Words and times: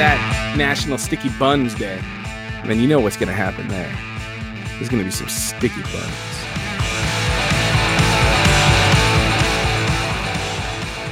that 0.00 0.56
National 0.56 0.96
Sticky 0.96 1.28
Buns 1.38 1.74
Day, 1.74 2.00
then 2.64 2.80
you 2.80 2.88
know 2.88 3.00
what's 3.00 3.18
going 3.18 3.28
to 3.28 3.34
happen 3.34 3.68
there. 3.68 3.94
There's 4.78 4.88
going 4.88 5.00
to 5.00 5.04
be 5.04 5.10
some 5.10 5.28
sticky 5.28 5.82
buns. 5.82 6.30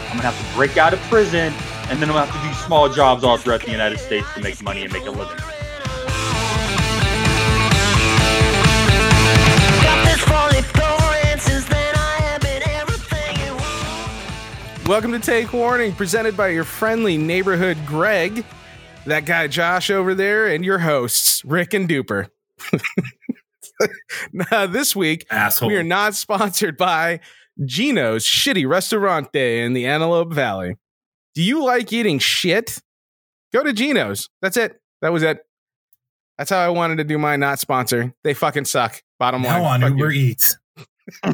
I'm 0.08 0.16
gonna 0.16 0.32
have 0.32 0.50
to 0.50 0.56
break 0.56 0.78
out 0.78 0.94
of 0.94 1.00
prison, 1.02 1.52
and 1.90 2.00
then 2.00 2.08
I'm 2.08 2.16
gonna 2.16 2.24
have 2.24 2.42
to 2.42 2.48
do 2.48 2.54
small 2.64 2.88
jobs 2.88 3.24
all 3.24 3.36
throughout 3.36 3.60
the 3.60 3.70
United 3.70 3.98
States 3.98 4.26
to 4.34 4.40
make 4.40 4.62
money 4.62 4.82
and 4.82 4.90
make 4.90 5.04
a 5.04 5.10
living. 5.10 5.36
Got 9.82 10.04
this 10.06 10.20
fully 10.24 10.62
programmed 10.72 11.42
since 11.42 11.66
then 11.66 11.94
I 11.94 12.20
have 12.22 12.40
been 12.40 12.62
everything 12.70 13.36
you 13.46 13.52
want. 13.52 14.88
Welcome 14.88 15.12
to 15.12 15.20
Take 15.20 15.52
Warning, 15.52 15.92
presented 15.92 16.38
by 16.38 16.48
your 16.48 16.64
friendly 16.64 17.18
neighborhood 17.18 17.76
Greg, 17.84 18.44
that 19.08 19.26
guy 19.26 19.48
Josh 19.48 19.90
over 19.90 20.14
there, 20.14 20.46
and 20.46 20.64
your 20.64 20.78
hosts, 20.78 21.44
Rick 21.44 21.74
and 21.74 21.88
Duper. 21.88 22.28
now, 24.32 24.66
this 24.66 24.94
week, 24.94 25.26
Asshole. 25.30 25.68
we 25.68 25.76
are 25.76 25.82
not 25.82 26.14
sponsored 26.14 26.76
by 26.76 27.20
Gino's 27.64 28.24
Shitty 28.24 28.68
Restaurante 28.68 29.34
in 29.34 29.72
the 29.72 29.86
Antelope 29.86 30.32
Valley. 30.32 30.76
Do 31.34 31.42
you 31.42 31.64
like 31.64 31.92
eating 31.92 32.18
shit? 32.18 32.78
Go 33.52 33.62
to 33.62 33.72
Gino's. 33.72 34.28
That's 34.42 34.56
it. 34.56 34.80
That 35.02 35.12
was 35.12 35.22
it. 35.22 35.44
That's 36.36 36.50
how 36.50 36.58
I 36.58 36.68
wanted 36.68 36.98
to 36.98 37.04
do 37.04 37.18
my 37.18 37.36
not 37.36 37.58
sponsor. 37.58 38.14
They 38.22 38.34
fucking 38.34 38.66
suck. 38.66 39.02
Bottom 39.18 39.42
line. 39.42 39.62
now 39.62 39.68
on 39.68 39.82
Uber 39.82 40.12
you. 40.12 40.30
Eats. 40.30 40.56
you 41.24 41.32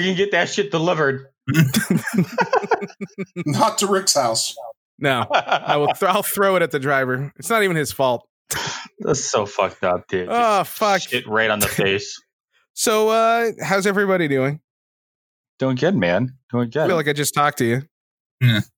can 0.00 0.16
get 0.16 0.32
that 0.32 0.50
shit 0.50 0.70
delivered. 0.70 1.31
Not 3.46 3.78
to 3.78 3.86
Rick's 3.86 4.14
house. 4.14 4.54
No, 4.98 5.26
I 5.32 5.76
will. 5.76 5.88
Th- 5.88 6.02
I'll 6.10 6.22
throw 6.22 6.56
it 6.56 6.62
at 6.62 6.70
the 6.70 6.78
driver. 6.78 7.32
It's 7.36 7.50
not 7.50 7.62
even 7.62 7.76
his 7.76 7.90
fault. 7.92 8.26
That's 9.00 9.24
so 9.24 9.46
fucked 9.46 9.82
up, 9.82 10.06
dude. 10.08 10.28
Oh 10.30 10.62
fuck. 10.64 11.00
Shit 11.02 11.26
right 11.26 11.50
on 11.50 11.58
the 11.58 11.68
face. 11.68 12.20
So, 12.74 13.10
uh, 13.10 13.50
how's 13.62 13.86
everybody 13.86 14.28
doing? 14.28 14.58
Doing 15.58 15.76
good, 15.76 15.94
man. 15.94 16.38
Doing 16.50 16.70
good. 16.70 16.78
I 16.78 16.82
good. 16.84 16.88
feel 16.88 16.96
like 16.96 17.06
I 17.08 17.12
just 17.12 17.34
talked 17.34 17.58
to 17.58 17.66
you. 17.66 17.82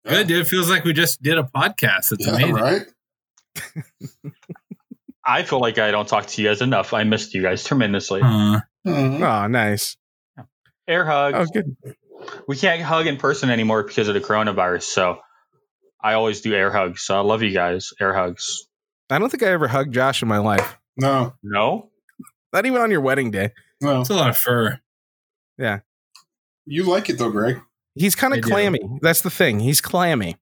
Good, 0.05 0.27
dude. 0.27 0.33
It 0.41 0.49
feels 0.49 0.69
like 0.69 0.83
we 0.83 0.93
just 0.93 1.23
did 1.23 1.39
a 1.39 1.45
podcast. 1.45 2.11
It's 2.11 2.27
Yeah, 2.27 2.33
amazing. 2.35 2.55
right? 2.57 2.83
I 5.25 5.45
feel 5.45 5.61
like 5.61 5.79
I 5.79 5.93
don't 5.93 6.09
talk 6.09 6.27
to 6.27 6.43
you 6.43 6.49
guys 6.49 6.61
enough. 6.61 6.93
I 6.93 7.05
missed 7.05 7.35
you 7.35 7.43
guys 7.43 7.63
tremendously. 7.63 8.21
Uh. 8.21 8.63
Oh, 8.85 9.47
nice. 9.47 9.97
Air 10.89 11.05
hugs. 11.07 11.39
Oh, 11.39 11.47
good. 11.53 11.77
We 12.49 12.57
can't 12.57 12.81
hug 12.83 13.07
in 13.07 13.17
person 13.17 13.51
anymore 13.51 13.83
because 13.83 14.09
of 14.09 14.15
the 14.15 14.21
coronavirus. 14.21 14.83
So 14.83 15.19
I 16.03 16.15
always 16.15 16.41
do 16.41 16.55
air 16.55 16.71
hugs. 16.71 17.03
So 17.03 17.17
I 17.17 17.21
love 17.21 17.43
you 17.43 17.53
guys. 17.53 17.91
Air 18.01 18.15
hugs. 18.15 18.67
I 19.11 19.19
don't 19.19 19.29
think 19.31 19.43
I 19.43 19.47
ever 19.49 19.69
hugged 19.69 19.93
Josh 19.95 20.23
in 20.23 20.29
my 20.29 20.39
life. 20.39 20.79
No, 20.97 21.35
No? 21.43 21.91
Not 22.53 22.67
even 22.67 22.81
on 22.81 22.91
your 22.91 23.01
wedding 23.01 23.31
day. 23.33 23.51
no. 23.81 24.01
it's 24.01 24.11
a 24.11 24.15
lot 24.15 24.31
of 24.31 24.39
fur. 24.39 24.79
Yeah. 25.59 25.81
You 26.67 26.85
like 26.85 27.11
it 27.11 27.19
though, 27.19 27.31
Greg. 27.31 27.61
He's 27.97 28.15
kind 28.15 28.33
I 28.33 28.37
of 28.39 28.43
do. 28.45 28.49
clammy. 28.51 28.79
That's 29.03 29.21
the 29.23 29.31
thing. 29.31 29.61
He's 29.61 29.81
clammy. 29.81 30.37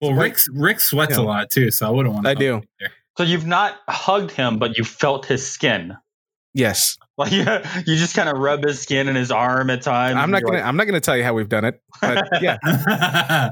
Well, 0.00 0.12
Rick 0.14 0.38
Rick 0.52 0.80
sweats 0.80 1.16
Yeah. 1.16 1.22
a 1.22 1.24
lot 1.24 1.50
too, 1.50 1.70
so 1.70 1.86
I 1.86 1.90
wouldn't 1.90 2.14
want. 2.14 2.24
To. 2.26 2.30
I 2.30 2.34
do. 2.34 2.62
So 3.18 3.24
you've 3.24 3.46
not 3.46 3.76
hugged 3.88 4.30
him, 4.30 4.58
but 4.58 4.76
you 4.78 4.84
felt 4.84 5.26
his 5.26 5.48
skin. 5.50 5.96
Yes. 6.54 6.96
Like 7.18 7.32
you 7.86 7.96
just 7.96 8.14
kind 8.14 8.28
of 8.28 8.36
rub 8.38 8.62
his 8.64 8.80
skin 8.80 9.08
and 9.08 9.16
his 9.16 9.30
arm 9.30 9.70
at 9.70 9.82
times. 9.82 10.16
I'm 10.16 10.30
not 10.30 10.42
gonna. 10.42 10.60
I'm 10.60 10.76
not 10.76 10.84
gonna 10.84 11.00
tell 11.00 11.16
you 11.16 11.24
how 11.24 11.32
we've 11.34 11.48
done 11.48 11.64
it. 11.64 11.80
But 12.00 12.28
yeah, 12.42 12.58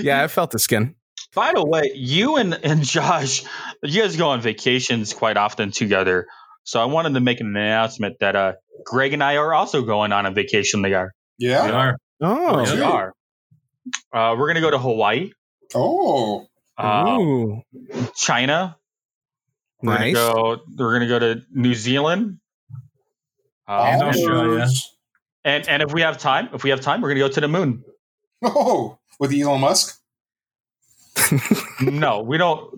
yeah, 0.00 0.22
I 0.22 0.28
felt 0.28 0.50
the 0.50 0.58
skin. 0.58 0.94
By 1.34 1.52
the 1.54 1.64
way, 1.64 1.90
you 1.94 2.36
and, 2.36 2.54
and 2.62 2.82
Josh, 2.84 3.44
you 3.82 4.02
guys 4.02 4.16
go 4.16 4.28
on 4.28 4.40
vacations 4.40 5.12
quite 5.14 5.36
often 5.36 5.70
together. 5.72 6.26
So 6.64 6.80
I 6.80 6.84
wanted 6.86 7.14
to 7.14 7.20
make 7.20 7.40
an 7.40 7.48
announcement 7.48 8.16
that 8.20 8.36
uh, 8.36 8.52
Greg 8.84 9.12
and 9.12 9.22
I 9.22 9.36
are 9.36 9.52
also 9.52 9.82
going 9.82 10.12
on 10.12 10.26
a 10.26 10.30
vacation 10.30 10.82
together. 10.82 11.12
we 11.40 11.48
Yeah. 11.48 11.70
are. 11.70 11.98
Oh, 12.20 12.62
We 12.74 12.80
are. 12.80 13.12
Uh, 14.12 14.34
we're 14.38 14.46
gonna 14.46 14.60
go 14.60 14.70
to 14.70 14.78
Hawaii, 14.78 15.30
Oh, 15.74 16.46
uh, 16.78 17.16
Ooh, 17.20 17.62
China. 18.16 18.76
We're 19.82 19.98
nice. 19.98 20.14
gonna 20.14 20.32
go. 20.56 20.62
We're 20.78 20.92
gonna 20.94 21.08
go 21.08 21.18
to 21.18 21.42
New 21.52 21.74
Zealand. 21.74 22.38
Uh, 23.68 23.82
And 23.82 24.02
and, 24.02 24.10
Australia. 24.10 24.66
and 25.44 25.68
and 25.68 25.82
if 25.82 25.92
we 25.92 26.02
have 26.02 26.18
time, 26.18 26.48
if 26.52 26.64
we 26.64 26.70
have 26.70 26.80
time, 26.80 27.00
we're 27.00 27.08
gonna 27.08 27.20
go 27.20 27.28
to 27.28 27.40
the 27.40 27.48
moon. 27.48 27.84
Oh, 28.42 28.98
with 29.18 29.32
Elon 29.32 29.60
Musk. 29.60 30.00
no, 31.80 32.22
we 32.22 32.36
don't. 32.38 32.70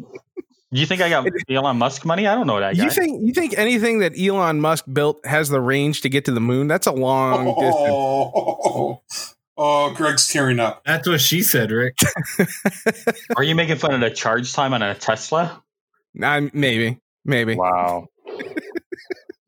Do 0.73 0.81
you 0.81 0.87
think 0.87 1.01
I 1.01 1.09
got 1.09 1.27
Elon 1.49 1.79
Musk 1.79 2.05
money? 2.05 2.27
I 2.27 2.35
don't 2.35 2.47
know 2.47 2.61
that 2.61 2.77
guy. 2.77 2.85
You 2.85 2.91
think 2.91 3.27
you 3.27 3.33
think 3.33 3.57
anything 3.57 4.01
that 4.01 4.13
Elon 4.19 4.61
Musk 4.61 4.85
built 4.93 5.25
has 5.25 5.49
the 5.49 5.61
range 5.61 6.03
to 6.03 6.09
get 6.09 6.25
to 6.27 6.33
the 6.33 6.41
moon? 6.41 6.69
That's 6.69 6.87
a 6.87 6.93
long 6.93 7.47
distance. 7.47 7.75
Oh, 7.89 9.03
oh, 9.57 9.95
Greg's 9.95 10.29
tearing 10.29 10.59
up. 10.61 10.83
That's 10.85 11.09
what 11.09 11.21
she 11.21 11.43
said, 11.43 11.71
Rick. 11.71 11.99
Are 13.37 13.43
you 13.45 13.55
making 13.55 13.77
fun 13.77 13.95
of 13.95 14.01
the 14.01 14.11
charge 14.11 14.53
time 14.53 14.75
on 14.75 14.83
a 14.83 14.95
Tesla? 14.95 15.63
I, 16.23 16.51
maybe, 16.53 16.99
maybe. 17.25 17.55
Wow. 17.55 18.09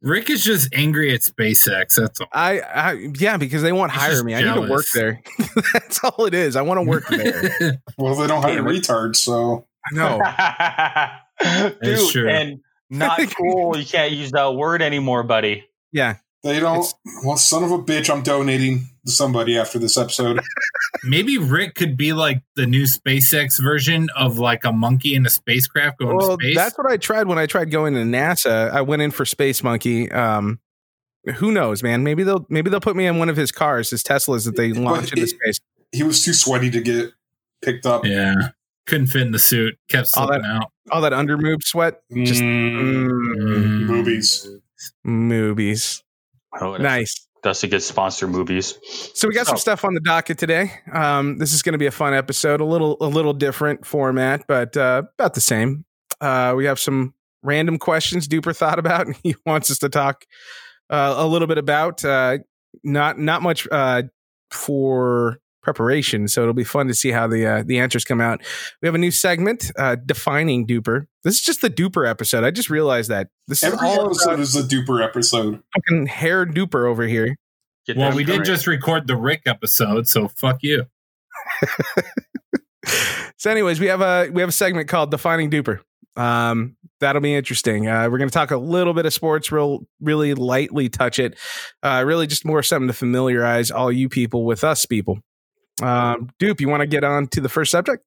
Rick 0.00 0.30
is 0.30 0.44
just 0.44 0.72
angry 0.72 1.12
at 1.12 1.20
SpaceX. 1.22 1.96
That's 1.96 2.20
all. 2.20 2.28
I, 2.32 2.60
I, 2.60 2.92
yeah, 3.18 3.36
because 3.36 3.62
they 3.62 3.72
won't 3.72 3.90
He's 3.90 4.00
hire 4.00 4.10
just 4.12 4.24
me. 4.24 4.34
I 4.34 4.42
need 4.42 4.54
to 4.66 4.70
work 4.70 4.86
there. 4.94 5.20
That's 5.72 6.02
all 6.04 6.24
it 6.26 6.34
is. 6.34 6.54
I 6.54 6.62
want 6.62 6.78
to 6.78 6.82
work 6.82 7.06
there. 7.10 7.80
Well, 7.96 8.14
they 8.14 8.26
don't 8.28 8.42
hire 8.42 8.56
Damn 8.56 8.68
it. 8.68 8.70
retards, 8.82 9.16
so 9.16 9.66
I 9.90 9.94
know. 9.94 11.72
Dude, 11.82 12.10
true. 12.10 12.28
and 12.28 12.60
not 12.90 13.18
cool. 13.36 13.76
You 13.76 13.84
can't 13.84 14.12
use 14.12 14.30
that 14.32 14.54
word 14.54 14.82
anymore, 14.82 15.22
buddy. 15.24 15.64
Yeah, 15.92 16.16
they 16.42 16.60
don't. 16.60 16.78
It's- 16.78 16.94
well, 17.24 17.36
son 17.36 17.64
of 17.64 17.70
a 17.72 17.78
bitch, 17.78 18.08
I'm 18.12 18.22
donating 18.22 18.88
to 19.06 19.12
somebody 19.12 19.58
after 19.58 19.78
this 19.78 19.96
episode. 19.96 20.40
Maybe 21.04 21.38
Rick 21.38 21.74
could 21.74 21.96
be 21.96 22.12
like 22.12 22.42
the 22.56 22.66
new 22.66 22.84
SpaceX 22.84 23.60
version 23.62 24.08
of 24.16 24.38
like 24.38 24.64
a 24.64 24.72
monkey 24.72 25.14
in 25.14 25.26
a 25.26 25.30
spacecraft 25.30 25.98
going 25.98 26.16
well, 26.16 26.36
to 26.36 26.44
space. 26.44 26.56
that's 26.56 26.76
what 26.78 26.90
I 26.90 26.96
tried 26.96 27.26
when 27.28 27.38
I 27.38 27.46
tried 27.46 27.70
going 27.70 27.94
to 27.94 28.00
NASA. 28.00 28.70
I 28.70 28.80
went 28.82 29.02
in 29.02 29.10
for 29.10 29.24
Space 29.24 29.62
Monkey. 29.62 30.10
Um, 30.10 30.60
who 31.36 31.52
knows, 31.52 31.82
man? 31.82 32.02
Maybe 32.04 32.22
they'll 32.22 32.46
maybe 32.48 32.70
they'll 32.70 32.80
put 32.80 32.96
me 32.96 33.06
in 33.06 33.18
one 33.18 33.28
of 33.28 33.36
his 33.36 33.52
cars, 33.52 33.90
his 33.90 34.02
Teslas 34.02 34.44
that 34.46 34.56
they 34.56 34.72
launch 34.72 35.12
into 35.12 35.24
it- 35.24 35.28
space. 35.28 35.60
he 35.92 36.02
was 36.02 36.24
too 36.24 36.32
sweaty 36.32 36.70
to 36.70 36.80
get 36.80 37.12
picked 37.62 37.84
up. 37.86 38.04
yeah. 38.06 38.34
Couldn't 38.86 39.08
fit 39.08 39.20
in 39.22 39.32
the 39.32 39.38
suit. 39.38 39.76
Kept 39.90 40.08
All 40.16 40.26
slipping 40.28 40.46
out. 40.46 40.72
All 40.90 41.02
that 41.02 41.12
under 41.12 41.36
move 41.36 41.60
sweat. 41.62 42.00
Just 42.24 42.40
Mm, 42.40 43.10
mm, 43.10 43.80
movies. 43.86 44.48
movies. 45.04 46.02
Oh, 46.60 46.76
Nice. 46.76 47.26
That's 47.42 47.62
a 47.62 47.68
good 47.68 47.82
sponsor. 47.84 48.26
Movies. 48.26 48.76
So 49.14 49.28
we 49.28 49.34
got 49.34 49.46
some 49.46 49.54
Oh. 49.54 49.58
stuff 49.58 49.84
on 49.84 49.94
the 49.94 50.00
docket 50.00 50.38
today. 50.38 50.72
Um, 50.92 51.38
this 51.38 51.52
is 51.52 51.62
going 51.62 51.74
to 51.74 51.78
be 51.78 51.86
a 51.86 51.92
fun 51.92 52.12
episode, 52.12 52.60
a 52.60 52.64
little 52.64 52.96
a 53.00 53.06
little 53.06 53.32
different 53.32 53.86
format, 53.86 54.44
but 54.48 54.76
uh, 54.76 55.02
about 55.18 55.34
the 55.34 55.40
same. 55.40 55.84
Uh, 56.20 56.54
we 56.56 56.64
have 56.64 56.80
some 56.80 57.14
random 57.44 57.78
questions 57.78 58.26
Duper 58.26 58.56
thought 58.56 58.80
about, 58.80 59.06
and 59.06 59.14
he 59.22 59.36
wants 59.46 59.70
us 59.70 59.78
to 59.78 59.88
talk 59.88 60.24
uh, 60.90 61.14
a 61.16 61.26
little 61.28 61.46
bit 61.46 61.58
about. 61.58 62.04
Uh, 62.04 62.38
not 62.82 63.20
not 63.20 63.40
much 63.40 63.68
uh, 63.70 64.02
for 64.50 65.38
preparation, 65.74 66.28
so 66.28 66.40
it'll 66.40 66.54
be 66.54 66.64
fun 66.64 66.88
to 66.88 66.94
see 66.94 67.10
how 67.10 67.26
the 67.26 67.46
uh, 67.46 67.62
the 67.64 67.78
answers 67.78 68.04
come 68.04 68.22
out. 68.22 68.40
We 68.80 68.88
have 68.88 68.94
a 68.94 68.98
new 68.98 69.10
segment, 69.10 69.70
uh, 69.76 69.96
defining 69.96 70.66
Duper. 70.66 71.06
This 71.24 71.34
is 71.34 71.40
just 71.42 71.60
the 71.60 71.68
Duper 71.68 72.08
episode. 72.08 72.42
I 72.42 72.50
just 72.50 72.70
realized 72.70 73.10
that 73.10 73.28
this 73.48 73.62
is 73.62 73.74
Every 73.74 73.86
all 73.86 74.06
episode 74.06 74.30
about 74.30 74.40
is 74.40 74.56
a 74.56 74.62
duper 74.62 75.04
episode. 75.04 75.62
fucking 75.74 76.06
hair 76.06 76.46
Duper 76.46 76.88
over 76.88 77.02
here. 77.02 77.36
Get 77.86 77.98
Well, 77.98 78.14
we 78.14 78.24
did 78.24 78.44
just 78.44 78.66
record 78.66 79.06
the 79.06 79.16
Rick 79.16 79.42
episode, 79.44 80.08
so 80.08 80.28
fuck 80.28 80.58
you. 80.62 80.86
so 83.36 83.50
anyways 83.50 83.80
we 83.80 83.86
have 83.86 84.00
a 84.00 84.30
we 84.30 84.40
have 84.40 84.48
a 84.48 84.52
segment 84.52 84.88
called 84.88 85.10
defining 85.10 85.50
duper 85.50 85.80
um 86.16 86.76
that'll 87.00 87.20
be 87.20 87.34
interesting 87.34 87.86
uh 87.88 88.08
we're 88.10 88.18
going 88.18 88.28
to 88.28 88.34
talk 88.34 88.50
a 88.50 88.56
little 88.56 88.94
bit 88.94 89.06
of 89.06 89.12
sports 89.12 89.52
real 89.52 89.86
really 90.00 90.34
lightly 90.34 90.88
touch 90.88 91.18
it 91.18 91.38
uh 91.82 92.02
really 92.06 92.26
just 92.26 92.44
more 92.44 92.62
something 92.62 92.88
to 92.88 92.92
familiarize 92.92 93.70
all 93.70 93.90
you 93.90 94.08
people 94.08 94.44
with 94.44 94.64
us 94.64 94.86
people 94.86 95.18
um 95.82 96.28
dupe 96.38 96.60
you 96.60 96.68
want 96.68 96.80
to 96.80 96.86
get 96.86 97.04
on 97.04 97.26
to 97.28 97.40
the 97.40 97.48
first 97.48 97.70
subject 97.70 98.02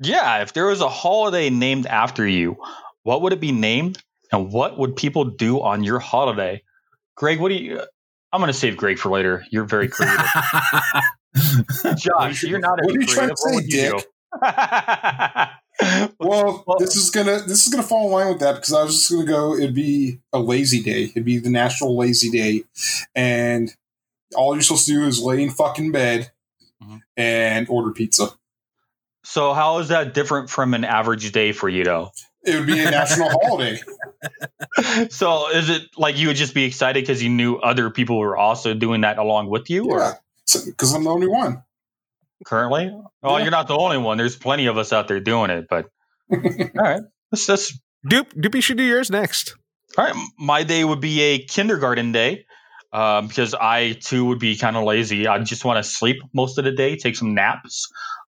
Yeah, 0.00 0.42
if 0.42 0.52
there 0.52 0.66
was 0.66 0.80
a 0.80 0.88
holiday 0.88 1.50
named 1.50 1.86
after 1.86 2.26
you, 2.26 2.56
what 3.04 3.22
would 3.22 3.32
it 3.32 3.40
be 3.40 3.52
named, 3.52 4.02
and 4.32 4.52
what 4.52 4.76
would 4.78 4.96
people 4.96 5.24
do 5.24 5.60
on 5.62 5.84
your 5.84 5.98
holiday? 6.00 6.62
Greg, 7.16 7.38
what 7.40 7.50
do 7.50 7.54
you? 7.54 7.80
I'm 8.32 8.40
going 8.40 8.52
to 8.52 8.58
save 8.58 8.76
Greg 8.76 8.98
for 8.98 9.10
later. 9.10 9.44
You're 9.50 9.64
very 9.64 9.86
creative. 9.88 10.18
Josh, 11.96 12.42
you're 12.42 12.58
not 12.58 12.80
as 12.80 12.86
What 12.86 12.96
are 12.96 13.00
you 13.00 13.06
trying 13.06 13.28
to 13.28 13.36
say, 13.36 13.54
What 13.54 14.04
would? 14.40 15.48
Well, 16.20 16.64
Well- 16.66 16.78
this 16.78 16.96
is 16.96 17.10
gonna 17.10 17.40
this 17.46 17.66
is 17.66 17.68
gonna 17.72 17.82
fall 17.82 18.06
in 18.06 18.12
line 18.12 18.28
with 18.28 18.40
that 18.40 18.54
because 18.56 18.72
I 18.72 18.82
was 18.84 18.96
just 18.98 19.10
gonna 19.10 19.24
go. 19.24 19.54
It'd 19.56 19.74
be 19.74 20.20
a 20.32 20.38
lazy 20.38 20.82
day. 20.82 21.04
It'd 21.04 21.24
be 21.24 21.38
the 21.38 21.50
National 21.50 21.96
Lazy 21.96 22.30
Day, 22.30 22.62
and 23.14 23.74
all 24.36 24.54
you're 24.54 24.62
supposed 24.62 24.86
to 24.86 24.92
do 24.92 25.04
is 25.06 25.20
lay 25.20 25.42
in 25.42 25.50
fucking 25.50 25.92
bed 25.92 26.30
Mhm. 26.82 27.00
and 27.16 27.66
order 27.68 27.92
pizza. 27.92 28.28
So 29.24 29.54
how 29.54 29.78
is 29.78 29.88
that 29.88 30.12
different 30.14 30.50
from 30.50 30.74
an 30.74 30.84
average 30.84 31.32
day 31.32 31.52
for 31.52 31.68
you, 31.68 31.84
though? 31.84 32.10
It 32.44 32.56
would 32.56 32.66
be 32.66 32.78
a 32.80 32.90
national 32.90 33.30
holiday. 33.42 33.80
So 35.10 35.48
is 35.50 35.70
it 35.70 35.82
like 35.96 36.18
you 36.18 36.28
would 36.28 36.36
just 36.36 36.52
be 36.54 36.64
excited 36.64 37.02
because 37.02 37.22
you 37.22 37.30
knew 37.30 37.56
other 37.56 37.90
people 37.90 38.18
were 38.18 38.36
also 38.36 38.74
doing 38.74 39.00
that 39.02 39.18
along 39.18 39.48
with 39.48 39.70
you, 39.70 39.86
or 39.90 39.98
Yeah, 40.00 40.12
because 40.66 40.92
I'm 40.94 41.04
the 41.04 41.10
only 41.10 41.28
one. 41.28 41.62
currently? 42.44 42.90
Oh, 43.22 43.36
Yeah. 43.36 43.42
you're 43.44 43.50
not 43.50 43.68
the 43.68 43.76
only 43.78 43.96
one. 43.98 44.18
There's 44.18 44.36
plenty 44.36 44.66
of 44.66 44.76
us 44.76 44.92
out 44.92 45.08
there 45.08 45.20
doing 45.20 45.50
it. 45.50 45.66
But 45.70 45.86
all 46.32 46.38
right, 46.76 47.02
let's 47.32 47.48
let's 47.48 47.78
Dupe, 48.06 48.32
Dupe, 48.38 48.62
should 48.62 48.76
do 48.76 48.82
yours 48.84 49.10
next. 49.10 49.56
All 49.96 50.04
right, 50.04 50.14
my 50.38 50.64
day 50.64 50.84
would 50.84 51.00
be 51.00 51.20
a 51.22 51.38
kindergarten 51.38 52.12
day 52.12 52.44
um, 52.94 53.26
because 53.26 53.54
I 53.54 53.92
too 53.92 54.24
would 54.26 54.38
be 54.38 54.56
kind 54.56 54.76
of 54.76 54.84
lazy. 54.84 55.26
I 55.26 55.38
just 55.40 55.64
want 55.64 55.84
to 55.84 55.90
sleep 55.90 56.16
most 56.32 56.58
of 56.58 56.64
the 56.64 56.70
day, 56.72 56.96
take 56.96 57.16
some 57.16 57.34
naps, 57.34 57.88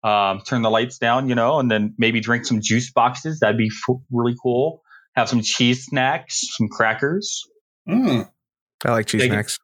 um, 0.05 0.43
turn 0.47 0.61
the 0.63 0.71
lights 0.71 0.99
down, 0.99 1.29
you 1.29 1.35
know, 1.35 1.59
and 1.59 1.71
then 1.71 1.95
maybe 1.97 2.21
drink 2.21 2.45
some 2.45 2.61
juice 2.61 2.93
boxes. 2.93 3.41
That'd 3.41 3.57
be 3.57 3.71
f- 3.89 3.97
really 4.11 4.37
cool. 4.41 4.83
Have 5.17 5.29
some 5.31 5.41
cheese 5.43 5.87
snacks, 5.87 6.43
some 6.57 6.69
crackers. 6.69 7.43
Mm. 7.89 8.29
I 8.85 8.91
like 8.93 9.07
cheese 9.07 9.23
Take 9.23 9.31
it. 9.31 9.35
snacks. 9.35 9.59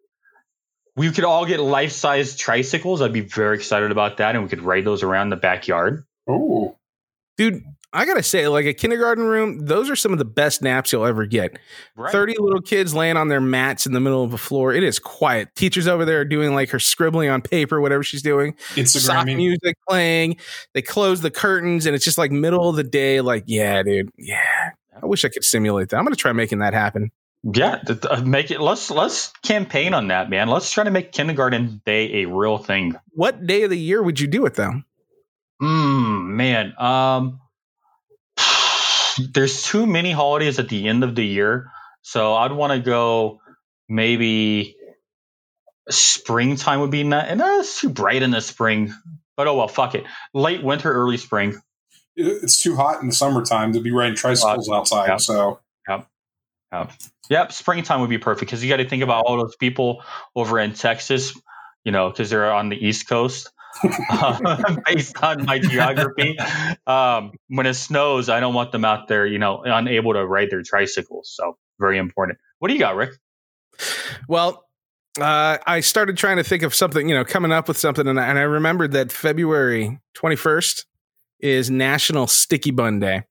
We 0.96 1.12
could 1.12 1.24
all 1.24 1.44
get 1.44 1.60
life 1.60 1.92
size 1.92 2.36
tricycles. 2.36 3.02
I'd 3.02 3.12
be 3.12 3.20
very 3.20 3.56
excited 3.56 3.90
about 3.90 4.16
that, 4.16 4.34
and 4.34 4.42
we 4.42 4.48
could 4.48 4.62
ride 4.62 4.86
those 4.86 5.02
around 5.02 5.28
the 5.28 5.36
backyard. 5.36 6.04
Oh, 6.26 6.74
Dude, 7.36 7.62
I 7.96 8.04
gotta 8.04 8.22
say, 8.22 8.46
like 8.48 8.66
a 8.66 8.74
kindergarten 8.74 9.24
room, 9.24 9.64
those 9.64 9.88
are 9.88 9.96
some 9.96 10.12
of 10.12 10.18
the 10.18 10.24
best 10.24 10.60
naps 10.60 10.92
you'll 10.92 11.06
ever 11.06 11.24
get. 11.24 11.58
Right. 11.96 12.12
30 12.12 12.36
little 12.38 12.60
kids 12.60 12.94
laying 12.94 13.16
on 13.16 13.28
their 13.28 13.40
mats 13.40 13.86
in 13.86 13.92
the 13.92 14.00
middle 14.00 14.22
of 14.22 14.30
the 14.30 14.38
floor. 14.38 14.74
It 14.74 14.82
is 14.82 14.98
quiet. 14.98 15.54
Teachers 15.54 15.88
over 15.88 16.04
there 16.04 16.20
are 16.20 16.24
doing 16.24 16.54
like 16.54 16.70
her 16.70 16.78
scribbling 16.78 17.30
on 17.30 17.40
paper, 17.40 17.80
whatever 17.80 18.02
she's 18.02 18.22
doing. 18.22 18.54
Soft 18.58 18.78
Instagramming. 18.78 19.36
music 19.36 19.76
playing. 19.88 20.36
They 20.74 20.82
close 20.82 21.22
the 21.22 21.30
curtains 21.30 21.86
and 21.86 21.94
it's 21.94 22.04
just 22.04 22.18
like 22.18 22.30
middle 22.30 22.68
of 22.68 22.76
the 22.76 22.84
day. 22.84 23.22
Like, 23.22 23.44
yeah, 23.46 23.82
dude. 23.82 24.10
Yeah. 24.18 24.72
I 25.02 25.06
wish 25.06 25.24
I 25.24 25.28
could 25.28 25.44
simulate 25.44 25.88
that. 25.90 25.96
I'm 25.96 26.04
gonna 26.04 26.16
try 26.16 26.32
making 26.32 26.58
that 26.58 26.74
happen. 26.74 27.10
Yeah, 27.42 27.78
th- 27.86 28.24
make 28.24 28.50
it. 28.50 28.60
Let's 28.60 28.90
let's 28.90 29.28
campaign 29.42 29.94
on 29.94 30.08
that, 30.08 30.28
man. 30.30 30.48
Let's 30.48 30.70
try 30.70 30.84
to 30.84 30.90
make 30.90 31.12
kindergarten 31.12 31.80
day 31.84 32.22
a 32.22 32.28
real 32.28 32.58
thing. 32.58 32.96
What 33.10 33.46
day 33.46 33.62
of 33.62 33.70
the 33.70 33.78
year 33.78 34.02
would 34.02 34.18
you 34.18 34.26
do 34.26 34.46
it 34.46 34.54
though? 34.54 34.82
Mm, 35.62 36.26
man. 36.34 36.74
Um 36.78 37.40
there's 39.18 39.62
too 39.62 39.86
many 39.86 40.12
holidays 40.12 40.58
at 40.58 40.68
the 40.68 40.88
end 40.88 41.04
of 41.04 41.14
the 41.14 41.24
year. 41.24 41.70
So 42.02 42.34
I'd 42.34 42.52
want 42.52 42.72
to 42.72 42.78
go 42.78 43.40
maybe 43.88 44.76
springtime 45.88 46.80
would 46.80 46.90
be 46.90 47.04
not 47.04 47.28
and 47.28 47.40
it's 47.40 47.80
too 47.80 47.88
bright 47.88 48.22
in 48.22 48.30
the 48.30 48.40
spring. 48.40 48.92
But 49.36 49.48
oh 49.48 49.56
well, 49.56 49.68
fuck 49.68 49.94
it. 49.94 50.04
Late 50.32 50.62
winter, 50.62 50.92
early 50.92 51.16
spring. 51.16 51.60
It's 52.16 52.62
too 52.62 52.76
hot 52.76 53.02
in 53.02 53.08
the 53.08 53.14
summertime 53.14 53.74
to 53.74 53.80
be 53.80 53.92
riding 53.92 54.16
tricycles 54.16 54.70
outside. 54.70 55.08
Yeah. 55.08 55.16
So 55.18 55.60
Yep, 57.28 57.52
springtime 57.52 58.00
would 58.00 58.10
be 58.10 58.18
perfect 58.18 58.48
because 58.48 58.62
you 58.62 58.70
got 58.70 58.78
to 58.78 58.88
think 58.88 59.02
about 59.02 59.24
all 59.26 59.36
those 59.36 59.56
people 59.56 60.02
over 60.34 60.58
in 60.58 60.72
Texas, 60.74 61.38
you 61.84 61.92
know, 61.92 62.10
because 62.10 62.30
they're 62.30 62.52
on 62.52 62.68
the 62.68 62.76
East 62.76 63.08
Coast. 63.08 63.50
Uh, 64.10 64.76
based 64.86 65.22
on 65.22 65.44
my 65.44 65.58
geography, 65.58 66.38
um, 66.86 67.32
when 67.48 67.66
it 67.66 67.74
snows, 67.74 68.28
I 68.28 68.40
don't 68.40 68.54
want 68.54 68.72
them 68.72 68.84
out 68.84 69.08
there, 69.08 69.26
you 69.26 69.38
know, 69.38 69.62
unable 69.64 70.12
to 70.14 70.26
ride 70.26 70.50
their 70.50 70.62
tricycles. 70.62 71.32
So 71.34 71.56
very 71.78 71.98
important. 71.98 72.38
What 72.58 72.68
do 72.68 72.74
you 72.74 72.80
got, 72.80 72.96
Rick? 72.96 73.10
Well, 74.28 74.64
uh, 75.20 75.58
I 75.66 75.80
started 75.80 76.16
trying 76.16 76.36
to 76.36 76.44
think 76.44 76.62
of 76.62 76.74
something, 76.74 77.08
you 77.08 77.14
know, 77.14 77.24
coming 77.24 77.52
up 77.52 77.68
with 77.68 77.78
something, 77.78 78.06
and 78.06 78.20
I, 78.20 78.26
and 78.26 78.38
I 78.38 78.42
remembered 78.42 78.92
that 78.92 79.12
February 79.12 79.98
21st 80.16 80.84
is 81.40 81.70
National 81.70 82.26
Sticky 82.26 82.70
Bun 82.70 82.98
Day. 82.98 83.24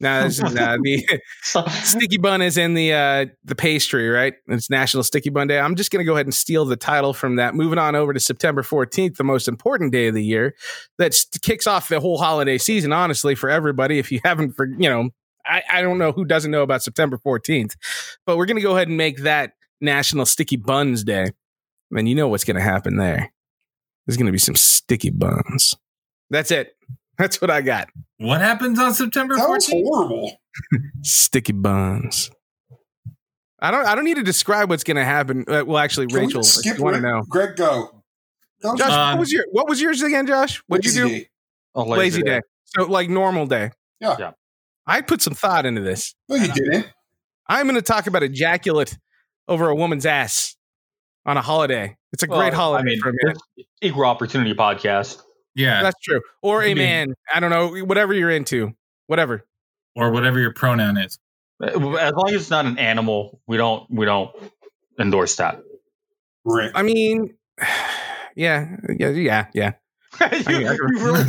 This 0.00 0.42
is, 0.42 0.56
uh, 0.56 0.76
the 0.82 1.20
sticky 1.84 2.16
bun 2.16 2.40
is 2.40 2.56
in 2.56 2.72
the 2.72 2.92
uh, 2.94 3.26
the 3.44 3.54
pastry, 3.54 4.08
right? 4.08 4.34
It's 4.48 4.70
National 4.70 5.02
Sticky 5.02 5.28
Bun 5.28 5.46
Day. 5.46 5.58
I'm 5.58 5.76
just 5.76 5.90
going 5.90 6.02
to 6.02 6.06
go 6.06 6.14
ahead 6.14 6.26
and 6.26 6.34
steal 6.34 6.64
the 6.64 6.76
title 6.76 7.12
from 7.12 7.36
that. 7.36 7.54
Moving 7.54 7.78
on 7.78 7.94
over 7.94 8.14
to 8.14 8.20
September 8.20 8.62
14th, 8.62 9.16
the 9.16 9.24
most 9.24 9.46
important 9.46 9.92
day 9.92 10.08
of 10.08 10.14
the 10.14 10.24
year 10.24 10.54
that 10.96 11.14
kicks 11.42 11.66
off 11.66 11.88
the 11.88 12.00
whole 12.00 12.16
holiday 12.16 12.56
season. 12.56 12.92
Honestly, 12.92 13.34
for 13.34 13.50
everybody, 13.50 13.98
if 13.98 14.10
you 14.10 14.20
haven't, 14.24 14.52
for 14.52 14.66
you 14.66 14.88
know, 14.88 15.10
I, 15.44 15.62
I 15.70 15.82
don't 15.82 15.98
know 15.98 16.12
who 16.12 16.24
doesn't 16.24 16.50
know 16.50 16.62
about 16.62 16.82
September 16.82 17.18
14th, 17.18 17.76
but 18.24 18.38
we're 18.38 18.46
going 18.46 18.56
to 18.56 18.62
go 18.62 18.76
ahead 18.76 18.88
and 18.88 18.96
make 18.96 19.18
that 19.18 19.52
National 19.82 20.24
Sticky 20.24 20.56
Buns 20.56 21.04
Day. 21.04 21.30
And 21.90 22.08
you 22.08 22.14
know 22.14 22.28
what's 22.28 22.44
going 22.44 22.56
to 22.56 22.62
happen 22.62 22.96
there. 22.96 23.32
There's 24.06 24.16
going 24.16 24.26
to 24.26 24.32
be 24.32 24.38
some 24.38 24.56
sticky 24.56 25.10
buns. 25.10 25.74
That's 26.30 26.50
it. 26.50 26.74
That's 27.18 27.40
what 27.40 27.50
I 27.50 27.60
got. 27.60 27.88
What 28.20 28.40
happens 28.40 28.78
on 28.78 28.92
September 28.94 29.34
that 29.36 29.48
was 29.48 29.66
14th? 29.66 29.82
horrible. 29.84 30.32
Sticky 31.02 31.52
buns. 31.52 32.30
I 33.60 33.70
don't. 33.70 33.86
I 33.86 33.94
don't 33.94 34.04
need 34.04 34.16
to 34.16 34.22
describe 34.22 34.68
what's 34.70 34.84
going 34.84 34.96
to 34.98 35.04
happen. 35.04 35.44
Uh, 35.48 35.64
well, 35.66 35.78
actually, 35.78 36.06
Can 36.06 36.16
we 36.16 36.26
Rachel, 36.26 36.42
just 36.42 36.58
if 36.58 36.62
skip 36.64 36.78
you 36.78 36.84
want 36.84 36.96
to 36.96 37.02
Rick? 37.02 37.12
know. 37.12 37.22
Greg, 37.28 37.56
go. 37.56 38.02
That 38.62 38.70
was 38.72 38.78
Josh, 38.80 38.90
Um, 38.90 39.08
what 39.12 39.18
was 39.20 39.32
your 39.32 39.44
what 39.52 39.68
was 39.68 39.80
yours 39.80 40.02
again, 40.02 40.26
Josh? 40.26 40.62
What'd 40.66 40.84
you 40.84 40.92
do? 40.92 41.04
lazy 41.08 41.18
day. 41.20 41.28
A 41.74 41.82
Lazy 41.82 42.22
day. 42.22 42.40
So 42.64 42.84
like 42.84 43.08
normal 43.08 43.46
day. 43.46 43.70
Yeah. 44.00 44.16
Yeah. 44.18 44.30
I 44.86 45.00
put 45.02 45.22
some 45.22 45.34
thought 45.34 45.66
into 45.66 45.80
this. 45.82 46.14
No, 46.28 46.36
you 46.36 46.48
didn't. 46.52 46.86
I'm 47.48 47.66
going 47.66 47.76
to 47.76 47.82
talk 47.82 48.06
about 48.06 48.22
ejaculate 48.22 48.98
over 49.48 49.68
a 49.68 49.74
woman's 49.74 50.04
ass 50.06 50.56
on 51.26 51.36
a 51.36 51.42
holiday. 51.42 51.96
It's 52.12 52.22
a 52.22 52.26
Well, 52.26 52.38
great 52.40 52.54
holiday 52.54 52.82
I 52.82 52.84
mean, 52.84 53.00
for 53.00 53.10
a 53.10 53.12
man. 53.24 53.36
it's 53.56 53.68
equal 53.82 54.04
opportunity 54.04 54.52
podcast. 54.54 55.20
Yeah. 55.60 55.82
That's 55.82 56.00
true. 56.02 56.20
Or 56.42 56.62
a 56.62 56.64
I 56.64 56.68
mean- 56.68 56.78
man. 56.78 57.14
I 57.32 57.40
don't 57.40 57.50
know. 57.50 57.84
Whatever 57.84 58.14
you're 58.14 58.30
into. 58.30 58.72
Whatever. 59.06 59.44
Or 59.96 60.10
whatever 60.12 60.38
your 60.38 60.52
pronoun 60.52 60.96
is. 60.96 61.18
Uh, 61.62 61.66
as 61.96 62.12
long 62.14 62.28
as 62.28 62.34
it's 62.42 62.50
not 62.50 62.64
an 62.64 62.78
animal, 62.78 63.40
we 63.46 63.56
don't 63.56 63.90
we 63.90 64.06
don't 64.06 64.30
endorse 64.98 65.36
that. 65.36 65.60
Rick. 66.44 66.72
I 66.74 66.82
mean, 66.82 67.34
yeah, 68.34 68.76
yeah, 68.98 69.08
yeah, 69.10 69.46
yeah. 69.54 69.72
you, 70.20 70.58
mean, 70.58 70.68
I- 70.68 70.72
you 70.72 70.78
really 70.98 71.24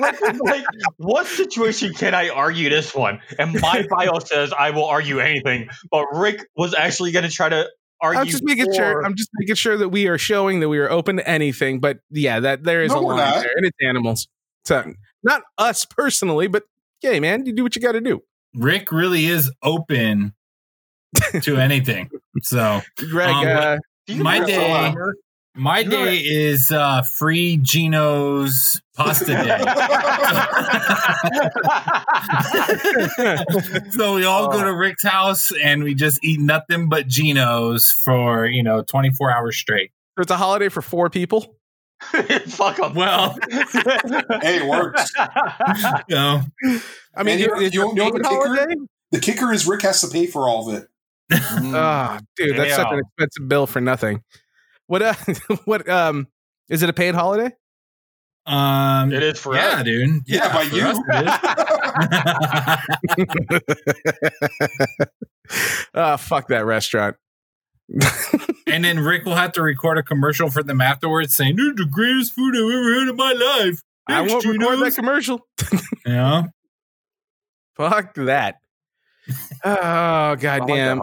like, 0.00 0.20
like, 0.40 0.64
what 0.96 1.26
situation 1.26 1.94
can 1.94 2.14
I 2.14 2.30
argue 2.30 2.68
this 2.68 2.94
one? 2.94 3.20
And 3.38 3.58
my 3.60 3.86
bio 3.88 4.18
says 4.18 4.52
I 4.52 4.70
will 4.70 4.86
argue 4.86 5.20
anything, 5.20 5.68
but 5.90 6.06
Rick 6.12 6.46
was 6.56 6.74
actually 6.74 7.12
going 7.12 7.24
to 7.24 7.30
try 7.30 7.48
to 7.48 7.68
argue. 8.02 8.20
I'm 8.20 8.26
just 8.26 8.42
making 8.44 8.66
for- 8.66 8.74
sure. 8.74 9.04
I'm 9.04 9.14
just 9.16 9.30
making 9.34 9.54
sure 9.56 9.76
that 9.76 9.88
we 9.90 10.06
are 10.08 10.18
showing 10.18 10.60
that 10.60 10.68
we 10.68 10.78
are 10.78 10.90
open 10.90 11.16
to 11.16 11.28
anything. 11.28 11.80
But 11.80 11.98
yeah, 12.10 12.40
that 12.40 12.64
there 12.64 12.82
is 12.82 12.92
No, 12.92 12.98
a 12.98 13.00
line 13.00 13.16
not. 13.18 13.42
there, 13.42 13.52
and 13.56 13.66
it's 13.66 13.76
animals. 13.86 14.28
So 14.64 14.92
not 15.22 15.42
us 15.58 15.84
personally, 15.84 16.46
but 16.48 16.64
yeah, 17.02 17.18
man, 17.20 17.46
you 17.46 17.52
do 17.52 17.62
what 17.62 17.74
you 17.76 17.82
got 17.82 17.92
to 17.92 18.00
do. 18.00 18.22
Rick 18.54 18.90
really 18.92 19.26
is 19.26 19.50
open 19.62 20.34
to 21.42 21.56
anything. 21.56 22.10
So 22.42 22.80
Greg, 22.96 23.30
Um, 23.30 23.46
uh, 23.46 23.76
my 24.22 24.44
day-? 24.44 24.94
My 25.56 25.82
day 25.82 26.16
is 26.18 26.70
uh, 26.70 27.02
free 27.02 27.58
Geno's 27.58 28.80
pasta 28.96 29.26
day. 29.26 29.58
so 33.90 34.14
we 34.14 34.24
all 34.24 34.48
go 34.50 34.64
to 34.64 34.74
Rick's 34.74 35.02
house 35.02 35.52
and 35.52 35.82
we 35.82 35.94
just 35.94 36.22
eat 36.24 36.40
nothing 36.40 36.88
but 36.88 37.06
Geno's 37.08 37.90
for 37.92 38.46
you 38.46 38.62
know 38.62 38.82
24 38.82 39.30
hours 39.32 39.56
straight. 39.56 39.90
it's 40.18 40.30
a 40.30 40.36
holiday 40.36 40.68
for 40.68 40.82
four 40.82 41.10
people. 41.10 41.56
Fuck 42.00 42.76
them. 42.78 42.94
Well, 42.94 43.36
Hey, 43.50 44.60
it 44.62 44.66
works. 44.68 45.12
you 46.08 46.14
know, 46.14 46.40
I 47.14 47.22
mean, 47.22 47.34
And 47.34 47.40
you- 47.40 47.54
is 47.56 47.74
you- 47.74 47.82
it 47.82 47.86
a 47.86 47.88
you 47.90 47.94
know 47.94 48.10
the 48.10 48.20
paid 48.20 48.30
kicker? 48.30 48.74
The 49.12 49.20
kicker 49.20 49.52
is 49.52 49.66
Rick 49.66 49.82
has 49.82 50.00
to 50.02 50.08
pay 50.08 50.26
for 50.26 50.48
all 50.48 50.68
of 50.70 50.74
it. 50.76 50.88
Oh, 51.32 52.18
dude, 52.36 52.56
that's 52.56 52.74
such 52.76 52.86
an 52.90 53.00
expensive 53.00 53.48
bill 53.48 53.66
for 53.66 53.80
nothing. 53.80 54.22
What? 54.90 55.02
Uh, 55.02 55.14
what? 55.66 55.88
Um, 55.88 56.26
is 56.68 56.82
it 56.82 56.88
a 56.90 56.92
paid 56.92 57.14
holiday? 57.14 57.52
um, 58.44 59.12
It 59.12 59.22
is 59.22 59.38
for 59.38 59.54
yeah, 59.54 59.76
us. 59.78 59.84
dude. 59.84 60.22
Yeah, 60.26 60.52
by 60.52 60.62
you. 60.62 60.82
us 60.82 60.98
it 61.08 61.26
is. 65.52 65.60
oh, 65.94 66.16
fuck 66.16 66.48
that 66.48 66.64
restaurant. 66.66 67.14
and 68.66 68.84
then 68.84 68.98
Rick 68.98 69.26
will 69.26 69.36
have 69.36 69.52
to 69.52 69.62
record 69.62 69.98
a 69.98 70.02
commercial 70.02 70.50
for 70.50 70.64
them 70.64 70.80
afterwards 70.80 71.36
saying, 71.36 71.54
"This 71.54 71.66
is 71.66 71.74
the 71.76 71.86
greatest 71.88 72.32
food 72.34 72.56
I've 72.56 72.62
ever 72.62 72.94
had 72.94 73.08
in 73.10 73.16
my 73.16 73.32
life." 73.32 73.80
I 74.08 74.12
Thanks, 74.26 74.32
won't 74.32 74.44
record 74.44 74.80
that 74.80 74.94
commercial. 74.96 75.46
yeah. 76.04 76.42
Fuck 77.76 78.14
that. 78.14 78.56
Oh 79.64 80.34
goddamn. 80.36 81.00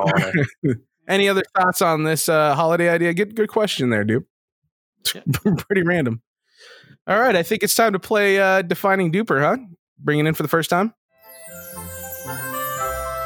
Holiday. 1.08 1.14
Any 1.14 1.30
other 1.30 1.44
thoughts 1.56 1.82
on 1.82 2.04
this 2.04 2.30
uh, 2.30 2.56
holiday 2.56 2.90
idea? 2.90 3.14
Good, 3.14 3.36
good 3.36 3.50
question 3.50 3.90
there, 3.90 4.04
dude. 4.04 4.26
Pretty 5.58 5.84
random. 5.84 6.22
All 7.08 7.20
right, 7.20 7.36
I 7.36 7.44
think 7.44 7.64
it's 7.64 7.76
time 7.76 7.94
to 7.94 8.00
play 8.00 8.40
uh, 8.40 8.62
defining 8.62 9.12
duper, 9.12 9.40
huh? 9.40 9.58
Bringing 10.00 10.28
in 10.28 10.34
for 10.34 10.44
the 10.44 10.50
first 10.50 10.70
time. 10.70 10.94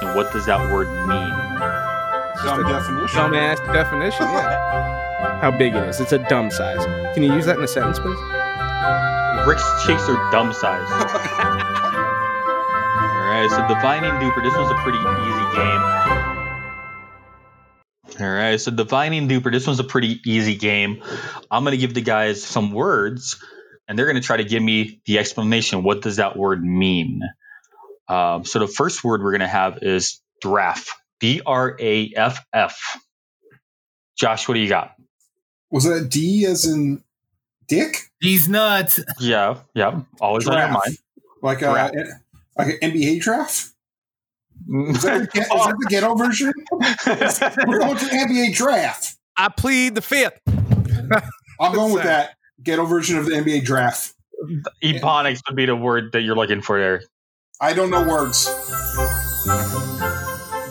And 0.01 0.15
what 0.15 0.31
does 0.31 0.45
that 0.45 0.61
word 0.71 0.87
mean? 1.07 1.31
Dumb 2.43 2.63
definition. 2.63 3.19
Dumbass 3.19 3.73
definition. 3.73 4.23
Yeah. 4.23 5.39
How 5.41 5.51
big 5.51 5.75
it 5.75 5.83
is? 5.87 5.99
It's 5.99 6.11
a 6.11 6.19
dumb 6.29 6.51
size. 6.51 6.83
Can 7.13 7.23
you 7.23 7.33
use 7.33 7.45
that 7.45 7.57
in 7.57 7.63
a 7.63 7.67
sentence, 7.67 7.97
please? 7.99 8.17
Rick's 9.47 9.65
cheeks 9.85 10.07
are 10.07 10.31
dumb 10.31 10.53
size. 10.53 10.85
All 13.17 13.27
right, 13.29 13.49
so 13.49 13.67
divining 13.67 14.11
duper. 14.21 14.43
This 14.43 14.55
was 14.55 14.69
a 14.69 14.75
pretty 14.75 14.99
easy 14.99 15.55
game. 15.57 16.30
All 18.21 18.29
right, 18.29 18.59
so 18.59 18.69
divining 18.71 19.27
duper. 19.27 19.51
This 19.51 19.65
one's 19.65 19.79
a 19.79 19.83
pretty 19.83 20.19
easy 20.25 20.55
game. 20.55 21.01
I'm 21.49 21.63
gonna 21.63 21.77
give 21.77 21.93
the 21.93 22.01
guys 22.01 22.43
some 22.43 22.71
words, 22.71 23.43
and 23.87 23.97
they're 23.97 24.05
gonna 24.05 24.21
try 24.21 24.37
to 24.37 24.43
give 24.43 24.61
me 24.61 25.01
the 25.05 25.17
explanation. 25.17 25.81
What 25.83 26.01
does 26.01 26.17
that 26.17 26.37
word 26.37 26.63
mean? 26.63 27.21
Um, 28.07 28.45
so 28.45 28.59
the 28.59 28.67
first 28.67 29.03
word 29.03 29.23
we're 29.23 29.31
gonna 29.31 29.47
have 29.47 29.79
is 29.81 30.21
draft. 30.39 30.89
D 31.19 31.41
R 31.45 31.75
A 31.79 32.13
F 32.15 32.45
F. 32.53 32.79
Josh, 34.17 34.47
what 34.47 34.53
do 34.53 34.59
you 34.59 34.69
got? 34.69 34.93
Was 35.71 35.85
that 35.85 36.09
D 36.09 36.45
as 36.45 36.65
in 36.65 37.03
dick? 37.67 37.97
He's 38.19 38.47
nuts. 38.47 38.99
Yeah, 39.19 39.59
yeah. 39.73 40.01
Always 40.19 40.47
on 40.47 40.57
your 40.57 40.67
mind. 40.67 40.97
Like 41.41 41.61
a 41.61 41.71
like 42.57 42.67
an 42.81 42.91
NBA 42.91 43.21
draft? 43.21 43.69
Is 44.69 45.01
that, 45.03 45.31
the, 45.33 45.41
is 45.41 45.47
that 45.47 45.75
the 45.79 45.87
ghetto 45.89 46.15
version? 46.15 46.53
We're 47.67 47.79
going 47.79 47.97
to 47.97 48.05
the 48.05 48.11
NBA 48.11 48.55
draft. 48.55 49.17
I 49.37 49.49
plead 49.49 49.95
the 49.95 50.01
fifth. 50.01 50.39
I'm 51.59 51.73
going 51.73 51.93
with 51.93 52.03
that 52.03 52.35
ghetto 52.63 52.85
version 52.85 53.17
of 53.17 53.25
the 53.25 53.31
NBA 53.31 53.63
draft. 53.65 54.13
Ebonics 54.83 55.41
would 55.47 55.55
be 55.55 55.65
the 55.65 55.75
word 55.75 56.11
that 56.13 56.21
you're 56.21 56.35
looking 56.35 56.61
for 56.61 56.79
there. 56.79 57.01
I 57.59 57.73
don't 57.73 57.91
know 57.91 58.07
words. 58.07 58.37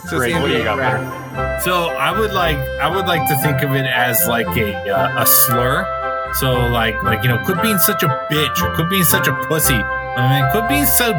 So 0.09 0.17
Greg, 0.17 0.35
what 0.35 0.49
do 0.49 0.53
you 0.53 0.59
NBA 0.59 0.65
got 0.65 0.77
draft. 0.77 1.35
there? 1.37 1.61
So 1.61 1.91
I 1.91 2.19
would 2.19 2.33
like 2.33 2.57
I 2.57 2.95
would 2.95 3.07
like 3.07 3.29
to 3.29 3.37
think 3.37 3.63
of 3.63 3.75
it 3.75 3.87
as 3.87 4.27
like 4.27 4.47
a 4.57 4.91
uh, 4.91 5.23
a 5.23 5.27
slur. 5.27 6.33
So 6.35 6.67
like 6.67 7.01
like 7.03 7.23
you 7.23 7.29
know, 7.29 7.39
quit 7.45 7.63
being 7.63 7.79
such 7.79 8.03
a 8.03 8.09
bitch 8.31 8.61
or 8.63 8.75
quit 8.75 8.91
being 8.91 9.05
such 9.05 9.29
a 9.29 9.35
pussy. 9.47 9.75
I 9.75 10.41
mean, 10.41 10.51
quit 10.51 10.69
being 10.69 10.87
so 10.87 11.13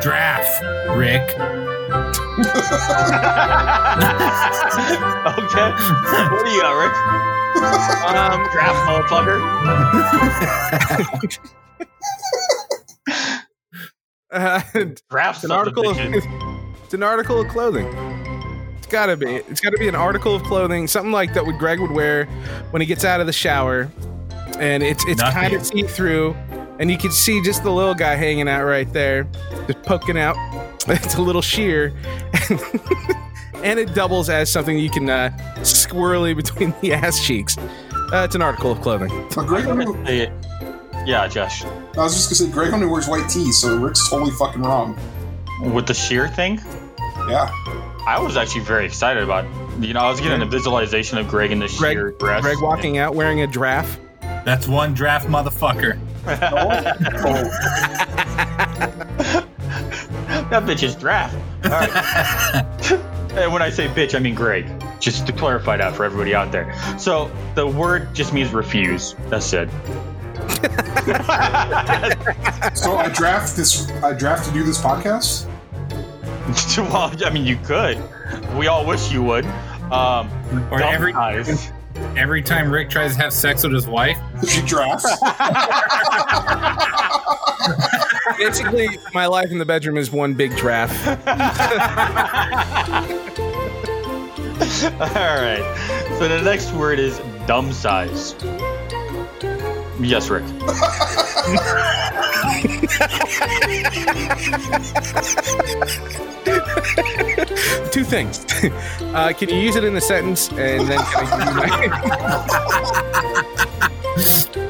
draft, 0.00 0.62
Rick. 0.96 1.36
Okay. 5.38 5.68
What 6.30 6.44
do 6.44 6.50
you 6.50 6.60
got, 6.60 6.74
Rick? 6.74 6.94
Um, 8.14 8.40
draft 8.52 8.80
motherfucker. 8.88 9.38
Uh, 14.30 14.60
Draft 15.10 15.36
it's 15.36 15.44
an 15.44 15.52
article 15.52 15.88
of 15.88 15.96
it's 16.84 16.94
an 16.94 17.02
article 17.04 17.40
of 17.40 17.46
clothing. 17.48 17.86
It's 18.78 18.86
gotta 18.88 19.16
be. 19.16 19.26
It's 19.36 19.60
gotta 19.60 19.78
be 19.78 19.86
an 19.86 19.94
article 19.94 20.34
of 20.34 20.42
clothing, 20.42 20.88
something 20.88 21.12
like 21.12 21.34
that. 21.34 21.46
What 21.46 21.56
Greg 21.58 21.78
would 21.78 21.92
wear 21.92 22.26
when 22.70 22.82
he 22.82 22.86
gets 22.86 23.04
out 23.04 23.20
of 23.20 23.26
the 23.26 23.32
shower, 23.32 23.88
and 24.58 24.82
it's 24.82 25.04
it's 25.06 25.20
Nothing. 25.20 25.34
kind 25.40 25.54
of 25.54 25.64
see 25.64 25.82
through, 25.84 26.34
and 26.80 26.90
you 26.90 26.98
can 26.98 27.12
see 27.12 27.40
just 27.42 27.62
the 27.62 27.70
little 27.70 27.94
guy 27.94 28.16
hanging 28.16 28.48
out 28.48 28.64
right 28.64 28.92
there, 28.92 29.28
just 29.68 29.82
poking 29.84 30.18
out. 30.18 30.34
It's 30.88 31.14
a 31.14 31.22
little 31.22 31.40
sheer, 31.42 31.94
and 33.62 33.78
it 33.78 33.94
doubles 33.94 34.28
as 34.28 34.50
something 34.52 34.78
you 34.78 34.90
can 34.90 35.08
uh, 35.08 35.30
squirrely 35.60 36.36
between 36.36 36.74
the 36.82 36.92
ass 36.92 37.24
cheeks. 37.24 37.56
Uh, 37.58 38.22
it's 38.24 38.34
an 38.34 38.42
article 38.42 38.70
of 38.72 38.80
clothing. 38.82 39.08
But 39.34 39.46
Greg 39.46 39.64
I'm 39.66 39.80
only, 39.80 40.04
say 40.06 40.18
it. 40.20 40.32
Yeah, 41.06 41.26
Josh. 41.28 41.64
I 41.64 41.68
was 41.96 42.14
just 42.14 42.28
gonna 42.28 42.50
say 42.50 42.54
Greg 42.54 42.72
only 42.74 42.86
wears 42.86 43.08
white 43.08 43.28
tees, 43.30 43.58
so 43.58 43.76
Rick's 43.78 44.08
totally 44.10 44.30
fucking 44.32 44.62
wrong. 44.62 44.96
With 45.72 45.86
the 45.86 45.94
sheer 45.94 46.28
thing, 46.28 46.60
Yeah. 47.28 47.48
I 48.06 48.18
was 48.20 48.36
actually 48.36 48.60
very 48.62 48.84
excited 48.84 49.22
about. 49.22 49.46
You 49.82 49.94
know, 49.94 50.00
I 50.00 50.10
was 50.10 50.20
getting 50.20 50.42
a 50.42 50.46
visualization 50.46 51.16
of 51.16 51.26
Greg 51.28 51.50
in 51.50 51.58
the 51.60 51.74
Greg- 51.78 51.92
sheer 51.96 52.10
dress. 52.18 52.42
Greg 52.42 52.60
walking 52.60 52.98
out 52.98 53.14
wearing 53.14 53.40
a 53.40 53.46
draft. 53.46 53.98
That's 54.44 54.68
one 54.68 54.92
draft 54.92 55.26
motherfucker. 55.28 55.98
That 60.50 60.64
bitch 60.64 60.82
is 60.82 60.94
draft. 60.94 61.34
All 61.64 61.70
right. 61.70 62.92
and 63.32 63.52
when 63.52 63.62
I 63.62 63.70
say 63.70 63.88
bitch, 63.88 64.14
I 64.14 64.18
mean 64.18 64.34
Greg. 64.34 64.66
Just 65.00 65.26
to 65.26 65.32
clarify 65.32 65.76
that 65.76 65.94
for 65.94 66.04
everybody 66.04 66.34
out 66.34 66.52
there. 66.52 66.74
So 66.98 67.30
the 67.54 67.66
word 67.66 68.14
just 68.14 68.32
means 68.32 68.52
refuse. 68.52 69.14
That's 69.28 69.52
it. 69.52 69.68
so 72.74 72.96
I 72.96 73.10
draft 73.14 73.56
this. 73.56 73.90
I 74.02 74.12
draft 74.12 74.46
to 74.46 74.52
do 74.52 74.62
this 74.62 74.80
podcast. 74.80 75.46
well, 76.78 77.12
I 77.24 77.30
mean, 77.30 77.44
you 77.44 77.56
could. 77.56 77.98
We 78.56 78.66
all 78.66 78.86
wish 78.86 79.12
you 79.12 79.22
would. 79.22 79.44
Um, 79.90 80.30
Or 80.70 80.82
every 80.82 81.12
eyes. 81.12 81.70
every 82.16 82.42
time 82.42 82.70
Rick 82.70 82.90
tries 82.90 83.16
to 83.16 83.22
have 83.22 83.32
sex 83.32 83.62
with 83.62 83.72
his 83.72 83.86
wife, 83.86 84.18
She 84.46 84.60
drafts. 84.62 85.04
Basically, 88.38 88.88
my 89.12 89.26
life 89.26 89.50
in 89.50 89.58
the 89.58 89.64
bedroom 89.66 89.96
is 89.96 90.10
one 90.10 90.34
big 90.34 90.56
draft. 90.56 90.94
All 94.84 95.08
right. 95.08 95.64
So 96.18 96.28
the 96.28 96.40
next 96.42 96.72
word 96.72 96.98
is 96.98 97.18
dumb 97.46 97.72
size. 97.72 98.34
Yes, 100.00 100.28
Rick. 100.28 100.44
Two 107.90 108.04
things. 108.04 108.44
Uh, 109.14 109.32
can 109.32 109.48
you 109.48 109.54
use 109.54 109.76
it 109.76 109.84
in 109.84 109.94
a 109.94 110.00
sentence, 110.00 110.48
and 110.50 110.88
then 110.88 110.98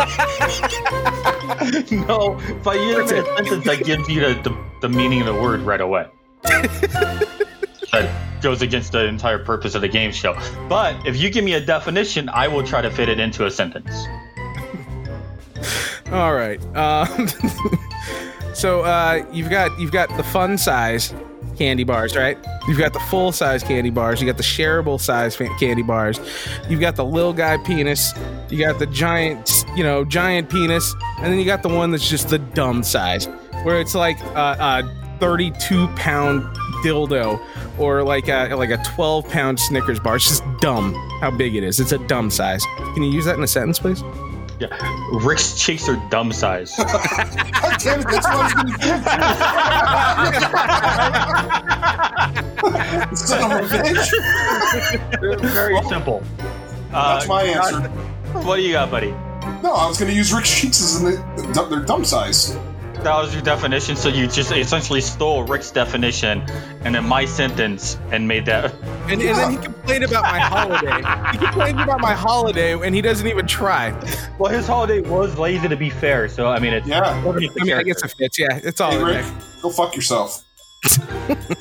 no, 2.08 2.38
if 2.40 2.66
I 2.66 2.74
use 2.74 3.12
it 3.12 3.18
in 3.18 3.24
a 3.24 3.48
sentence, 3.48 3.68
I 3.68 3.76
give 3.76 4.08
you 4.08 4.20
the, 4.20 4.34
the, 4.42 4.56
the 4.82 4.88
meaning 4.88 5.20
of 5.20 5.26
the 5.26 5.34
word 5.34 5.60
right 5.60 5.80
away. 5.80 6.06
that 7.92 8.40
goes 8.40 8.62
against 8.62 8.92
the 8.92 9.04
entire 9.04 9.38
purpose 9.38 9.74
of 9.74 9.82
the 9.82 9.88
game 9.88 10.12
show. 10.12 10.34
But 10.68 11.06
if 11.06 11.16
you 11.16 11.30
give 11.30 11.44
me 11.44 11.54
a 11.54 11.60
definition, 11.60 12.28
I 12.28 12.48
will 12.48 12.64
try 12.64 12.80
to 12.80 12.90
fit 12.90 13.08
it 13.08 13.20
into 13.20 13.46
a 13.46 13.50
sentence. 13.50 14.06
All 16.12 16.34
right. 16.34 16.60
Um, 16.76 17.28
so 18.54 18.82
uh, 18.82 19.24
you've 19.32 19.50
got 19.50 19.78
you've 19.78 19.92
got 19.92 20.14
the 20.16 20.24
fun 20.24 20.58
size 20.58 21.14
candy 21.60 21.84
bars, 21.84 22.16
right? 22.16 22.38
You've 22.66 22.78
got 22.78 22.94
the 22.94 23.00
full 23.00 23.32
size 23.32 23.62
candy 23.62 23.90
bars. 23.90 24.18
You 24.18 24.26
got 24.26 24.38
the 24.38 24.42
shareable 24.42 24.98
size 24.98 25.36
candy 25.36 25.82
bars. 25.82 26.18
You've 26.70 26.80
got 26.80 26.96
the 26.96 27.04
little 27.04 27.34
guy 27.34 27.58
penis. 27.58 28.14
You 28.48 28.64
got 28.64 28.78
the 28.78 28.86
giant, 28.86 29.66
you 29.76 29.84
know, 29.84 30.02
giant 30.02 30.48
penis, 30.48 30.94
and 31.18 31.26
then 31.26 31.38
you 31.38 31.44
got 31.44 31.62
the 31.62 31.68
one 31.68 31.90
that's 31.90 32.08
just 32.08 32.30
the 32.30 32.38
dumb 32.38 32.82
size, 32.82 33.26
where 33.62 33.78
it's 33.78 33.94
like 33.94 34.18
a, 34.34 34.56
a 34.88 35.16
32 35.20 35.86
pound 35.96 36.44
dildo 36.82 37.38
or 37.78 38.02
like 38.02 38.28
a 38.28 38.54
like 38.54 38.70
a 38.70 38.82
12 38.94 39.28
pound 39.28 39.60
Snickers 39.60 40.00
bar. 40.00 40.16
It's 40.16 40.28
just 40.28 40.42
dumb 40.60 40.94
how 41.20 41.30
big 41.30 41.54
it 41.56 41.62
is. 41.62 41.78
It's 41.78 41.92
a 41.92 41.98
dumb 42.06 42.30
size. 42.30 42.64
Can 42.94 43.02
you 43.02 43.10
use 43.10 43.26
that 43.26 43.36
in 43.36 43.42
a 43.42 43.46
sentence, 43.46 43.78
please? 43.78 44.02
Yeah. 44.60 44.68
Rick's 45.24 45.54
cheeks 45.58 45.88
are 45.88 45.96
dumb 46.10 46.32
size. 46.32 46.74
God 46.76 46.86
damn 47.78 48.00
it, 48.00 48.06
that's 48.08 48.26
what 48.28 48.36
I 48.36 48.44
was 48.44 48.52
gonna 48.52 48.76
do. 53.10 53.16
Son 53.16 53.52
of 53.52 53.72
a 53.72 53.76
bitch. 53.76 55.40
Very 55.40 55.82
simple. 55.84 56.22
Uh, 56.92 57.14
That's 57.14 57.28
my 57.28 57.42
answer. 57.42 57.80
What 58.42 58.56
do 58.56 58.62
you 58.62 58.72
got, 58.72 58.90
buddy? 58.90 59.12
No, 59.62 59.72
I 59.72 59.86
was 59.88 59.98
gonna 59.98 60.12
use 60.12 60.32
Rick's 60.32 60.54
cheeks 60.60 60.80
as 60.82 61.02
in 61.02 61.04
the, 61.52 61.66
their 61.70 61.80
dumb 61.80 62.04
size. 62.04 62.56
That 63.02 63.16
was 63.16 63.32
your 63.32 63.42
definition, 63.42 63.96
so 63.96 64.10
you 64.10 64.26
just 64.26 64.52
essentially 64.52 65.00
stole 65.00 65.44
Rick's 65.44 65.70
definition 65.70 66.42
and 66.82 66.94
then 66.94 67.06
my 67.06 67.24
sentence 67.24 67.98
and 68.10 68.28
made 68.28 68.44
that. 68.44 68.74
And, 69.08 69.22
and 69.22 69.38
then 69.38 69.50
he 69.52 69.56
complained 69.56 70.04
about 70.04 70.24
my 70.24 70.38
holiday. 70.38 71.32
He 71.32 71.38
complained 71.38 71.80
about 71.80 72.00
my 72.00 72.12
holiday, 72.12 72.72
and 72.78 72.94
he 72.94 73.00
doesn't 73.00 73.26
even 73.26 73.46
try. 73.46 73.98
Well, 74.38 74.52
his 74.52 74.66
holiday 74.66 75.00
was 75.00 75.38
lazy 75.38 75.66
to 75.68 75.76
be 75.76 75.88
fair, 75.88 76.28
so 76.28 76.48
I 76.48 76.58
mean, 76.58 76.74
it's. 76.74 76.86
Yeah. 76.86 77.00
I 77.00 77.32
mean, 77.32 77.72
I 77.72 77.82
guess 77.82 78.04
it 78.04 78.14
fits. 78.18 78.38
Yeah, 78.38 78.60
it's 78.62 78.82
all 78.82 78.90
Hey, 78.90 79.02
Rick, 79.02 79.26
go 79.62 79.70
fuck 79.70 79.96
yourself. 79.96 80.44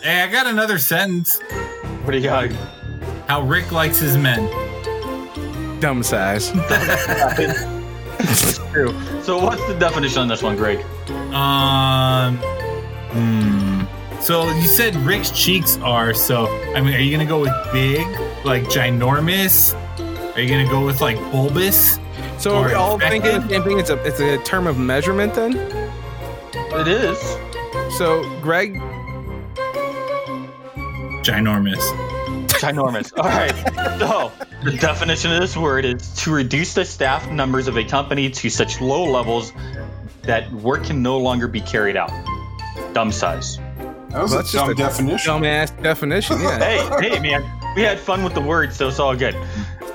hey, 0.04 0.24
I 0.24 0.28
got 0.30 0.46
another 0.46 0.78
sentence. 0.78 1.40
What 2.04 2.12
do 2.12 2.18
you 2.18 2.24
got? 2.24 2.52
How 3.30 3.42
Rick 3.42 3.72
likes 3.72 4.00
his 4.00 4.18
men. 4.18 4.50
Dumb 5.80 6.04
size. 6.04 6.52
True. 8.72 8.94
So, 9.24 9.42
what's 9.42 9.66
the 9.68 9.76
definition 9.80 10.20
on 10.20 10.28
this 10.28 10.44
one, 10.44 10.56
Greg? 10.58 10.86
Um. 11.34 12.38
Hmm. 13.12 13.84
So 14.22 14.50
you 14.54 14.68
said 14.68 14.96
Rick's 14.98 15.32
cheeks 15.32 15.78
are 15.78 16.14
so. 16.14 16.48
I 16.76 16.82
mean, 16.82 16.94
are 16.94 17.00
you 17.00 17.12
gonna 17.12 17.26
go 17.30 17.40
with 17.42 17.54
big, 17.72 18.06
like 18.46 18.64
ginormous? 18.66 19.74
Are 20.36 20.42
you 20.42 20.50
gonna 20.50 20.70
go 20.70 20.86
with 20.86 21.02
like 21.02 21.18
bulbous? 21.32 21.98
So 22.38 22.58
are 22.58 22.66
we 22.68 22.74
Or 22.74 22.76
all 22.78 22.94
infected? 22.96 23.22
thinking 23.24 23.42
the 23.42 23.50
same 23.50 23.64
thing? 23.64 23.80
It's 23.80 23.90
a 23.90 24.04
it's 24.06 24.20
a 24.20 24.38
term 24.44 24.68
of 24.68 24.78
measurement 24.78 25.34
then. 25.36 25.56
It 26.54 26.88
is. 26.88 27.18
So 27.98 28.24
Greg, 28.42 28.76
Ginormous. 31.24 31.82
ginormous. 32.60 33.14
All 33.18 33.26
right. 33.26 33.54
So 34.00 34.32
the 34.64 34.72
definition 34.78 35.32
of 35.34 35.42
this 35.42 35.56
word 35.58 35.86
is 35.86 36.14
to 36.24 36.32
reduce 36.32 36.74
the 36.74 36.86
staff 36.86 37.30
numbers 37.30 37.68
of 37.68 37.78
a 37.78 37.84
company 37.84 38.30
to 38.30 38.50
such 38.50 38.82
low 38.82 39.06
levels 39.06 39.52
that 40.30 40.52
work 40.52 40.84
can 40.86 41.02
no 41.02 41.18
longer 41.18 41.48
be 41.48 41.60
carried 41.60 41.98
out. 41.98 42.12
Dumb 42.94 43.12
size. 43.12 43.58
That 43.58 44.22
was 44.22 44.32
Well, 44.32 44.34
a 44.34 44.36
that's 44.38 44.52
just 44.52 44.54
dumb 44.54 44.70
a 44.70 44.76
definition. 44.76 45.32
Dumbass 45.34 45.82
definition. 45.84 46.40
Yeah. 46.40 46.58
Hey, 47.00 47.10
hey, 47.10 47.20
man. 47.20 47.44
We 47.76 47.82
had 47.82 48.00
fun 48.00 48.24
with 48.24 48.34
the 48.36 48.42
words, 48.42 48.76
so 48.76 48.88
it's 48.88 49.00
all 49.00 49.16
good. 49.16 49.36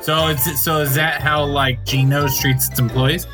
So 0.00 0.29
it's 0.29 0.62
so 0.62 0.81
is 0.81 0.95
that 0.97 1.21
how 1.21 1.45
like 1.45 1.85
Geno's 1.85 2.38
treats 2.38 2.69
its 2.69 2.79
employees? 2.79 3.26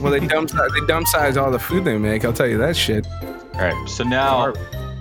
well, 0.00 0.10
they 0.12 0.20
dumb 0.20 0.46
they 0.46 0.86
dumb 0.86 1.06
size 1.06 1.36
all 1.36 1.50
the 1.50 1.58
food 1.58 1.84
they 1.84 1.96
make. 1.96 2.24
I'll 2.24 2.32
tell 2.32 2.46
you 2.48 2.58
that 2.58 2.76
shit. 2.76 3.06
All 3.54 3.60
right. 3.60 3.88
So 3.88 4.04
now, 4.04 4.52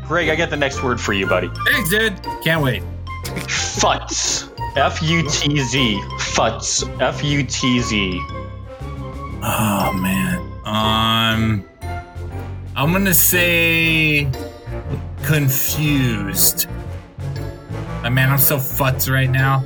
Greg, 0.07 0.29
I 0.29 0.35
got 0.35 0.49
the 0.49 0.57
next 0.57 0.83
word 0.83 0.99
for 1.01 1.13
you, 1.13 1.27
buddy. 1.27 1.49
Thanks, 1.71 1.89
dude. 1.89 2.21
Can't 2.43 2.61
wait. 2.63 2.83
Futz. 3.23 4.47
F 4.77 5.01
U 5.03 5.21
T 5.29 5.59
Z. 5.59 5.99
Futz. 6.33 7.01
F 7.01 7.23
U 7.23 7.43
T 7.43 7.79
Z. 7.81 8.19
Oh 9.43 9.93
man. 10.01 10.50
Um, 10.71 11.65
I'm 12.77 12.93
gonna 12.93 13.13
say 13.13 14.29
confused. 15.23 16.67
Uh, 18.03 18.09
man, 18.09 18.29
I'm 18.29 18.37
so 18.39 18.55
futz 18.55 19.11
right 19.11 19.29
now. 19.29 19.65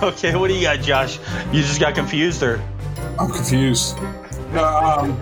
okay, 0.02 0.34
what 0.36 0.48
do 0.48 0.54
you 0.54 0.62
got, 0.62 0.80
Josh? 0.80 1.18
You 1.52 1.60
just 1.60 1.78
got 1.80 1.94
confused, 1.94 2.42
or 2.42 2.62
I'm 3.18 3.30
confused. 3.30 3.98
No, 4.52 4.64
um, 4.64 5.20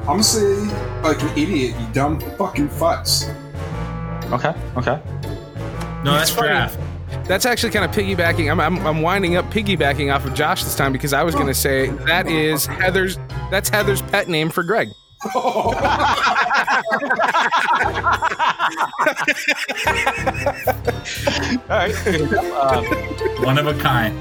I'm 0.00 0.04
gonna 0.06 0.22
say 0.22 0.54
like 1.02 1.22
an 1.22 1.30
idiot, 1.30 1.74
you 1.80 1.86
dumb 1.94 2.20
fucking 2.36 2.68
futz. 2.68 3.24
okay, 4.32 4.54
okay. 4.76 5.00
No, 6.04 6.12
that's 6.12 6.28
It's 6.28 6.36
funny. 6.38 6.48
draft. 6.48 6.78
That's 7.26 7.46
actually 7.46 7.70
kind 7.70 7.84
of 7.84 7.90
piggybacking. 7.90 8.50
I'm, 8.50 8.60
I'm, 8.60 8.86
I'm 8.86 9.00
winding 9.02 9.36
up 9.36 9.46
piggybacking 9.46 10.14
off 10.14 10.26
of 10.26 10.34
Josh 10.34 10.62
this 10.62 10.74
time 10.74 10.92
because 10.92 11.12
I 11.14 11.22
was 11.22 11.34
going 11.34 11.46
to 11.46 11.54
say 11.54 11.88
that 11.88 12.26
is 12.26 12.66
Heather's. 12.66 13.16
That's 13.50 13.68
Heather's 13.70 14.02
pet 14.02 14.28
name 14.28 14.50
for 14.50 14.62
Greg. 14.62 14.90
All 15.34 15.72
right. 21.70 21.94
Um, 22.52 22.84
One 23.44 23.58
of 23.58 23.66
a 23.66 23.74
kind. 23.80 24.18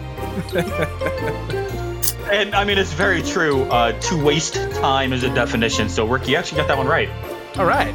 and 2.32 2.56
I 2.56 2.64
mean, 2.64 2.78
it's 2.78 2.94
very 2.94 3.22
true. 3.22 3.64
Uh, 3.64 3.92
to 4.00 4.24
waste 4.24 4.54
time 4.54 5.12
is 5.12 5.24
a 5.24 5.34
definition. 5.34 5.90
So, 5.90 6.08
Rick, 6.08 6.30
you 6.30 6.38
actually 6.38 6.58
got 6.58 6.70
that 6.70 6.78
one 6.78 6.88
right. 6.88 7.10
All 7.58 7.66
right. 7.66 7.94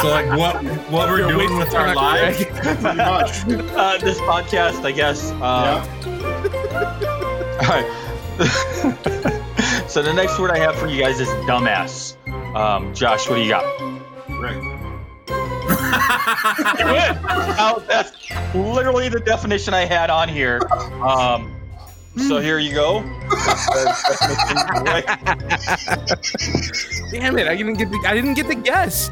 So 0.00 0.08
like 0.08 0.28
what 0.38 0.62
what 0.90 1.08
we're 1.08 1.18
You're 1.20 1.28
doing 1.32 1.56
with 1.56 1.74
our 1.74 1.86
time, 1.86 1.96
lives? 1.96 2.44
Greg. 2.44 2.54
Pretty 2.62 2.96
much. 2.96 3.44
Uh, 3.72 3.98
this 3.98 4.18
podcast, 4.20 4.84
I 4.84 4.92
guess. 4.92 5.30
Uh, 5.32 5.84
All 7.62 7.68
right. 7.68 7.86
so 9.88 10.02
the 10.02 10.12
next 10.12 10.38
word 10.38 10.50
I 10.50 10.58
have 10.58 10.74
for 10.76 10.86
you 10.86 11.00
guys 11.02 11.20
is 11.20 11.28
dumbass. 11.46 12.16
Um, 12.54 12.94
Josh, 12.94 13.28
what 13.28 13.36
do 13.36 13.42
you 13.42 13.48
got? 13.48 13.64
Right. 14.28 14.56
You 16.78 16.86
win. 16.86 17.18
Oh, 17.58 17.82
that's 17.88 18.12
literally 18.54 19.08
the 19.08 19.20
definition 19.20 19.72
I 19.72 19.84
had 19.86 20.10
on 20.10 20.28
here. 20.28 20.60
Um, 21.02 21.54
so 22.16 22.40
here 22.40 22.58
you 22.58 22.74
go. 22.74 23.00
Right. 24.84 25.04
Damn 27.10 27.38
it! 27.38 27.48
I 27.48 27.56
didn't 27.56 27.74
get 27.74 27.90
the. 27.90 28.04
I 28.06 28.14
didn't 28.14 28.34
get 28.34 28.46
the 28.48 28.54
guess. 28.54 29.08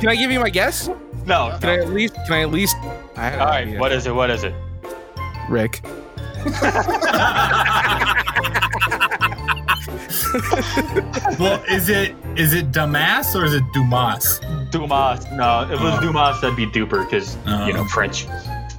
can 0.00 0.08
I 0.08 0.14
give 0.14 0.30
you 0.30 0.40
my 0.40 0.50
guess? 0.50 0.88
No. 1.26 1.56
Can 1.60 1.70
I 1.70 1.78
at 1.78 1.88
least? 1.90 2.14
Can 2.14 2.32
I 2.32 2.42
at 2.42 2.50
least? 2.50 2.76
I 3.16 3.36
All 3.38 3.46
right. 3.46 3.78
What 3.78 3.92
is 3.92 4.06
it? 4.06 4.14
What 4.14 4.30
is 4.30 4.44
it? 4.44 4.54
Rick? 5.48 5.80
well, 11.38 11.62
is 11.68 11.88
it 11.88 12.14
is 12.36 12.52
it 12.54 12.70
dumbass 12.70 13.34
or 13.34 13.44
is 13.44 13.54
it 13.54 13.64
Dumas? 13.72 14.40
Dumas. 14.70 15.24
No, 15.32 15.62
if 15.64 15.80
it 15.80 15.82
was 15.82 15.94
oh. 15.98 16.00
Dumas, 16.00 16.40
that'd 16.40 16.56
be 16.56 16.66
duper 16.66 17.04
because 17.04 17.36
you 17.66 17.72
know 17.72 17.80
Oh. 17.80 17.84
French. 17.88 18.26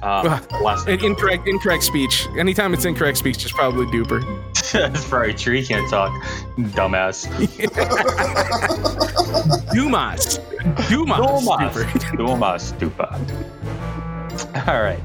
Um, 0.02 0.40
Incorrect. 0.88 1.46
Incorrect 1.46 1.82
speech. 1.82 2.26
Anytime 2.36 2.72
it's 2.72 2.84
incorrect 2.84 3.18
speech, 3.18 3.44
it's 3.44 3.52
probably 3.52 3.86
duper. 3.86 4.22
That's 4.72 5.06
probably 5.06 5.34
true. 5.34 5.56
You 5.56 5.66
can't 5.66 5.88
talk, 5.90 6.10
dumbass. 6.56 7.28
Dumas. 9.74 10.38
Dumas. 10.88 10.88
Dumas. 10.88 11.76
Duper. 11.76 12.16
Dumas, 12.16 12.72
dupa. 12.72 14.68
All 14.68 14.82
right. 14.82 15.00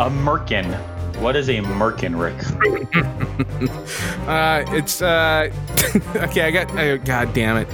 A 0.00 0.08
merkin. 0.10 0.66
What 1.20 1.36
is 1.36 1.48
a 1.48 1.58
merkin, 1.58 2.18
Rick? 2.18 2.34
Uh, 4.26 4.64
it's 4.74 5.02
uh, 5.02 5.50
okay. 6.16 6.42
I 6.42 6.50
got. 6.50 6.70
Oh, 6.76 6.96
God 6.98 7.32
damn 7.34 7.58
it. 7.58 7.68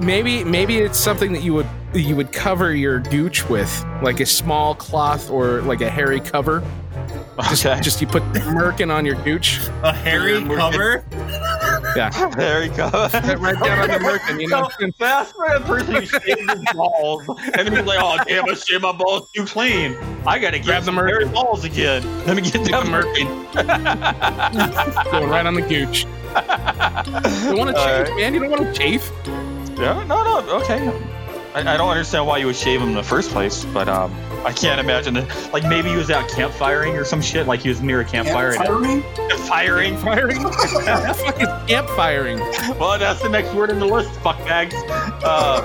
Maybe 0.00 0.44
maybe 0.44 0.78
it's 0.78 0.98
something 0.98 1.32
that 1.32 1.42
you 1.42 1.52
would 1.54 1.66
you 1.94 2.16
would 2.16 2.32
cover 2.32 2.74
your 2.74 2.98
douche 2.98 3.44
with, 3.48 3.84
like 4.02 4.20
a 4.20 4.26
small 4.26 4.74
cloth 4.74 5.30
or 5.30 5.60
like 5.62 5.80
a 5.82 5.90
hairy 5.90 6.20
cover. 6.20 6.62
Okay. 7.52 7.78
just 7.80 8.00
you 8.00 8.06
put 8.06 8.22
merkin 8.32 8.92
on 8.94 9.04
your 9.04 9.16
douche. 9.24 9.68
A 9.82 9.92
hairy 9.92 10.42
cover? 10.44 11.04
Yeah, 11.96 12.10
there 12.36 12.64
you 12.64 12.70
go. 12.74 12.88
Right- 12.88 13.38
right 13.38 13.58
down 13.60 13.78
on 13.80 13.88
the 13.88 13.98
merkin. 14.08 14.40
You 14.40 14.48
know, 14.48 14.68
So, 14.80 14.90
That's 14.98 15.32
for 15.32 15.44
a 15.46 15.60
person 15.60 15.94
who 15.96 16.06
shaves 16.06 16.40
his 16.52 16.64
balls, 16.74 17.22
and 17.28 17.66
then 17.66 17.76
he's 17.76 17.84
like, 17.84 17.98
"Oh 18.00 18.18
damn, 18.26 18.48
I 18.48 18.54
shaved 18.54 18.82
my 18.82 18.92
balls 18.92 19.28
too 19.34 19.44
clean. 19.44 19.96
I 20.26 20.38
gotta 20.38 20.60
Grab 20.60 20.84
the 20.84 20.92
merkin. 20.92 21.08
hairy 21.08 21.24
balls 21.26 21.64
again. 21.64 22.02
Let 22.26 22.36
me 22.36 22.42
get 22.42 22.52
the 22.52 22.70
that 22.70 22.86
merkin. 22.86 23.44
merkin." 23.52 25.10
go 25.10 25.26
right 25.26 25.44
on 25.46 25.54
the 25.54 25.62
gooch. 25.62 26.04
You 26.04 27.56
want 27.56 27.70
to 27.70 27.76
All 27.78 27.84
chafe, 27.86 28.08
right. 28.08 28.16
man? 28.16 28.34
You 28.34 28.40
don't 28.40 28.50
want 28.50 28.62
to 28.64 28.72
chafe. 28.72 29.10
Yeah, 29.76 30.04
no, 30.04 30.22
no, 30.24 30.60
okay. 30.60 30.88
I, 31.54 31.74
I 31.74 31.76
don't 31.76 31.88
understand 31.88 32.26
why 32.26 32.38
you 32.38 32.46
would 32.46 32.56
shave 32.56 32.80
him 32.80 32.88
in 32.88 32.94
the 32.94 33.02
first 33.02 33.30
place, 33.30 33.64
but 33.66 33.88
um, 33.88 34.12
I 34.44 34.52
can't 34.52 34.80
imagine 34.80 35.14
that. 35.14 35.52
Like 35.52 35.62
maybe 35.64 35.88
he 35.88 35.96
was 35.96 36.10
out 36.10 36.28
campfiring 36.28 37.00
or 37.00 37.04
some 37.04 37.22
shit. 37.22 37.46
Like 37.46 37.60
he 37.60 37.68
was 37.68 37.80
near 37.80 38.00
a 38.00 38.04
campfire. 38.04 38.54
Fire 38.54 38.78
me? 38.78 39.04
and 39.18 39.40
firing. 39.40 39.96
Firing. 39.98 40.42
What 40.44 41.06
the 41.06 41.14
fuck 41.14 41.40
is 41.40 41.48
camp 41.68 41.88
firing? 41.90 42.38
Well, 42.78 42.98
that's 42.98 43.22
the 43.22 43.28
next 43.28 43.54
word 43.54 43.70
in 43.70 43.78
the 43.78 43.86
list. 43.86 44.10
Fuckbags. 44.20 44.74
Uh, 45.24 45.62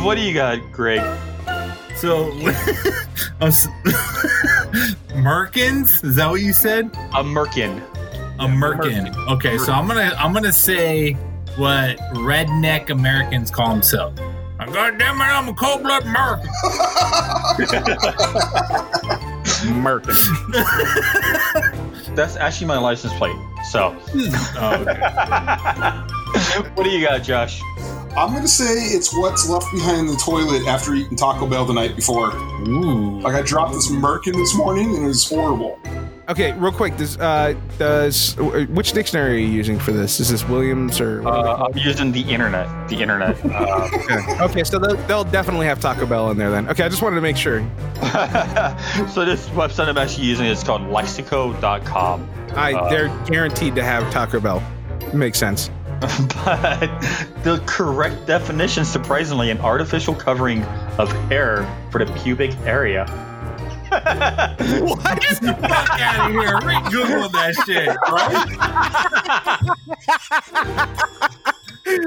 what 0.04 0.16
do 0.16 0.20
you 0.22 0.34
got, 0.34 0.72
Greg? 0.72 1.00
So 1.96 2.30
I'm 3.40 3.52
Merkins? 5.16 6.04
Is 6.04 6.16
that 6.16 6.28
what 6.28 6.40
you 6.40 6.52
said? 6.52 6.86
A 7.14 7.22
merkin. 7.24 7.82
A 8.38 8.46
merkin. 8.46 9.14
Okay, 9.28 9.58
so 9.58 9.72
I'm 9.72 9.86
gonna 9.86 10.14
I'm 10.18 10.32
gonna 10.32 10.52
say 10.52 11.12
what 11.56 11.96
redneck 12.14 12.90
Americans 12.90 13.50
call 13.50 13.70
themselves. 13.70 14.20
Uh, 14.58 14.64
God 14.66 14.98
damn 14.98 15.20
it, 15.20 15.24
I'm 15.24 15.48
a 15.48 15.54
cold 15.54 15.82
blooded 15.82 16.08
American. 16.08 16.48
Merkin. 19.82 20.16
That's 22.14 22.36
actually 22.36 22.66
my 22.66 22.78
license 22.78 23.12
plate. 23.14 23.36
So, 23.70 23.96
Oh, 24.56 24.74
okay. 24.80 26.70
what 26.74 26.84
do 26.84 26.90
you 26.90 27.06
got, 27.06 27.22
Josh? 27.22 27.60
I'm 28.16 28.32
gonna 28.32 28.48
say 28.48 28.64
it's 28.64 29.14
what's 29.14 29.48
left 29.48 29.70
behind 29.72 30.00
in 30.00 30.06
the 30.06 30.16
toilet 30.16 30.66
after 30.66 30.94
eating 30.94 31.16
Taco 31.16 31.46
Bell 31.46 31.64
the 31.66 31.74
night 31.74 31.94
before. 31.96 32.34
Ooh. 32.66 33.20
Like 33.20 33.34
I 33.34 33.42
dropped 33.42 33.74
this 33.74 33.90
merkin 33.90 34.32
this 34.34 34.54
morning 34.54 34.94
and 34.94 35.04
it 35.04 35.08
was 35.08 35.28
horrible. 35.28 35.78
Okay, 36.28 36.52
real 36.54 36.72
quick. 36.72 36.96
Does 36.96 37.16
uh 37.18 37.54
does 37.78 38.36
which 38.36 38.92
dictionary 38.92 39.34
are 39.34 39.38
you 39.38 39.46
using 39.46 39.78
for 39.78 39.92
this? 39.92 40.18
Is 40.18 40.30
this 40.30 40.46
Williams 40.48 41.00
or? 41.00 41.26
Uh, 41.26 41.66
I'm 41.66 41.78
using 41.78 42.10
the 42.10 42.22
internet. 42.22 42.88
The 42.88 42.96
internet. 42.96 43.36
Uh, 43.56 43.88
okay. 43.94 44.42
okay, 44.42 44.64
so 44.64 44.78
they'll, 44.78 44.96
they'll 45.06 45.24
definitely 45.24 45.66
have 45.66 45.80
Taco 45.80 46.04
Bell 46.04 46.30
in 46.30 46.36
there 46.36 46.50
then. 46.50 46.68
Okay, 46.68 46.84
I 46.84 46.88
just 46.88 47.00
wanted 47.00 47.16
to 47.16 47.22
make 47.22 47.36
sure. 47.36 47.60
so 49.08 49.24
this 49.24 49.48
website 49.50 49.88
I'm 49.88 49.96
actually 49.96 50.26
using 50.26 50.46
is 50.46 50.62
called 50.62 50.82
lexico.com. 50.82 52.28
I 52.54 52.74
Uh, 52.74 52.90
they're 52.90 53.08
guaranteed 53.26 53.74
to 53.76 53.82
have 53.82 54.10
Taco 54.12 54.40
Bell. 54.40 54.62
Makes 55.14 55.38
sense. 55.38 55.70
but 56.00 56.86
the 57.42 57.62
correct 57.66 58.26
definition, 58.26 58.84
surprisingly, 58.84 59.50
an 59.50 59.58
artificial 59.60 60.14
covering 60.14 60.62
of 60.98 61.10
hair 61.30 61.66
for 61.90 62.04
the 62.04 62.12
pubic 62.20 62.54
area. 62.66 63.06
What? 63.96 65.20
Get 65.20 65.40
the 65.40 65.54
fuck 65.60 66.00
out 66.00 66.30
of 66.30 66.32
here. 66.32 66.58
Re 66.64 66.76
Google 66.90 67.28
that 67.30 67.54
shit, 67.66 67.88
right? 68.10 68.48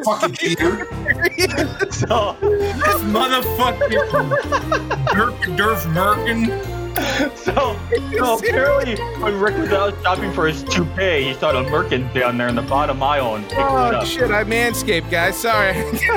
Fucking 0.03 0.33
cheater. 0.39 0.85
so, 1.91 2.35
This 2.41 3.01
motherfucking 3.01 3.89
Durf 5.07 5.35
Durf 5.57 5.81
Merkin. 5.93 6.49
so, 7.37 7.77
so 8.17 8.37
apparently, 8.37 8.95
when 9.21 9.39
Rick 9.39 9.57
was 9.57 9.71
out 9.71 9.93
shopping 10.03 10.33
for 10.33 10.47
his 10.47 10.63
toupee, 10.63 11.23
he 11.23 11.33
saw 11.33 11.51
a 11.51 11.63
Merkin 11.63 12.11
down 12.13 12.37
there 12.37 12.49
in 12.49 12.55
the 12.55 12.61
bottom 12.61 13.01
aisle 13.01 13.35
and 13.35 13.45
picked 13.47 13.61
oh, 13.61 13.87
it 13.87 13.93
Oh 13.95 13.97
up. 13.99 14.05
shit! 14.05 14.31
I 14.31 14.43
manscaped, 14.43 15.09
guys. 15.09 15.37
Sorry. 15.37 15.73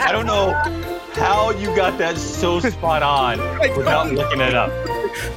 I 0.00 0.08
don't 0.12 0.26
know 0.26 0.97
how 1.12 1.50
you 1.50 1.66
got 1.76 1.98
that 1.98 2.16
so 2.16 2.60
spot 2.70 3.02
on 3.02 3.38
without 3.76 4.12
looking 4.12 4.40
it 4.40 4.54
up. 4.54 4.70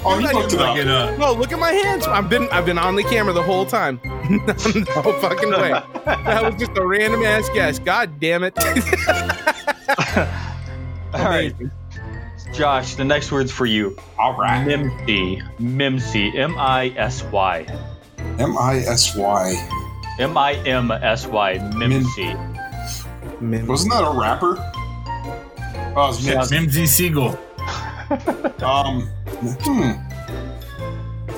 Oh, 0.06 0.20
you 0.20 0.32
looked 0.32 0.54
it 0.54 0.60
up. 0.60 0.78
it 0.78 0.88
up. 0.88 1.18
No, 1.18 1.34
look 1.34 1.52
at 1.52 1.60
my 1.60 1.72
hands. 1.72 2.06
I've 2.06 2.30
been 2.30 2.48
I've 2.50 2.66
been 2.66 2.78
on 2.78 2.96
the 2.96 3.04
camera 3.04 3.34
the 3.34 3.42
whole 3.44 3.66
time. 3.66 4.00
the 4.04 5.02
whole 5.04 5.14
fucking 5.14 5.50
way. 5.52 5.72
That 6.06 6.44
was 6.44 6.56
just 6.56 6.78
a 6.78 6.86
random 6.86 7.24
ass 7.24 7.50
guess. 7.54 7.80
God 7.80 8.20
damn 8.20 8.44
it. 8.44 8.54
All 11.14 11.26
right, 11.26 11.54
Josh, 12.54 12.96
the 12.96 13.04
next 13.04 13.32
word's 13.32 13.52
for 13.52 13.66
you. 13.66 13.98
All 14.18 14.38
right. 14.38 14.64
Mimsy. 14.66 15.42
Mimsy. 15.60 16.38
M 16.38 16.56
I 16.58 16.94
S 16.96 17.24
Y. 17.24 17.66
M 18.40 18.58
I 18.58 18.78
S 18.78 19.16
Y. 19.16 19.56
M 20.20 20.38
I 20.38 20.54
M 20.66 20.92
S 20.92 21.26
Y. 21.28 21.58
Mimsy. 21.76 22.34
Mim- 23.42 23.68
Wasn't 23.68 23.92
that 23.92 24.04
a 24.04 24.12
rapper? 24.20 24.56
Oh, 25.96 26.10
it's 26.10 26.24
Yeah. 26.26 26.36
Mimsy. 26.36 26.56
Mimsy 26.56 26.86
Siegel. 26.88 27.40
Um, 28.62 29.08
hmm. 29.64 29.92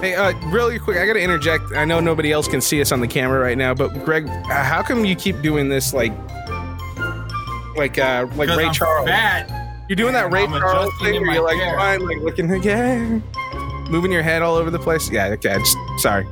Hey, 0.01 0.15
uh, 0.15 0.33
really 0.49 0.79
quick, 0.79 0.97
I 0.97 1.05
gotta 1.05 1.21
interject. 1.21 1.73
I 1.75 1.85
know 1.85 1.99
nobody 1.99 2.31
else 2.31 2.47
can 2.47 2.59
see 2.61 2.81
us 2.81 2.91
on 2.91 2.99
the 2.99 3.07
camera 3.07 3.39
right 3.39 3.57
now, 3.57 3.73
but 3.73 3.89
Greg, 4.03 4.27
uh, 4.27 4.63
how 4.63 4.81
come 4.81 5.05
you 5.05 5.15
keep 5.15 5.41
doing 5.41 5.69
this 5.69 5.93
like, 5.93 6.11
like, 7.77 7.97
uh, 7.97 8.27
like 8.35 8.49
Ray 8.49 8.65
I'm 8.65 8.73
Charles? 8.73 9.07
Fat. 9.07 9.49
You're 9.87 9.95
doing 9.95 10.13
that 10.13 10.31
Ray 10.31 10.43
I'm 10.43 10.51
Charles 10.51 10.87
adjusting 10.89 11.13
thing 11.13 11.21
where 11.21 11.35
you're 11.35 11.43
like, 11.43 11.57
chair. 11.57 11.77
fine, 11.77 12.05
like 12.05 12.17
looking, 12.19 12.49
like, 12.49 12.63
yeah, 12.63 13.19
moving 13.89 14.11
your 14.11 14.23
head 14.23 14.41
all 14.41 14.55
over 14.55 14.69
the 14.69 14.79
place. 14.79 15.09
Yeah, 15.09 15.27
okay. 15.27 15.53
I 15.53 15.59
just, 15.59 15.77
sorry. 15.99 16.27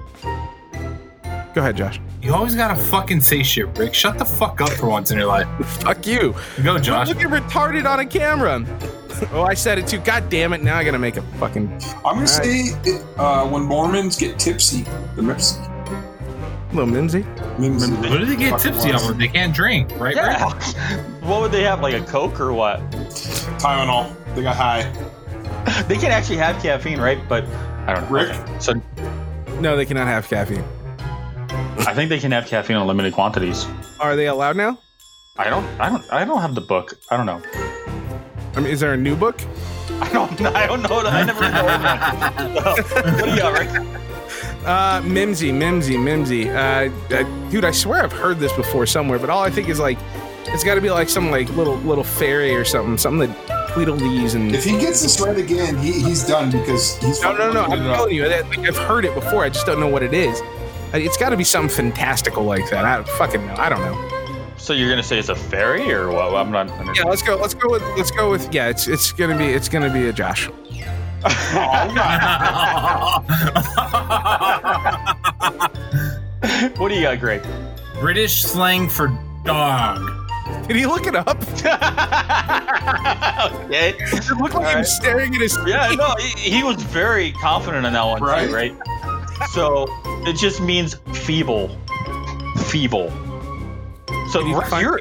Go 1.54 1.62
ahead, 1.62 1.78
Josh. 1.78 2.00
You 2.22 2.36
always 2.36 2.54
gotta 2.56 2.76
fucking 2.76 3.22
say 3.22 3.42
shit, 3.42 3.76
Rick. 3.78 3.94
Shut 3.96 4.18
the 4.20 4.26
fuck 4.26 4.62
up 4.62 4.70
for 4.70 4.88
once 4.88 5.10
in 5.12 5.18
your 5.18 5.28
life. 5.28 5.48
Fuck 5.82 6.06
you. 6.06 6.36
Go, 6.64 6.78
Josh. 6.78 7.08
Look 7.08 7.22
at 7.22 7.28
retarded 7.30 7.90
on 7.90 8.00
a 8.00 8.06
camera. 8.06 8.64
oh, 9.34 9.44
I 9.44 9.56
said 9.56 9.80
it 9.80 9.88
too. 9.88 9.98
God 10.00 10.30
damn 10.30 10.54
it! 10.54 10.62
Now 10.64 10.78
I 10.78 10.84
gotta 10.84 11.00
make 11.00 11.18
a 11.18 11.22
fucking 11.40 11.68
I'm 11.74 11.80
gonna 12.04 12.22
All 12.22 12.28
say 12.28 12.60
it, 12.84 13.04
uh, 13.18 13.48
when 13.48 13.64
Mormons 13.64 14.18
get 14.18 14.38
tipsy, 14.38 14.84
the 15.16 15.22
Mimsy. 15.24 15.60
little 16.74 16.86
mimsy. 16.86 17.26
Mimsy. 17.60 17.92
What 17.94 18.20
do 18.20 18.26
they 18.26 18.36
get 18.36 18.52
Fucking 18.52 18.74
tipsy 18.74 18.92
was. 18.92 19.04
on 19.04 19.10
when 19.10 19.18
they 19.20 19.28
can't 19.28 19.54
drink, 19.54 19.90
right, 19.92 20.00
Rick? 20.00 20.16
Yeah. 20.16 20.50
what 21.22 21.42
would 21.42 21.52
they 21.52 21.64
have? 21.64 21.82
Like 21.82 21.96
a 21.96 22.06
Coke 22.06 22.40
or 22.40 22.54
what? 22.54 22.80
Tylenol. 23.60 24.16
They 24.36 24.44
got 24.44 24.56
high. 24.56 24.84
They 25.88 25.98
can 25.98 26.12
actually 26.12 26.38
have 26.38 26.62
caffeine, 26.62 27.00
right? 27.00 27.20
But 27.28 27.46
I 27.88 27.94
don't 27.94 28.04
know. 28.04 28.10
Rick? 28.18 28.30
Okay. 28.30 28.60
So 28.60 28.74
No, 29.60 29.76
they 29.76 29.86
cannot 29.86 30.08
have 30.08 30.28
caffeine. 30.28 30.64
I 31.80 31.94
think 31.94 32.10
they 32.10 32.20
can 32.20 32.32
have 32.32 32.48
caffeine 32.48 32.78
in 32.78 32.86
limited 32.86 33.14
quantities. 33.14 33.66
Are 34.00 34.16
they 34.16 34.28
allowed 34.28 34.56
now? 34.56 34.78
I 35.38 35.50
don't. 35.50 35.66
I 35.80 35.90
don't. 35.90 36.14
I 36.14 36.26
don't 36.26 36.42
have 36.42 36.56
the 36.56 36.62
book. 36.62 36.94
I 37.10 37.18
don't 37.18 37.26
know. 37.26 37.42
I 38.56 38.60
mean, 38.60 38.68
is 38.72 38.80
there 38.80 38.94
a 38.94 38.98
new 38.98 39.16
book? 39.16 39.42
I 40.02 40.12
don't. 40.12 40.42
I 40.42 40.68
don't 40.68 40.82
know. 40.82 41.00
I 41.00 41.24
never 41.24 41.40
read 41.40 41.54
know. 41.54 42.76
what 42.76 43.24
do 43.24 43.30
you 43.30 43.38
got, 43.38 43.58
Rick? 43.58 43.88
Uh, 44.66 45.02
Mimsy, 45.04 45.52
Mimsy, 45.52 45.98
Mimsy. 45.98 46.50
Uh, 46.50 46.92
uh, 47.12 47.50
dude, 47.50 47.66
I 47.66 47.72
swear 47.72 48.04
I've 48.04 48.12
heard 48.12 48.38
this 48.40 48.54
before 48.54 48.86
somewhere, 48.86 49.18
but 49.18 49.30
all 49.30 49.42
I 49.42 49.50
think 49.50 49.70
is 49.70 49.80
like, 49.80 49.98
it's 50.48 50.64
got 50.64 50.76
to 50.76 50.82
be 50.82 50.92
like 50.92 51.10
some 51.10 51.32
like 51.32 51.50
little 51.56 51.78
little 51.78 52.04
fairy 52.04 52.56
or 52.56 52.66
something, 52.66 52.98
something 52.98 53.30
that 53.30 53.70
Tweedledee 53.74 54.26
and. 54.36 54.54
If 54.54 54.64
he 54.66 54.78
gets 54.78 55.02
this 55.02 55.20
right 55.20 55.38
again, 55.38 55.78
he, 55.78 55.94
he's 55.94 56.28
done 56.28 56.52
because 56.52 56.98
he's. 56.98 57.22
No, 57.22 57.32
no, 57.36 57.52
no. 57.52 57.62
fucking 57.62 57.64
I'm 57.64 57.70
looking 57.70 57.86
it 57.86 57.90
up. 57.90 57.96
telling 57.96 58.16
you, 58.16 58.28
that, 58.28 58.50
like, 58.50 58.60
I've 58.60 58.78
heard 58.78 59.06
it 59.06 59.16
before. 59.16 59.44
I 59.44 59.50
just 59.50 59.66
don't 59.66 59.80
know 59.80 59.88
what 59.88 60.04
it 60.04 60.14
is. 60.14 60.42
It's 60.94 61.18
got 61.18 61.30
to 61.30 61.38
be 61.38 61.44
something 61.44 61.74
fantastical 61.76 62.44
like 62.44 62.70
that. 62.70 62.86
I 62.86 62.96
don't 62.98 63.08
fucking 63.10 63.46
know. 63.46 63.56
I 63.58 63.70
don't 63.70 63.82
know. 63.82 64.08
So 64.58 64.74
you're 64.74 64.90
gonna 64.90 65.02
say 65.02 65.18
it's 65.18 65.30
a 65.30 65.36
fairy 65.36 65.92
or 65.92 66.12
what? 66.12 66.36
I'm 66.36 66.52
not. 66.52 66.68
Yeah, 66.96 67.04
let's 67.06 67.24
go. 67.24 67.36
Let's 67.36 67.56
go 67.56 67.72
with. 67.72 67.82
Let's 67.98 68.12
go 68.12 68.30
with. 68.30 68.54
Yeah, 68.54 68.70
it's 68.70 68.88
it's 68.88 69.12
gonna 69.12 69.36
be. 69.36 69.46
It's 69.46 69.68
gonna 69.68 69.92
be 69.92 70.08
a 70.08 70.14
Josh. 70.14 70.50
what 76.78 76.90
do 76.90 76.96
you 76.96 77.02
got, 77.02 77.20
Greg? 77.20 77.44
British 78.00 78.44
slang 78.44 78.88
for 78.90 79.08
dog. 79.44 80.10
Did 80.68 80.76
he 80.76 80.86
look 80.86 81.08
it 81.08 81.16
up? 81.16 81.42
okay. 83.66 83.96
It 84.00 84.38
looked 84.38 84.54
like 84.54 84.64
he 84.64 84.68
Alright. 84.68 84.78
was 84.78 84.96
staring 84.96 85.34
at 85.36 85.42
his. 85.42 85.58
Yeah, 85.66 85.94
no, 85.98 86.14
he, 86.20 86.50
he 86.50 86.64
was 86.64 86.82
very 86.84 87.32
confident 87.34 87.86
in 87.86 87.94
that 87.94 88.04
one, 88.04 88.22
Right? 88.22 88.48
too, 88.48 88.56
right? 88.56 88.76
So 89.50 89.86
it 90.26 90.38
just 90.38 90.62
means 90.62 90.96
feeble, 91.14 91.70
feeble. 92.68 93.10
So 94.32 94.40
you 94.46 94.56
Rick, 94.56 94.66
define 94.66 94.82
you're 94.84 95.00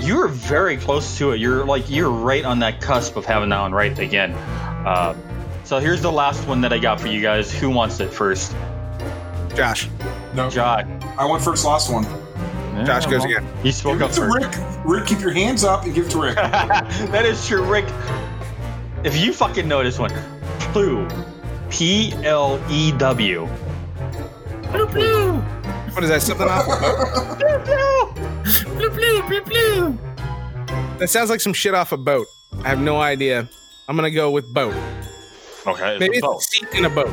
you're 0.00 0.28
very 0.28 0.76
close 0.76 1.18
to 1.18 1.32
it. 1.32 1.40
You're 1.40 1.64
like 1.64 1.90
you're 1.90 2.10
right 2.10 2.44
on 2.44 2.60
that 2.60 2.80
cusp 2.80 3.16
of 3.16 3.24
having 3.26 3.48
that 3.50 3.60
one 3.60 3.72
right 3.72 3.96
again. 3.98 4.32
Uh, 4.32 5.14
so 5.64 5.78
here's 5.80 6.02
the 6.02 6.12
last 6.12 6.46
one 6.46 6.60
that 6.62 6.72
I 6.72 6.78
got 6.78 7.00
for 7.00 7.08
you 7.08 7.20
guys. 7.20 7.52
Who 7.52 7.70
wants 7.70 8.00
it 8.00 8.10
first? 8.12 8.54
Josh. 9.54 9.88
No, 10.34 10.50
Josh. 10.50 10.84
I 11.18 11.24
went 11.26 11.42
first. 11.42 11.64
Last 11.64 11.92
one. 11.92 12.04
Josh 12.84 13.06
goes 13.06 13.24
Yeah, 13.24 13.38
again. 13.38 13.56
He 13.62 13.70
spoke 13.70 13.94
Give 13.98 14.02
up 14.02 14.10
it 14.10 14.14
to 14.14 14.20
first. 14.22 14.58
Rick. 14.58 14.84
Rick, 14.84 15.06
keep 15.06 15.20
your 15.20 15.32
hands 15.32 15.62
up 15.62 15.84
and 15.84 15.94
give 15.94 16.06
it 16.06 16.10
to 16.10 16.20
Rick. 16.20 16.34
that 16.36 17.24
is 17.24 17.46
true, 17.46 17.64
Rick. 17.64 17.84
If 19.04 19.16
you 19.16 19.32
fucking 19.32 19.68
know 19.68 19.82
this 19.84 19.98
one, 19.98 20.12
Plew, 20.72 21.06
P 21.74 22.12
L 22.22 22.60
E 22.70 22.92
W. 22.92 23.48
Blue, 24.70 24.86
blue, 24.86 25.32
What 25.92 26.04
is 26.04 26.10
that? 26.10 26.22
Something 26.22 26.48
off? 26.48 26.66
blue, 27.38 27.58
blue, 27.64 28.90
blue, 28.90 28.90
blue. 28.90 29.22
blue 29.28 29.40
blue. 29.42 29.98
That 30.98 31.08
sounds 31.10 31.30
like 31.30 31.40
some 31.40 31.52
shit 31.52 31.74
off 31.74 31.90
a 31.92 31.96
boat. 31.96 32.26
I 32.64 32.68
have 32.68 32.78
no 32.78 33.00
idea. 33.00 33.48
I'm 33.88 33.96
gonna 33.96 34.10
go 34.12 34.30
with 34.30 34.52
boat. 34.54 34.74
Okay, 35.66 35.92
it's 35.94 36.00
Maybe 36.00 36.18
a 36.18 36.30
it's 36.30 36.46
a 36.46 36.58
seat 36.58 36.68
in 36.78 36.84
a 36.84 36.90
boat. 36.90 37.10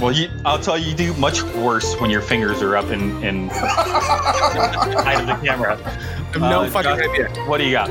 Well, 0.00 0.12
you, 0.12 0.28
I'll 0.44 0.60
tell 0.60 0.78
you, 0.78 0.90
you 0.90 0.94
do 0.94 1.12
much 1.14 1.42
worse 1.42 1.98
when 2.00 2.08
your 2.08 2.20
fingers 2.22 2.62
are 2.62 2.76
up 2.76 2.86
in, 2.90 3.20
in 3.24 3.48
height 3.52 5.20
of 5.20 5.26
the 5.26 5.34
camera. 5.46 5.74
I 5.76 5.90
have 5.90 6.40
no 6.40 6.60
Uh, 6.62 6.70
fucking 6.70 6.98
Josh- 6.98 7.08
idea. 7.28 7.28
What 7.48 7.58
do 7.58 7.64
you 7.64 7.72
got? 7.72 7.90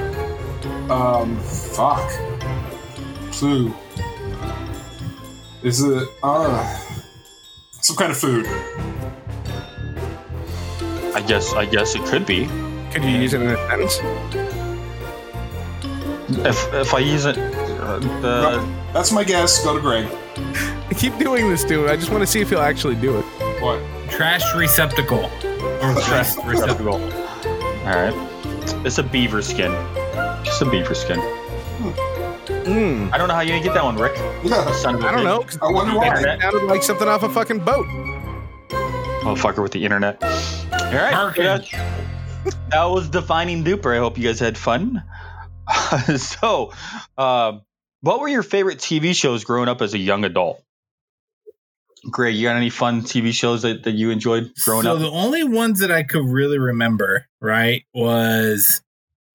Um, 0.90 1.38
fuck. 1.42 2.10
Clue. 3.34 3.74
Is 5.64 5.82
it 5.82 6.08
uh 6.24 6.64
some 7.72 7.96
kind 7.96 8.12
of 8.12 8.18
food? 8.18 8.46
I 11.16 11.22
guess 11.22 11.54
I 11.54 11.66
guess 11.66 11.96
it 11.96 12.06
could 12.06 12.26
be. 12.26 12.46
Could 12.92 13.04
you 13.04 13.10
use 13.10 13.34
it 13.34 13.42
in 13.42 13.50
a 13.50 13.58
sentence? 13.68 14.00
If 16.46 16.74
if 16.74 16.94
I 16.94 17.00
use 17.00 17.26
it, 17.26 17.38
uh, 17.38 18.00
the 18.00 18.42
No, 18.42 18.76
that's 18.94 19.12
my 19.12 19.24
guess. 19.24 19.64
Go 19.64 19.76
to 19.76 19.82
Greg. 19.82 20.08
I 20.90 20.94
keep 20.96 21.18
doing 21.18 21.50
this 21.50 21.64
dude. 21.64 21.90
I 21.90 21.96
just 21.96 22.12
want 22.12 22.22
to 22.22 22.28
see 22.28 22.42
if 22.42 22.50
he'll 22.50 22.60
actually 22.60 22.96
do 22.96 23.18
it. 23.18 23.26
What? 23.62 23.82
Trash 24.10 24.44
receptacle. 24.56 25.30
Trash 25.40 26.06
trash 26.06 26.46
receptacle. 26.46 26.96
All 27.88 27.94
right, 27.94 28.14
it's 28.86 28.98
a 28.98 29.04
beaver 29.04 29.42
skin. 29.42 29.72
Just 30.44 30.62
a 30.62 30.70
beaver 30.70 30.94
skin. 30.94 31.20
Mm, 32.68 33.14
I 33.14 33.18
don't 33.18 33.28
know 33.30 33.34
how 33.34 33.42
you 33.42 33.52
didn't 33.52 33.64
get 33.64 33.74
that 33.76 33.84
one, 33.84 33.96
Rick. 33.98 34.18
Yeah. 34.44 34.72
Son 34.74 34.96
of 34.96 35.04
a 35.04 35.08
I 35.08 35.12
don't 35.12 35.22
bitch. 35.22 35.24
know. 35.24 35.40
'cause 35.44 35.58
I 35.62 35.72
wonder 35.72 35.94
it 35.94 35.98
why. 35.98 36.08
Internet. 36.08 36.42
sounded 36.42 36.64
like 36.64 36.84
something 36.84 37.08
off 37.08 37.24
a 37.24 37.30
fucking 37.30 37.60
boat. 37.60 37.86
Motherfucker 39.24 39.62
with 39.64 39.72
the 39.72 39.84
internet. 39.84 40.22
All 40.24 40.30
right. 40.94 41.14
Harkin. 41.14 41.44
That, 41.46 41.66
that 42.70 42.84
was 42.86 43.10
defining 43.10 43.64
duper. 43.64 43.96
I 43.96 44.00
hope 44.00 44.18
you 44.18 44.24
guys 44.26 44.40
had 44.40 44.58
fun. 44.58 45.04
so, 46.18 46.74
um, 47.18 47.62
what 48.02 48.20
were 48.20 48.28
your 48.28 48.44
favorite 48.44 48.78
TV 48.80 49.14
shows 49.16 49.44
growing 49.44 49.68
up 49.70 49.82
as 49.82 49.94
a 49.94 49.98
young 49.98 50.24
adult? 50.24 50.62
Greg, 52.10 52.36
you 52.36 52.48
got 52.48 52.56
any 52.56 52.70
fun 52.70 53.02
TV 53.02 53.34
shows 53.34 53.64
that, 53.64 53.84
that 53.84 53.92
you 53.94 54.12
enjoyed 54.12 54.52
growing 54.64 54.84
so 54.84 54.94
up? 54.94 54.98
So 55.00 55.04
the 55.04 55.12
only 55.12 55.44
ones 55.44 55.80
that 55.80 55.92
I 55.92 56.04
could 56.04 56.26
really 56.26 56.60
remember, 56.60 57.28
right, 57.42 57.84
was 57.94 58.82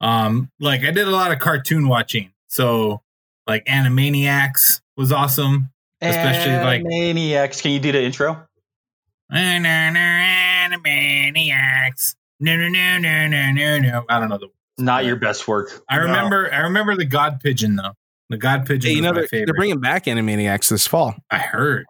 um 0.00 0.50
like 0.58 0.82
I 0.84 0.90
did 0.90 1.06
a 1.06 1.10
lot 1.10 1.32
of 1.32 1.38
cartoon 1.38 1.86
watching. 1.88 2.32
So 2.48 3.02
like 3.46 3.64
Animaniacs 3.66 4.80
was 4.96 5.12
awesome. 5.12 5.70
especially, 6.00 6.52
like- 6.64 6.82
Animaniacs. 6.82 7.62
Can 7.62 7.70
you 7.72 7.78
do 7.80 7.92
the 7.92 8.02
intro? 8.02 8.46
Animaniacs. 10.92 12.14
No 12.40 12.56
no 12.56 12.68
no 12.68 12.98
no 12.98 13.28
no 13.28 13.52
no 13.52 13.78
no. 13.78 14.04
I 14.08 14.18
don't 14.18 14.28
know 14.28 14.38
the 14.38 14.48
Not 14.78 15.04
your 15.04 15.16
best 15.16 15.46
work. 15.46 15.70
I 15.88 15.96
No. 15.98 16.02
remember 16.04 16.52
I 16.52 16.58
remember 16.60 16.96
the 16.96 17.04
God 17.04 17.40
Pigeon 17.40 17.76
though. 17.76 17.92
The 18.30 18.36
God 18.38 18.66
Pigeon 18.66 18.90
Hey, 18.90 18.96
you 18.96 19.02
was 19.02 19.04
know 19.04 19.12
my 19.12 19.20
they're, 19.20 19.28
favorite. 19.28 19.46
they're 19.46 19.54
bringing 19.54 19.80
back 19.80 20.06
Animaniacs 20.06 20.68
this 20.70 20.86
fall. 20.86 21.14
I 21.30 21.38
heard. 21.38 21.86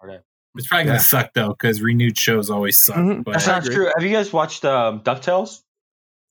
It's 0.55 0.67
probably 0.67 0.85
gonna 0.85 0.97
Yeah. 0.97 1.03
suck 1.03 1.31
though, 1.35 1.49
because 1.51 1.81
renewed 1.81 2.19
shows 2.19 2.51
always 2.51 2.79
suck. 2.79 2.97
Mhm. 2.97 3.25
But 3.25 3.35
That 3.35 3.41
sounds 3.43 3.69
true. 3.71 3.91
Have 3.97 4.05
you 4.05 4.11
guys 4.15 4.33
watched 4.33 4.65
um, 4.67 5.01
DuckTales? 5.01 5.63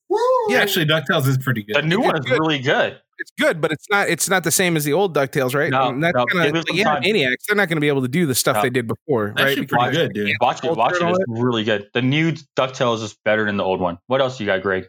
Woo! 0.08 0.18
yeah, 0.50 0.58
actually, 0.58 0.84
Ducktales 0.86 1.26
is 1.26 1.38
pretty 1.38 1.62
good. 1.64 1.74
The 1.76 1.82
new 1.82 1.98
It's 1.98 2.06
one 2.06 2.16
is 2.18 2.24
good. 2.26 2.38
really 2.38 2.58
good. 2.60 3.00
It's 3.18 3.30
good, 3.38 3.60
but 3.60 3.70
it's 3.72 3.88
not 3.90 4.08
it's 4.08 4.28
not 4.28 4.42
the 4.44 4.50
same 4.50 4.76
as 4.76 4.84
the 4.84 4.92
old 4.92 5.14
Ducktales, 5.14 5.54
right? 5.54 5.70
No, 5.70 5.88
And 5.90 6.02
that's 6.02 6.14
no, 6.16 6.24
kind 6.26 6.46
give 6.46 6.54
it 6.56 6.58
of 6.60 6.64
some 6.68 6.76
yeah, 6.76 6.84
time. 6.84 7.02
Maniacs. 7.02 7.44
They're 7.46 7.56
not 7.56 7.68
going 7.68 7.76
to 7.76 7.80
be 7.80 7.88
able 7.88 8.02
to 8.02 8.08
do 8.08 8.26
the 8.26 8.34
stuff 8.34 8.56
No. 8.56 8.62
they 8.62 8.70
did 8.70 8.86
before, 8.88 9.32
That 9.36 9.42
right? 9.44 9.54
shit's 9.56 9.70
Because- 9.70 9.94
pretty 9.94 9.96
good, 10.08 10.12
dude. 10.14 10.36
Watch 10.40 10.64
it. 10.64 10.76
Watch 10.76 10.94
it. 11.00 11.02
It's 11.02 11.18
really 11.28 11.62
good. 11.64 11.88
The 11.94 12.02
new 12.02 12.32
DuckTales 12.56 13.02
is 13.02 13.16
better 13.24 13.44
than 13.44 13.56
the 13.58 13.64
old 13.64 13.80
one. 13.80 13.98
What 14.06 14.20
else 14.20 14.40
you 14.40 14.46
got, 14.46 14.62
Greg? 14.62 14.88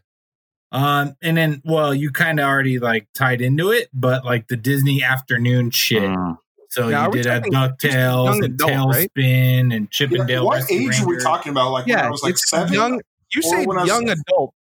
Um, 0.72 1.16
and 1.22 1.38
then, 1.38 1.62
well, 1.66 1.94
you 1.94 2.12
kind 2.12 2.40
of 2.40 2.46
already 2.48 2.80
like 2.80 3.08
tied 3.14 3.42
into 3.42 3.72
it, 3.72 3.90
but 3.94 4.26
like 4.26 4.48
the 4.48 4.58
Disney 4.58 5.04
afternoon 5.04 5.70
shit. 5.70 6.02
Mm. 6.02 6.38
So 6.70 6.90
Now, 6.90 7.06
you 7.06 7.12
did 7.12 7.26
have 7.28 7.44
talking 7.44 7.54
Ducktales 7.54 8.34
and 8.36 8.44
adult, 8.46 8.96
right? 8.96 9.12
TaleSpin 9.16 9.76
and 9.76 10.28
Yeah, 10.30 10.40
what 10.40 10.56
Rescue 10.56 10.90
age 10.90 11.00
are 11.02 11.08
we 11.08 11.20
talking 11.20 11.52
about? 11.52 11.72
Like 11.72 11.86
when 11.86 12.00
I 12.00 12.10
was 12.10 12.24
like 12.24 12.38
seven, 12.40 12.74
young. 12.74 13.02
You 13.36 13.40
Or 13.40 13.44
say 13.44 13.66
when 13.66 13.78
I 13.78 13.82
was- 13.82 13.90
young 13.90 14.10
adult. 14.10 14.56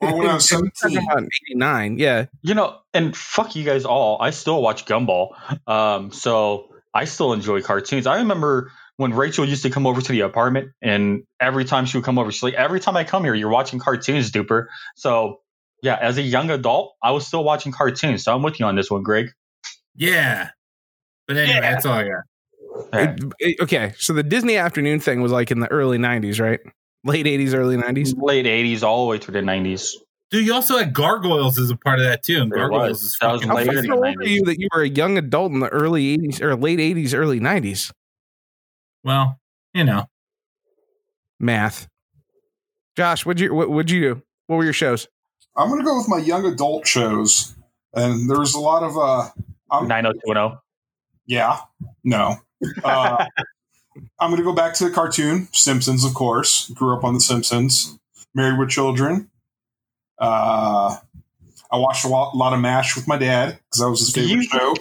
Or 0.00 0.18
when 0.18 0.28
I 0.28 0.34
was 0.34 0.50
we're 0.52 0.58
talking 0.58 0.70
seventeen. 0.74 0.98
about 1.10 1.22
eighty 1.22 1.54
nine. 1.54 1.98
Yeah, 1.98 2.26
You 2.42 2.54
know, 2.54 2.78
and 2.94 3.16
fuck 3.16 3.56
you 3.56 3.64
guys 3.64 3.84
all. 3.84 4.20
I 4.20 4.30
still 4.30 4.60
watch 4.62 4.84
Gumball. 4.84 5.30
Um, 5.68 6.12
so 6.12 6.68
I 6.94 7.04
still 7.06 7.32
enjoy 7.32 7.62
cartoons. 7.62 8.06
I 8.06 8.18
remember 8.18 8.70
when 8.96 9.12
Rachel 9.14 9.44
used 9.46 9.62
to 9.62 9.70
come 9.70 9.86
over 9.86 10.00
to 10.00 10.12
the 10.12 10.20
apartment, 10.20 10.72
and 10.82 11.22
every 11.40 11.64
time 11.64 11.86
she 11.86 11.96
would 11.96 12.04
come 12.04 12.18
over, 12.18 12.30
she's 12.30 12.42
like, 12.42 12.54
"Every 12.54 12.78
time 12.80 12.96
I 12.96 13.04
come 13.04 13.24
here, 13.24 13.34
you're 13.34 13.48
watching 13.50 13.78
cartoons, 13.78 14.30
duper." 14.30 14.66
So 14.96 15.40
yeah, 15.82 15.96
as 16.00 16.18
a 16.18 16.22
young 16.22 16.50
adult, 16.50 16.94
I 17.02 17.10
was 17.12 17.26
still 17.26 17.42
watching 17.42 17.72
cartoons. 17.72 18.24
So 18.24 18.34
I'm 18.34 18.42
with 18.42 18.60
you 18.60 18.66
on 18.66 18.76
this 18.76 18.90
one, 18.90 19.02
Greg. 19.02 19.30
Yeah. 19.96 20.50
But 21.26 21.36
anyway, 21.38 21.54
Yeah. 21.54 21.60
that's 21.60 21.86
all 21.86 21.92
I 21.94 22.02
got. 22.04 22.10
Yeah. 22.92 23.10
It- 23.18 23.32
it- 23.38 23.60
okay. 23.60 23.92
So 23.98 24.12
the 24.12 24.22
Disney 24.22 24.56
afternoon 24.56 25.00
thing 25.00 25.20
was 25.22 25.32
like 25.32 25.50
in 25.50 25.60
the 25.60 25.68
early 25.70 25.98
nineties, 25.98 26.38
right? 26.40 26.60
Late 27.04 27.26
eighties, 27.26 27.54
early 27.54 27.76
nineties. 27.76 28.14
Late 28.14 28.46
'80s, 28.46 28.82
all 28.82 29.04
the 29.04 29.10
way 29.10 29.18
through 29.18 29.32
the 29.32 29.40
'90s. 29.40 29.94
Dude, 30.30 30.46
you 30.46 30.54
also 30.54 30.78
had 30.78 30.94
Gargoyles 30.94 31.58
as 31.58 31.68
a 31.68 31.76
part 31.76 31.98
of 31.98 32.06
that 32.06 32.22
too. 32.22 32.42
And 32.42 32.50
Gargoyles 32.50 32.90
was. 32.90 33.02
is 33.02 33.18
That 33.20 33.32
was 33.32 33.42
fucking 33.42 33.48
How 33.48 33.56
later 33.56 33.74
fucking 33.74 33.92
old 33.92 34.02
the 34.02 34.18
are 34.18 34.24
you 34.24 34.44
that 34.44 34.58
you 34.58 34.68
were 34.74 34.82
a 34.82 34.88
young 34.88 35.18
adult 35.18 35.52
in 35.52 35.60
the 35.60 35.68
early 35.68 36.08
eighties 36.08 36.40
or 36.40 36.56
late 36.56 36.80
eighties, 36.80 37.12
early 37.12 37.40
nineties? 37.40 37.92
Well, 39.04 39.40
you 39.74 39.84
know. 39.84 40.08
Math. 41.40 41.88
Josh, 42.96 43.26
what'd 43.26 43.40
you 43.40 43.52
what 43.52 43.68
would 43.68 43.90
you 43.90 44.00
do? 44.00 44.22
What 44.46 44.56
were 44.56 44.64
your 44.64 44.72
shows? 44.72 45.08
I'm 45.56 45.68
gonna 45.68 45.84
go 45.84 45.96
with 45.96 46.08
my 46.08 46.18
young 46.18 46.46
adult 46.46 46.86
shows, 46.86 47.54
and 47.94 48.30
there's 48.30 48.54
a 48.54 48.60
lot 48.60 48.82
of 48.82 48.96
uh, 48.96 49.28
I'm, 49.70 49.88
90210. 49.88 50.58
yeah, 51.26 51.58
no. 52.04 52.36
Uh, 52.84 53.26
I'm 54.18 54.30
gonna 54.30 54.42
go 54.42 54.52
back 54.54 54.74
to 54.74 54.88
the 54.88 54.94
cartoon 54.94 55.48
Simpsons, 55.52 56.04
of 56.04 56.14
course. 56.14 56.70
Grew 56.70 56.96
up 56.96 57.04
on 57.04 57.14
the 57.14 57.20
Simpsons. 57.20 57.98
Married 58.34 58.58
with 58.58 58.70
Children. 58.70 59.30
Uh, 60.18 60.96
I 61.70 61.76
watched 61.76 62.04
a 62.04 62.08
lot, 62.08 62.36
lot 62.36 62.52
of 62.52 62.60
Mash 62.60 62.96
with 62.96 63.08
my 63.08 63.18
dad 63.18 63.58
because 63.66 63.80
that 63.80 63.90
was 63.90 64.00
his 64.00 64.12
Do 64.12 64.20
favorite 64.22 64.42
you- 64.44 64.48
show. 64.48 64.74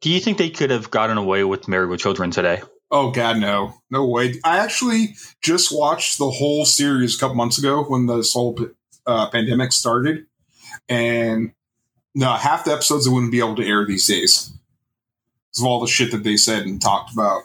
Do 0.00 0.10
you 0.10 0.20
think 0.20 0.38
they 0.38 0.50
could 0.50 0.70
have 0.70 0.90
gotten 0.90 1.18
away 1.18 1.42
with 1.44 1.66
Married 1.68 1.88
with 1.88 2.00
Children 2.00 2.30
today? 2.30 2.62
Oh 2.90 3.10
God, 3.10 3.38
no, 3.38 3.74
no 3.90 4.06
way! 4.06 4.40
I 4.44 4.58
actually 4.58 5.14
just 5.42 5.76
watched 5.76 6.18
the 6.18 6.30
whole 6.30 6.64
series 6.64 7.16
a 7.16 7.18
couple 7.18 7.34
months 7.34 7.58
ago 7.58 7.82
when 7.84 8.06
this 8.06 8.32
whole 8.32 8.58
uh, 9.06 9.28
pandemic 9.30 9.72
started, 9.72 10.24
and 10.88 11.52
no, 12.14 12.32
half 12.32 12.64
the 12.64 12.72
episodes 12.72 13.04
they 13.04 13.10
wouldn't 13.12 13.32
be 13.32 13.40
able 13.40 13.56
to 13.56 13.66
air 13.66 13.84
these 13.84 14.06
days 14.06 14.52
because 15.50 15.60
of 15.60 15.66
all 15.66 15.80
the 15.80 15.86
shit 15.86 16.10
that 16.12 16.22
they 16.22 16.36
said 16.36 16.62
and 16.62 16.80
talked 16.80 17.12
about. 17.12 17.42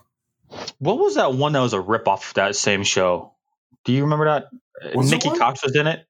What 0.80 0.98
was 1.00 1.16
that 1.16 1.34
one 1.34 1.54
that 1.54 1.60
was 1.62 1.74
a 1.74 1.80
ripoff 1.80 2.30
of 2.30 2.34
that 2.36 2.56
same 2.56 2.84
show? 2.84 3.34
Do 3.86 3.94
you 3.94 4.04
remember 4.04 4.26
that? 4.26 4.46
Uh, 4.84 4.98
was 4.98 5.12
Nikki? 5.12 5.30
Cox 5.30 5.64
was 5.64 5.76
in 5.76 5.88
it. 5.88 6.06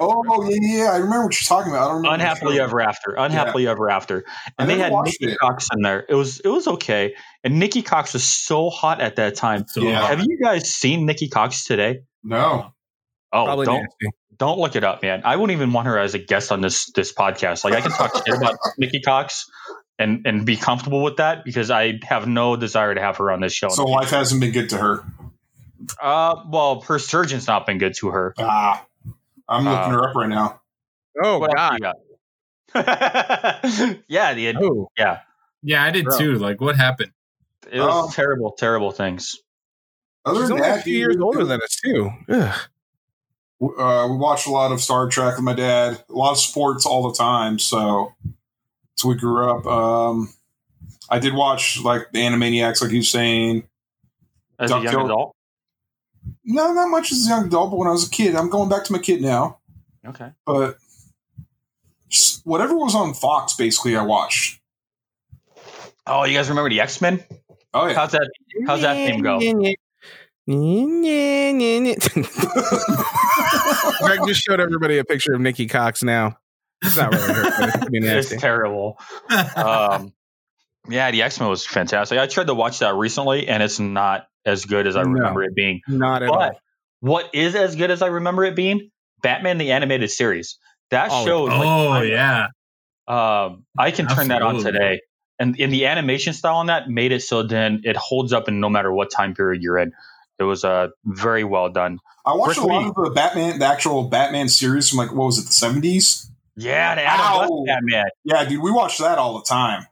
Oh 0.00 0.48
yeah, 0.48 0.56
yeah, 0.62 0.84
I 0.92 0.96
remember 0.96 1.24
what 1.26 1.34
you're 1.40 1.46
talking 1.46 1.70
about. 1.70 1.82
I 1.82 1.86
don't 1.88 1.96
remember 1.98 2.14
Unhappily. 2.14 2.60
Ever 2.60 2.80
After. 2.80 3.14
Unhappily 3.14 3.68
Ever 3.68 3.90
After. 3.90 4.24
I 4.26 4.52
And 4.58 4.70
they 4.70 4.78
had 4.78 4.90
watched 4.90 5.20
Nikki 5.20 5.34
it. 5.34 5.38
Cox 5.38 5.68
in 5.74 5.82
there. 5.82 6.06
It 6.08 6.14
was 6.14 6.40
it 6.40 6.48
was 6.48 6.66
okay. 6.66 7.14
And 7.44 7.58
Nikki 7.58 7.82
Cox 7.82 8.14
was 8.14 8.24
so 8.24 8.70
hot 8.70 9.02
at 9.02 9.16
that 9.16 9.34
time. 9.34 9.66
So 9.68 9.82
Yeah. 9.82 10.06
Have 10.06 10.20
you 10.20 10.38
guys 10.42 10.70
seen 10.70 11.04
Nikki 11.04 11.28
Cox 11.28 11.64
today? 11.66 12.00
No, 12.24 12.72
Oh, 13.34 13.44
Probably 13.44 13.66
don't 13.66 13.82
nasty. 13.82 14.16
don't 14.38 14.58
look 14.58 14.76
it 14.76 14.84
up, 14.84 15.02
man. 15.02 15.22
I 15.24 15.36
wouldn't 15.36 15.54
even 15.56 15.72
want 15.74 15.86
her 15.88 15.98
as 15.98 16.14
a 16.14 16.18
guest 16.18 16.50
on 16.52 16.62
this 16.62 16.90
this 16.92 17.12
podcast. 17.12 17.62
Like 17.64 17.74
I 17.74 17.82
can 17.82 17.90
talk 17.90 18.14
shit 18.26 18.34
about 18.36 18.56
Nikki 18.78 19.00
Cox 19.00 19.44
and 20.02 20.26
and 20.26 20.44
be 20.44 20.56
comfortable 20.56 21.02
with 21.02 21.16
that 21.16 21.44
because 21.44 21.70
I 21.70 22.00
have 22.02 22.26
no 22.26 22.56
desire 22.56 22.94
to 22.94 23.00
have 23.00 23.16
her 23.18 23.30
on 23.30 23.40
this 23.40 23.52
show. 23.52 23.68
so 23.68 23.84
life 23.84 24.10
hasn't 24.10 24.40
been 24.40 24.52
good 24.52 24.68
to 24.70 24.78
her. 24.78 25.04
uh, 26.00 26.42
well, 26.48 26.80
her 26.82 26.98
surgeon's 26.98 27.46
not 27.46 27.66
been 27.66 27.78
good 27.78 27.94
to 27.94 28.10
her. 28.10 28.34
Ah, 28.38 28.84
I'm 29.48 29.64
looking 29.64 29.78
Uh, 29.94 29.98
her 29.98 30.08
up 30.10 30.16
right 30.16 30.28
now. 30.28 30.60
Oh 31.22 31.38
What 31.38 31.54
God. 31.54 31.78
you 31.82 31.92
yeah, 34.08 34.34
the 34.34 34.56
Oh. 34.60 34.90
yeah, 34.96 35.20
Yeah, 35.62 35.84
I 35.84 35.90
did 35.90 36.04
Bro. 36.06 36.18
too. 36.18 36.34
Like, 36.38 36.60
what 36.60 36.76
happened? 36.76 37.12
it 37.70 37.80
was 37.80 38.08
Oh. 38.08 38.10
terrible, 38.12 38.52
terrible 38.52 38.90
things. 38.92 39.36
Other 40.24 40.40
She's 40.40 40.48
than 40.48 40.60
only 40.62 40.68
a 40.78 40.82
few 40.82 40.96
years 40.98 41.16
older 41.20 41.44
than 41.44 41.60
us 41.62 41.76
too. 41.84 42.10
Ugh. 42.28 42.54
uh, 43.78 44.06
we 44.10 44.16
watched 44.16 44.46
a 44.46 44.50
lot 44.50 44.72
of 44.72 44.80
Star 44.80 45.08
Trek 45.08 45.36
with 45.36 45.44
my 45.44 45.52
dad, 45.54 46.02
a 46.08 46.12
lot 46.12 46.32
of 46.32 46.38
sports 46.38 46.84
all 46.86 47.08
the 47.10 47.16
time. 47.16 47.58
So, 47.58 48.12
so 49.02 49.08
we 49.08 49.16
grew 49.16 49.50
up. 49.50 49.66
Um, 49.66 50.32
I 51.10 51.18
did 51.18 51.34
watch 51.34 51.80
like 51.82 52.12
the 52.12 52.20
Animaniacs, 52.20 52.80
like 52.80 52.92
you 52.92 53.02
saying. 53.02 53.64
As 54.58 54.70
a 54.70 54.74
young 54.74 54.84
Duck-Tail- 54.84 55.04
adult, 55.06 55.36
No, 56.44 56.72
not 56.72 56.88
much 56.88 57.10
as 57.10 57.26
a 57.26 57.30
young 57.30 57.46
adult, 57.46 57.70
but 57.72 57.78
when 57.78 57.88
I 57.88 57.90
was 57.90 58.06
a 58.06 58.10
kid, 58.10 58.36
I'm 58.36 58.48
going 58.48 58.68
back 58.68 58.84
to 58.84 58.92
my 58.92 59.00
kid 59.00 59.20
now. 59.20 59.58
okay. 60.06 60.30
But 60.46 60.76
whatever 62.44 62.76
was 62.76 62.94
on 62.94 63.12
Fox, 63.14 63.54
basically, 63.56 63.96
I 63.96 64.04
watched. 64.04 64.60
Oh, 66.06 66.24
you 66.24 66.36
guys 66.36 66.48
remember 66.48 66.70
the 66.70 66.80
X 66.80 67.00
Men? 67.00 67.24
Oh 67.74 67.86
yeah, 67.86 67.94
How's 67.94 68.12
that? 68.12 68.30
How's 68.66 68.82
that 68.82 68.94
theme 68.94 69.22
go? 69.22 69.38
Greg 74.00 74.20
just 74.26 74.42
showed 74.42 74.60
everybody 74.60 74.98
a 74.98 75.04
picture 75.04 75.34
of 75.34 75.40
Nikki 75.40 75.66
Cox 75.66 76.02
now. 76.02 76.36
It's 76.82 76.96
not 76.96 77.12
really 77.12 77.32
her, 77.32 77.42
but 77.42 77.68
it's 77.74 77.76
pretty 77.88 78.06
It's 78.06 78.36
terrible. 78.36 78.98
Um, 79.56 80.12
yeah, 80.88 81.10
the 81.10 81.22
X 81.22 81.38
Men 81.38 81.48
was 81.48 81.64
fantastic. 81.64 82.18
I 82.18 82.26
tried 82.26 82.48
to 82.48 82.54
watch 82.54 82.80
that 82.80 82.94
recently, 82.94 83.48
and 83.48 83.62
it's 83.62 83.78
not 83.78 84.26
as 84.44 84.64
good 84.64 84.86
as 84.86 84.96
I 84.96 85.02
No. 85.02 85.10
remember 85.10 85.42
it 85.44 85.54
being. 85.54 85.80
Not 85.86 86.22
at 86.22 86.28
But 86.28 86.38
all. 86.54 86.60
what 87.00 87.30
is 87.34 87.54
as 87.54 87.76
good 87.76 87.90
as 87.90 88.02
I 88.02 88.08
remember 88.08 88.44
it 88.44 88.56
being? 88.56 88.90
Batman 89.22 89.58
the 89.58 89.72
animated 89.72 90.10
series. 90.10 90.58
That 90.90 91.08
Oh, 91.12 91.24
show. 91.24 91.46
is 91.46 91.52
like- 91.54 91.66
oh, 91.66 92.02
yeah. 92.02 92.46
Um, 93.06 93.64
I 93.78 93.90
can 93.92 94.06
turn 94.08 94.28
that 94.28 94.42
on 94.42 94.58
today, 94.62 95.00
and 95.38 95.58
in 95.58 95.70
the 95.70 95.86
animation 95.86 96.32
style 96.34 96.56
on 96.56 96.66
that 96.66 96.88
made 96.88 97.12
it 97.12 97.20
so 97.22 97.42
then 97.42 97.82
it 97.84 97.96
holds 97.96 98.32
up 98.32 98.48
in 98.48 98.60
no 98.60 98.68
matter 98.68 98.92
what 98.92 99.10
time 99.10 99.34
period 99.34 99.62
you're 99.62 99.78
in. 99.78 99.92
It 100.38 100.44
was 100.44 100.64
uh, 100.64 100.88
very 101.04 101.44
well 101.44 101.68
done. 101.68 101.98
I 102.26 102.34
watched 102.34 102.58
Rick 102.58 102.64
a 102.66 102.68
lot 102.68 102.82
Lee. 102.82 102.88
of 102.88 102.94
the 103.04 103.10
Batman, 103.10 103.58
the 103.58 103.66
actual 103.66 104.04
Batman 104.04 104.48
series 104.48 104.88
from 104.88 104.98
like 104.98 105.12
what 105.12 105.26
was 105.26 105.38
it, 105.38 105.46
the 105.46 105.52
seventies? 105.52 106.30
Yeah, 106.56 106.94
the 106.94 107.02
Adam 107.02 107.26
Ow. 107.26 107.40
West 107.40 107.52
Batman. 107.66 108.04
Yeah, 108.24 108.44
dude, 108.44 108.62
we 108.62 108.70
watch 108.70 108.98
that 108.98 109.18
all 109.18 109.38
the 109.38 109.44
time. 109.44 109.86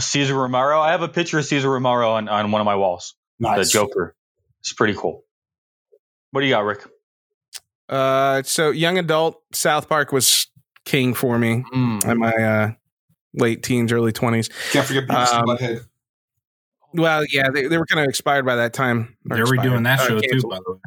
Cesar 0.00 0.34
Romero. 0.34 0.80
I 0.80 0.90
have 0.92 1.02
a 1.02 1.08
picture 1.08 1.38
of 1.38 1.44
Cesar 1.44 1.70
Romero 1.70 2.12
on, 2.12 2.28
on 2.28 2.50
one 2.50 2.60
of 2.60 2.64
my 2.64 2.76
walls. 2.76 3.14
Nice. 3.38 3.66
The 3.66 3.78
Joker. 3.78 4.14
It's 4.60 4.72
pretty 4.72 4.94
cool. 4.94 5.24
What 6.30 6.40
do 6.40 6.46
you 6.46 6.52
got, 6.52 6.64
Rick? 6.64 6.84
Uh, 7.88 8.42
so 8.42 8.70
young 8.70 8.98
adult 8.98 9.42
South 9.52 9.88
Park 9.88 10.10
was 10.10 10.46
king 10.84 11.14
for 11.14 11.38
me 11.38 11.64
in 11.72 12.18
my 12.18 12.32
uh, 12.32 12.72
late 13.34 13.62
teens, 13.62 13.92
early 13.92 14.10
twenties. 14.12 14.48
Can't 14.72 14.86
forget 14.86 15.06
Beavis 15.06 15.32
Um, 15.32 15.48
and 15.50 15.58
Butthead. 15.58 15.86
Well, 16.94 17.24
yeah, 17.30 17.50
they, 17.50 17.66
they 17.66 17.76
were 17.76 17.86
kind 17.86 18.00
of 18.04 18.08
expired 18.08 18.46
by 18.46 18.56
that 18.56 18.72
time. 18.72 19.16
They're 19.24 19.44
redoing 19.44 19.80
expired. 19.80 19.84
that 19.86 20.00
Uh, 20.00 20.06
show 20.08 20.20
too, 20.20 20.48
by 20.48 20.58
the 20.64 20.72
way. 20.72 20.78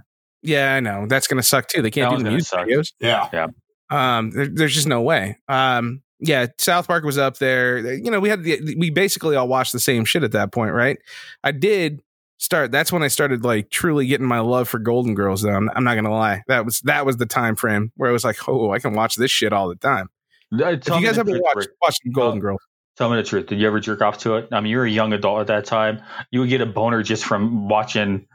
Yeah, 0.42 0.74
I 0.74 0.80
know. 0.80 1.06
That's 1.08 1.28
gonna 1.28 1.44
suck 1.44 1.68
too. 1.68 1.82
They 1.82 1.92
can't 1.92 2.10
That 2.12 2.18
do 2.18 2.24
the 2.24 2.30
one's 2.32 2.52
music 2.54 2.58
gonna 2.58 2.66
videos. 2.68 2.94
Yeah. 3.34 3.48
Um, 3.90 4.32
there, 4.32 4.48
there's 4.48 4.74
just 4.74 4.88
no 4.88 5.02
way. 5.02 5.38
Um, 5.48 6.02
yeah, 6.20 6.48
South 6.58 6.88
Park 6.88 7.04
was 7.04 7.18
up 7.18 7.38
there. 7.38 7.94
You 7.94 8.10
know, 8.12 8.20
we 8.20 8.30
had 8.30 8.44
the, 8.44 8.76
we 8.78 8.90
basically 8.90 9.36
all 9.36 9.48
watched 9.48 9.72
the 9.72 9.80
same 9.80 10.04
shit 10.04 10.24
at 10.24 10.32
that 10.32 10.52
point, 10.52 10.74
right? 10.74 10.98
I 11.44 11.52
did 11.52 12.02
start. 12.38 12.72
That's 12.72 12.92
when 12.92 13.04
I 13.04 13.08
started 13.08 13.44
like 13.44 13.70
truly 13.70 14.08
getting 14.08 14.26
my 14.28 14.40
love 14.40 14.68
for 14.68 14.80
Golden 14.80 15.14
Girls. 15.16 15.44
Though 15.44 15.52
I'm, 15.54 15.70
I'm 15.76 15.84
not 15.84 15.96
gonna 15.96 16.12
lie, 16.12 16.44
that 16.48 16.66
was 16.66 16.82
that 16.82 17.06
was 17.06 17.18
the 17.18 17.26
time 17.28 17.56
frame 17.56 17.92
where 17.98 18.10
I 18.10 18.14
was 18.14 18.24
like, 18.24 18.48
oh, 18.48 18.72
I 18.72 18.80
can 18.80 18.94
watch 18.94 19.16
this 19.16 19.32
shit 19.32 19.54
all 19.54 19.70
the 19.70 19.76
time. 19.76 20.10
Uh, 20.54 20.66
If 20.68 20.88
you 20.88 21.06
guys 21.06 21.18
ever 21.18 21.32
watched 21.40 21.70
watched 21.82 22.02
Golden 22.14 22.40
Oh. 22.40 22.42
Girls? 22.42 22.62
Tell 22.98 23.12
me 23.12 23.18
the 23.18 23.24
truth. 23.24 23.46
Did 23.46 23.60
you 23.60 23.68
ever 23.68 23.80
jerk 23.80 24.02
off 24.02 24.18
to 24.20 24.38
it? 24.38 24.48
I 24.52 24.60
mean, 24.60 24.72
you 24.72 24.78
were 24.78 24.86
a 24.86 24.90
young 24.90 25.14
adult 25.14 25.42
at 25.42 25.48
that 25.48 25.66
time. 25.66 26.02
You 26.32 26.40
would 26.40 26.50
get 26.50 26.62
a 26.62 26.66
boner 26.66 27.04
just 27.04 27.26
from 27.26 27.70
watching, 27.70 28.26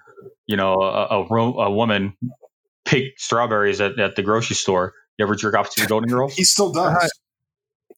you 0.47 0.57
know, 0.57 0.75
a, 0.83 1.07
a, 1.23 1.27
ro- 1.29 1.59
a 1.59 1.69
woman 1.69 2.17
pick 2.85 3.19
strawberries 3.19 3.81
at, 3.81 3.99
at 3.99 4.15
the 4.15 4.23
grocery 4.23 4.55
store. 4.55 4.95
You 5.19 5.25
ever 5.25 5.35
jerk 5.35 5.55
off 5.55 5.75
to 5.75 5.83
the 5.83 5.87
Golden 5.87 6.09
Girls? 6.09 6.35
He 6.35 6.45
still 6.45 6.73
does. 6.73 7.05
Uh, 7.05 7.09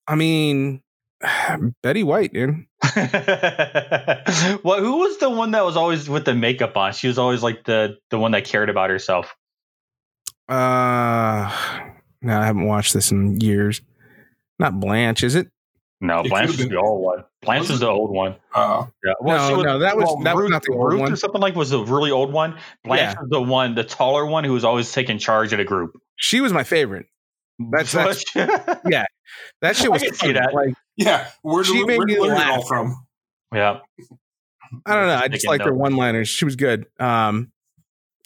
I 0.07 0.15
mean, 0.17 0.83
Betty 1.83 2.03
White, 2.03 2.33
dude. 2.33 2.67
well, 2.97 4.81
who 4.81 4.99
was 4.99 5.19
the 5.19 5.31
one 5.31 5.53
that 5.53 5.65
was 5.65 5.77
always 5.77 6.09
with 6.09 6.25
the 6.25 6.35
makeup 6.35 6.77
on? 6.77 6.93
She 6.93 7.09
was 7.09 7.19
always 7.19 7.43
like 7.43 7.65
the 7.65 7.97
the 8.11 8.19
one 8.19 8.33
that 8.33 8.45
cared 8.45 8.69
about 8.71 8.91
herself. 8.91 9.35
Uh, 10.49 11.51
no, 12.23 12.41
I 12.41 12.45
haven't 12.45 12.67
watched 12.67 12.95
this 12.95 13.11
in 13.11 13.41
years. 13.41 13.81
Not 14.59 14.79
Blanche, 14.79 15.25
is 15.25 15.35
it? 15.35 15.49
No, 16.01 16.21
It 16.21 16.29
Blanche 16.29 16.51
is 16.59 16.69
the 16.69 16.77
old 16.77 17.03
one. 17.03 17.25
Blanche 17.43 17.61
Was 17.63 17.71
is 17.71 17.81
the 17.81 17.89
old 17.89 18.11
one. 18.11 18.37
Uh, 18.55 18.87
Yeah. 19.05 19.13
No, 19.23 19.57
she 19.57 19.63
no, 19.63 19.79
that 19.79 19.97
was- 19.97 20.15
that 20.25 20.35
was 20.35 20.43
Ruth, 20.43 20.51
not 20.51 20.63
the 20.63 20.73
old 20.73 20.93
Ruth 20.93 21.01
one. 21.01 21.13
or 21.13 21.17
something 21.17 21.41
like 21.41 21.55
was 21.55 21.71
the 21.71 21.83
really 21.85 22.11
old 22.11 22.33
one. 22.33 22.59
Blanche 22.85 23.01
Yeah. 23.15 23.21
was 23.21 23.29
the 23.31 23.41
one, 23.43 23.75
the 23.75 23.85
taller 23.85 24.27
one, 24.27 24.45
who 24.45 24.53
was 24.53 24.65
always 24.65 24.93
taking 24.93 25.19
charge 25.19 25.53
of 25.53 25.59
the 25.59 25.65
group. 25.65 25.93
She 26.17 26.41
was 26.41 26.53
my 26.53 26.65
favorite. 26.65 27.07
That's- 27.59 27.93
that's- 28.35 28.81
yeah, 28.87 29.05
That 29.63 29.77
shit 29.77 29.87
I 29.87 29.91
was 29.91 30.03
can 30.03 30.13
see 30.15 30.19
funny. 30.27 30.33
that. 30.35 30.53
Like 30.53 30.75
yeah, 30.97 31.29
where 31.43 31.65
She 31.65 31.75
did 31.75 31.87
made 31.87 31.99
where 31.99 32.07
me 32.07 32.15
did 32.15 32.23
learn 32.23 32.33
all 32.33 32.57
laugh. 32.59 32.67
from? 32.67 33.07
yeah. 33.55 33.79
I 34.87 34.95
don't 34.97 35.07
know. 35.07 35.15
I 35.17 35.29
just 35.29 35.47
like 35.47 35.61
liked 35.61 35.69
her 35.69 35.75
one 35.75 35.95
liners. 35.97 36.29
She 36.29 36.45
was 36.45 36.57
good. 36.57 36.87
Um, 36.99 37.53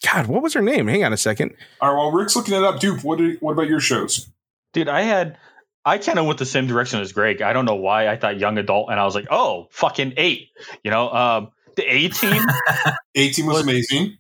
God, 0.04 0.26
what 0.26 0.42
was 0.42 0.54
her 0.54 0.62
name? 0.62 0.86
Hang 0.88 1.04
on 1.04 1.12
a 1.12 1.16
second. 1.16 1.54
All 1.80 1.90
right, 1.92 1.96
while 1.98 2.10
Rick's 2.12 2.34
looking 2.36 2.54
it 2.54 2.62
up, 2.64 2.80
Dupe, 2.80 3.04
what 3.04 3.18
did, 3.18 3.38
what 3.40 3.52
about 3.52 3.68
your 3.68 3.80
shows? 3.80 4.30
Dude, 4.72 4.88
I 4.88 5.02
had 5.02 5.36
I 5.84 5.98
kind 5.98 6.18
of 6.18 6.26
went 6.26 6.38
the 6.38 6.44
same 6.46 6.66
direction 6.66 7.00
as 7.00 7.12
Greg. 7.12 7.40
I 7.40 7.52
don't 7.52 7.64
know 7.64 7.76
why. 7.76 8.08
I 8.08 8.16
thought 8.16 8.38
young 8.38 8.58
adult, 8.58 8.90
and 8.90 9.00
I 9.00 9.04
was 9.04 9.14
like, 9.14 9.26
oh, 9.30 9.68
fucking 9.70 10.14
eight. 10.16 10.48
You 10.84 10.90
know, 10.90 11.10
um, 11.10 11.48
the 11.76 11.84
A 11.90 12.08
team. 12.08 12.42
A 13.14 13.30
Team 13.30 13.46
was 13.46 13.56
Was- 13.56 13.62
amazing. 13.62 14.18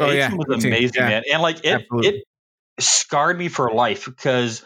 Oh, 0.00 0.10
A 0.10 0.14
yeah, 0.14 0.28
team 0.28 0.36
was 0.38 0.46
A-Team, 0.58 0.72
amazing, 0.72 0.92
yeah. 1.02 1.08
man. 1.08 1.22
And 1.32 1.42
like 1.42 1.64
it, 1.64 1.72
Absolutely. 1.82 2.08
it 2.08 2.24
scarred 2.78 3.36
me 3.36 3.48
for 3.48 3.72
life 3.72 4.04
because 4.04 4.64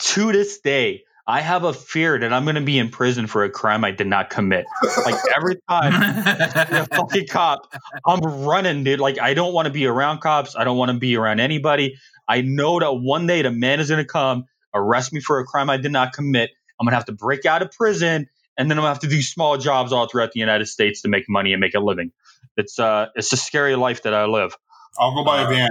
to 0.00 0.32
this 0.32 0.60
day, 0.60 1.02
I 1.26 1.40
have 1.40 1.64
a 1.64 1.72
fear 1.72 2.18
that 2.18 2.32
I'm 2.32 2.44
going 2.44 2.54
to 2.56 2.60
be 2.62 2.78
in 2.78 2.88
prison 2.90 3.26
for 3.26 3.44
a 3.44 3.50
crime 3.50 3.84
I 3.84 3.90
did 3.90 4.06
not 4.06 4.30
commit. 4.30 4.64
Like 5.04 5.14
every 5.36 5.56
time 5.68 5.92
a 5.94 6.86
fucking 6.94 7.26
cop, 7.28 7.72
I'm 8.06 8.20
running, 8.20 8.84
dude. 8.84 9.00
Like 9.00 9.18
I 9.20 9.34
don't 9.34 9.52
want 9.54 9.66
to 9.66 9.72
be 9.72 9.86
around 9.86 10.20
cops. 10.20 10.54
I 10.56 10.64
don't 10.64 10.76
want 10.78 10.90
to 10.92 10.98
be 10.98 11.16
around 11.16 11.40
anybody. 11.40 11.96
I 12.28 12.40
know 12.42 12.78
that 12.80 12.92
one 12.92 13.26
day 13.26 13.42
the 13.42 13.50
man 13.50 13.80
is 13.80 13.88
going 13.90 14.02
to 14.02 14.08
come, 14.10 14.44
arrest 14.74 15.12
me 15.12 15.20
for 15.20 15.38
a 15.38 15.44
crime 15.44 15.70
I 15.70 15.76
did 15.76 15.92
not 15.92 16.12
commit. 16.12 16.50
I'm 16.80 16.84
going 16.86 16.92
to 16.92 16.96
have 16.96 17.04
to 17.06 17.12
break 17.12 17.46
out 17.46 17.62
of 17.62 17.70
prison, 17.70 18.28
and 18.58 18.70
then 18.70 18.78
I'm 18.78 18.82
going 18.82 18.90
to 18.90 18.94
have 18.94 19.00
to 19.00 19.08
do 19.08 19.22
small 19.22 19.56
jobs 19.56 19.92
all 19.92 20.08
throughout 20.08 20.32
the 20.32 20.40
United 20.40 20.66
States 20.66 21.02
to 21.02 21.08
make 21.08 21.24
money 21.28 21.52
and 21.52 21.60
make 21.60 21.74
a 21.74 21.80
living. 21.80 22.12
It's 22.56 22.78
uh, 22.78 23.06
it's 23.14 23.32
a 23.32 23.36
scary 23.36 23.76
life 23.76 24.02
that 24.02 24.14
I 24.14 24.26
live. 24.26 24.56
I'll 24.98 25.14
go 25.14 25.24
buy 25.24 25.42
a 25.42 25.44
Uh, 25.46 25.50
van. 25.50 25.70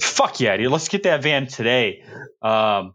Fuck 0.00 0.40
yeah, 0.40 0.56
dude. 0.56 0.70
Let's 0.70 0.88
get 0.88 1.02
that 1.04 1.22
van 1.22 1.46
today. 1.48 2.04
Um, 2.40 2.94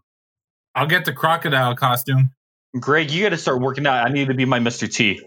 I'll 0.74 0.86
get 0.86 1.04
the 1.04 1.12
crocodile 1.12 1.76
costume. 1.76 2.30
Greg, 2.78 3.10
you 3.10 3.22
got 3.22 3.30
to 3.30 3.36
start 3.36 3.60
working 3.60 3.86
out. 3.86 4.06
I 4.06 4.10
need 4.10 4.28
to 4.28 4.34
be 4.34 4.46
my 4.46 4.58
Mr. 4.58 4.92
T. 4.92 5.20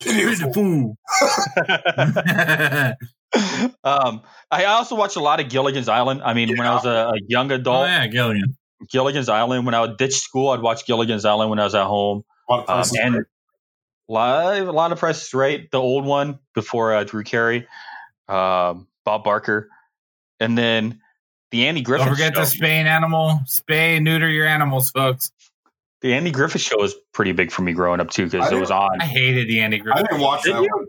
Beautiful. 0.00 0.96
um, 3.84 4.22
I 4.50 4.64
also 4.64 4.96
watched 4.96 5.16
a 5.16 5.20
lot 5.20 5.40
of 5.40 5.48
Gilligan's 5.48 5.88
Island. 5.88 6.22
I 6.24 6.34
mean, 6.34 6.56
when 6.56 6.66
I 6.66 6.74
was 6.74 6.84
a, 6.84 7.10
a 7.14 7.14
young 7.28 7.52
oh 7.52 7.56
adult, 7.56 7.86
yeah, 7.86 8.06
Gilligan. 8.06 8.56
Gilligan's 8.88 9.28
Island. 9.28 9.66
When 9.66 9.74
I 9.74 9.80
would 9.80 9.96
ditch 9.96 10.16
school, 10.18 10.50
I'd 10.50 10.60
watch 10.62 10.86
Gilligan's 10.86 11.24
Island 11.24 11.50
when 11.50 11.58
I 11.58 11.64
was 11.64 11.74
at 11.74 11.84
home. 11.86 12.24
A 12.48 12.52
lot 12.52 12.62
of 12.64 12.70
Um, 12.70 12.76
places. 12.78 12.98
and 13.00 13.24
live, 14.08 14.68
a 14.68 14.72
lot 14.72 14.92
of 14.92 14.98
press, 14.98 15.34
right? 15.34 15.70
The 15.70 15.78
old 15.78 16.04
one 16.04 16.38
before 16.54 16.94
uh, 16.94 17.04
Drew 17.04 17.22
Carey, 17.22 17.66
um, 18.28 18.86
Bob 19.04 19.24
Barker, 19.24 19.68
and 20.40 20.56
then 20.56 21.00
the 21.50 21.66
Andy 21.66 21.82
Griffith 21.82 22.06
Don't 22.06 22.14
forget 22.16 22.34
show. 22.34 22.44
to 22.44 22.46
spay 22.46 22.80
an 22.80 22.86
animal. 22.86 23.40
Spay 23.46 23.96
and 23.96 24.04
neuter 24.04 24.28
your 24.28 24.46
animals, 24.46 24.90
folks. 24.90 25.32
The 26.00 26.14
Andy 26.14 26.30
Griffith 26.30 26.62
show 26.62 26.78
was 26.78 26.94
pretty 27.12 27.32
big 27.32 27.50
for 27.52 27.62
me 27.62 27.72
growing 27.72 28.00
up 28.00 28.10
too 28.10 28.24
because 28.26 28.50
it 28.50 28.58
was 28.58 28.70
on. 28.70 29.00
I 29.00 29.04
hated 29.04 29.48
the 29.48 29.60
Andy 29.60 29.78
Griffith. 29.78 30.04
I 30.04 30.06
didn't 30.06 30.22
watch 30.22 30.44
Did 30.44 30.54
that 30.54 30.62
you? 30.62 30.68
one. 30.72 30.86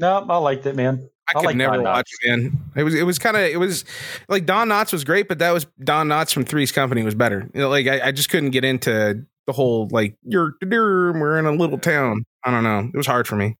No, 0.00 0.26
I 0.28 0.36
liked 0.38 0.66
it, 0.66 0.74
man. 0.74 1.08
I 1.28 1.32
I 1.38 1.40
could 1.40 1.46
like 1.46 1.56
never 1.56 1.76
Don 1.76 1.84
watch 1.84 2.10
it, 2.22 2.28
man. 2.28 2.58
It 2.74 2.82
was 2.82 2.94
it 2.94 3.04
was 3.04 3.18
kind 3.18 3.36
of 3.36 3.42
it 3.42 3.58
was 3.58 3.84
like 4.28 4.46
Don 4.46 4.68
Knotts 4.68 4.92
was 4.92 5.04
great, 5.04 5.28
but 5.28 5.38
that 5.38 5.52
was 5.52 5.66
Don 5.84 6.08
Knotts 6.08 6.32
from 6.32 6.44
Three's 6.44 6.72
Company 6.72 7.02
was 7.02 7.14
better. 7.14 7.48
You 7.54 7.60
know, 7.60 7.68
like 7.68 7.86
I, 7.86 8.08
I 8.08 8.12
just 8.12 8.30
couldn't 8.30 8.50
get 8.50 8.64
into 8.64 9.24
the 9.46 9.52
whole 9.52 9.88
like 9.90 10.16
you're 10.24 10.54
we're 10.62 11.38
in 11.38 11.46
a 11.46 11.52
little 11.52 11.78
town. 11.78 12.24
I 12.44 12.50
don't 12.50 12.64
know. 12.64 12.90
It 12.92 12.96
was 12.96 13.06
hard 13.06 13.28
for 13.28 13.36
me. 13.36 13.56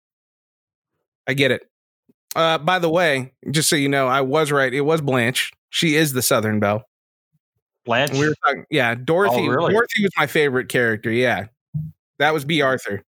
I 1.28 1.34
get 1.34 1.50
it. 1.50 1.62
Uh, 2.34 2.58
by 2.58 2.78
the 2.78 2.88
way, 2.88 3.32
just 3.50 3.68
so 3.68 3.76
you 3.76 3.88
know, 3.88 4.08
I 4.08 4.22
was 4.22 4.50
right. 4.50 4.72
It 4.72 4.80
was 4.80 5.00
Blanche. 5.00 5.52
She 5.68 5.94
is 5.96 6.12
the 6.12 6.22
Southern 6.22 6.58
Belle. 6.58 6.84
Blanche. 7.84 8.12
We 8.12 8.28
were 8.28 8.34
talking, 8.44 8.64
yeah. 8.70 8.94
Dorothy. 8.94 9.42
Oh, 9.42 9.46
really? 9.46 9.72
Dorothy 9.72 10.02
was 10.02 10.12
my 10.16 10.26
favorite 10.26 10.68
character. 10.68 11.10
Yeah, 11.10 11.46
that 12.20 12.32
was 12.32 12.44
Bea 12.44 12.62
Arthur. 12.62 13.02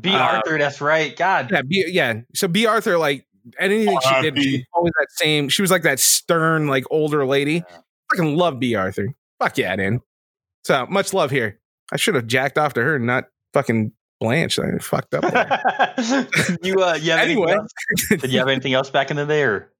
B. 0.00 0.10
uh, 0.14 0.18
Arthur, 0.18 0.56
that's 0.58 0.80
right. 0.80 1.16
God. 1.16 1.50
Yeah, 1.50 1.62
B, 1.62 1.84
yeah. 1.88 2.20
So 2.34 2.46
Bea 2.48 2.66
Arthur, 2.66 2.96
like 2.96 3.26
anything 3.58 3.98
she 4.00 4.22
did, 4.22 4.40
she 4.42 4.52
was 4.58 4.62
always 4.72 4.92
that 4.98 5.08
same. 5.10 5.48
She 5.48 5.62
was 5.62 5.70
like 5.70 5.82
that 5.82 5.98
stern, 6.00 6.68
like 6.68 6.84
older 6.90 7.26
lady. 7.26 7.54
Yeah. 7.68 7.76
Fucking 8.12 8.36
love 8.36 8.60
Bea 8.60 8.76
Arthur. 8.76 9.08
Fuck 9.40 9.58
yeah, 9.58 9.74
man. 9.76 10.00
So 10.64 10.86
much 10.86 11.12
love 11.12 11.30
here. 11.30 11.58
I 11.92 11.96
should 11.96 12.14
have 12.14 12.26
jacked 12.26 12.56
off 12.56 12.74
to 12.74 12.82
her, 12.82 12.96
and 12.96 13.06
not 13.06 13.24
fucking 13.52 13.92
Blanche. 14.20 14.58
I 14.58 14.78
fucked 14.78 15.14
up. 15.14 15.24
you 16.62 16.74
uh, 16.82 16.94
you 16.94 17.10
have 17.10 17.20
anything 17.20 17.42
Anyway. 17.42 17.52
else? 17.52 17.70
Did 18.08 18.32
you 18.32 18.38
have 18.38 18.48
anything 18.48 18.72
else 18.72 18.88
back 18.90 19.10
in 19.10 19.16
the 19.16 19.26
day? 19.26 19.42
Or? 19.42 19.70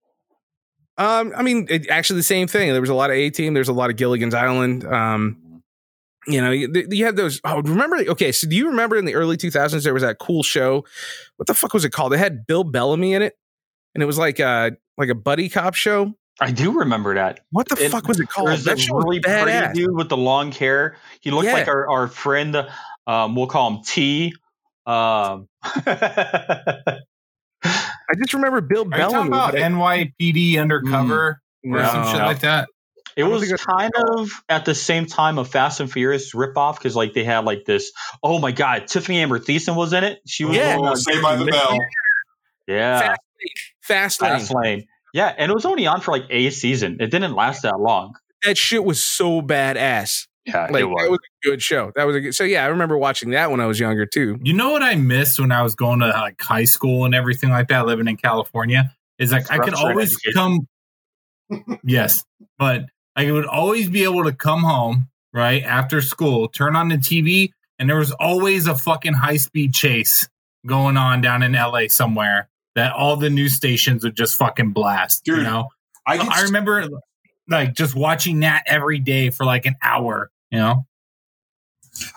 um, 0.99 1.33
I 1.37 1.43
mean, 1.43 1.67
it, 1.71 1.89
actually, 1.89 2.19
the 2.19 2.25
same 2.25 2.47
thing. 2.49 2.71
There 2.73 2.81
was 2.81 2.91
a 2.91 2.95
lot 2.95 3.11
of 3.11 3.17
A 3.17 3.31
Team. 3.31 3.55
There's 3.55 3.69
a 3.69 3.73
lot 3.73 3.91
of 3.91 3.97
Gilligan's 3.97 4.35
Island. 4.35 4.85
Um, 4.85 5.39
you 6.27 6.41
know, 6.41 6.51
you, 6.51 6.69
you 6.91 7.05
had 7.05 7.17
those. 7.17 7.41
Oh, 7.45 7.61
remember? 7.63 7.97
Okay, 7.97 8.33
so 8.33 8.49
do 8.49 8.57
you 8.57 8.69
remember 8.69 8.97
in 8.97 9.05
the 9.05 9.15
early 9.15 9.37
2000s 9.37 9.85
there 9.85 9.95
was 9.95 10.03
that 10.03 10.19
cool 10.19 10.43
show? 10.43 10.85
What 11.37 11.47
the 11.47 11.55
fuck 11.55 11.73
was 11.75 11.85
it 11.85 11.91
called? 11.91 12.13
It 12.15 12.19
had 12.19 12.47
Bill 12.47 12.65
Bellamy 12.65 13.15
in 13.15 13.23
it, 13.23 13.35
and 13.95 14.03
it 14.03 14.07
was 14.07 14.19
like 14.19 14.39
a 14.41 14.73
like 14.99 15.09
a 15.09 15.15
buddy 15.15 15.49
cop 15.49 15.75
show. 15.75 16.15
I 16.41 16.51
do 16.51 16.79
remember 16.81 17.15
that. 17.15 17.41
What 17.51 17.69
the 17.69 17.83
It- 17.85 17.91
fuck 17.91 18.09
was 18.09 18.19
it 18.21 18.29
called? 18.29 18.49
There's 18.49 18.65
That 18.65 18.81
show 18.81 18.97
really 18.97 19.21
badass. 19.21 19.67
pretty 19.67 19.85
dude 19.85 19.95
with 19.97 20.09
the 20.09 20.17
long 20.17 20.51
hair. 20.51 20.97
He 21.21 21.31
looked 21.31 21.47
Yeah. 21.47 21.53
like 21.55 21.69
our, 21.69 21.89
our 21.89 22.09
friend. 22.09 22.67
Um, 23.07 23.37
we'll 23.37 23.47
call 23.47 23.71
him 23.71 23.83
T. 23.85 24.35
Um, 24.87 25.49
I 25.63 26.99
just 28.19 28.35
remember 28.35 28.61
Bill 28.61 28.83
Are 28.83 28.85
you 28.85 28.91
Bellamy. 28.91 29.31
talking 29.31 29.33
about 29.33 29.55
NYPD 29.55 30.59
undercover 30.61 31.41
or 31.65 31.71
No. 31.79 31.89
some 31.91 32.07
shit 32.09 32.21
like 32.21 32.41
that? 32.41 32.69
It 33.17 33.25
was 33.25 33.53
kind 33.53 33.93
of 34.09 34.31
at 34.49 34.65
the 34.65 34.75
same 34.75 35.07
time 35.07 35.39
a 35.39 35.45
Fast 35.45 35.81
and 35.81 35.91
Furious 35.91 36.33
ripoff 36.35 36.77
because 36.79 36.97
like 36.97 37.13
they 37.15 37.25
had 37.25 37.45
like 37.45 37.65
this. 37.65 37.93
Oh 38.23 38.39
my 38.39 38.51
god, 38.53 38.83
Tiffani 38.85 39.17
Amber 39.17 39.39
Thiessen 39.39 39.77
was 39.77 39.93
in 39.93 40.03
it. 40.05 40.21
She 40.27 40.45
was 40.45 40.57
Yeah. 40.57 40.75
the 40.77 40.81
one 40.81 40.93
Oh, 40.93 40.95
Saved 40.97 41.23
by 41.23 41.37
the 41.37 41.45
Bell. 41.47 41.79
Yeah, 42.67 42.99
Fast 43.01 43.21
Fast 43.83 44.23
Lane. 44.23 44.31
Fast 44.39 44.55
Lane. 44.55 44.87
Yeah, 45.13 45.33
and 45.37 45.51
it 45.51 45.55
was 45.55 45.65
only 45.65 45.87
on 45.87 46.01
for 46.01 46.11
like 46.13 46.25
a 46.31 46.51
season. 46.51 46.97
It 47.01 47.11
didn't 47.11 47.35
last 47.35 47.63
that 47.63 47.79
long. 47.79 48.15
That 48.45 48.59
shit 48.59 48.85
was 48.85 49.03
so 49.03 49.41
badass. 49.43 50.27
Yeah, 50.45 50.67
Like 50.71 50.83
it 50.83 50.85
was. 50.87 51.03
that 51.05 51.11
was 51.11 51.19
a 51.21 51.49
good 51.49 51.63
show. 51.63 51.93
That 51.95 52.05
was 52.05 52.17
a 52.17 52.21
good. 52.21 52.35
So 52.35 52.45
yeah, 52.45 52.65
I 52.65 52.69
remember 52.69 52.99
watching 52.99 53.31
that 53.31 53.51
when 53.51 53.61
I 53.61 53.67
was 53.67 53.79
younger 53.81 54.05
too. 54.07 54.39
You 54.43 54.53
know 54.53 54.73
what 54.73 54.83
I 54.83 54.95
missed 54.97 55.39
when 55.41 55.53
I 55.53 55.63
was 55.63 55.75
going 55.75 56.01
to 56.01 56.09
like 56.09 56.41
high 56.43 56.65
school 56.65 57.05
and 57.05 57.15
everything 57.15 57.49
like 57.51 57.69
that, 57.69 57.87
living 57.87 58.09
in 58.09 58.17
California, 58.17 58.95
is 59.19 59.33
like 59.33 59.51
I 59.51 59.59
could 59.59 59.73
always 59.75 60.17
education. 60.27 60.67
come. 61.51 61.79
yes, 61.85 62.25
but 62.59 62.83
I 63.17 63.31
would 63.31 63.47
always 63.47 63.89
be 63.89 64.05
able 64.05 64.25
to 64.25 64.33
come 64.33 64.63
home 64.63 65.09
right 65.33 65.63
after 65.63 66.01
school, 66.01 66.49
turn 66.49 66.77
on 66.77 66.89
the 66.89 66.97
TV, 66.97 67.51
and 67.79 67.89
there 67.89 67.99
was 67.99 68.13
always 68.13 68.67
a 68.67 68.75
fucking 68.75 69.15
high 69.15 69.37
speed 69.37 69.75
chase 69.75 70.29
going 70.67 70.97
on 70.97 71.21
down 71.21 71.43
in 71.43 71.53
LA 71.53 71.89
somewhere 71.89 72.49
that 72.75 72.93
all 72.93 73.17
the 73.17 73.31
news 73.31 73.55
stations 73.55 74.05
would 74.05 74.17
just 74.17 74.37
fucking 74.37 74.73
blast. 74.73 75.27
You 75.27 75.43
know, 75.43 75.69
I 76.07 76.19
I 76.19 76.43
remember 76.43 76.89
like 77.49 77.75
just 77.75 77.95
watching 77.95 78.41
that 78.41 78.65
every 78.67 78.99
day 78.99 79.31
for 79.31 79.45
like 79.45 79.67
an 79.67 79.77
hour. 79.83 80.31
You 80.51 80.59
know, 80.59 80.87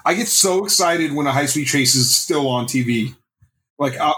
I 0.05 0.13
get 0.13 0.27
so 0.27 0.63
excited 0.63 1.13
when 1.13 1.27
a 1.27 1.31
high 1.31 1.45
speed 1.45 1.65
chase 1.65 1.95
is 1.95 2.15
still 2.15 2.47
on 2.47 2.65
TV. 2.65 3.15
Like, 3.79 3.99
uh, 3.99 4.13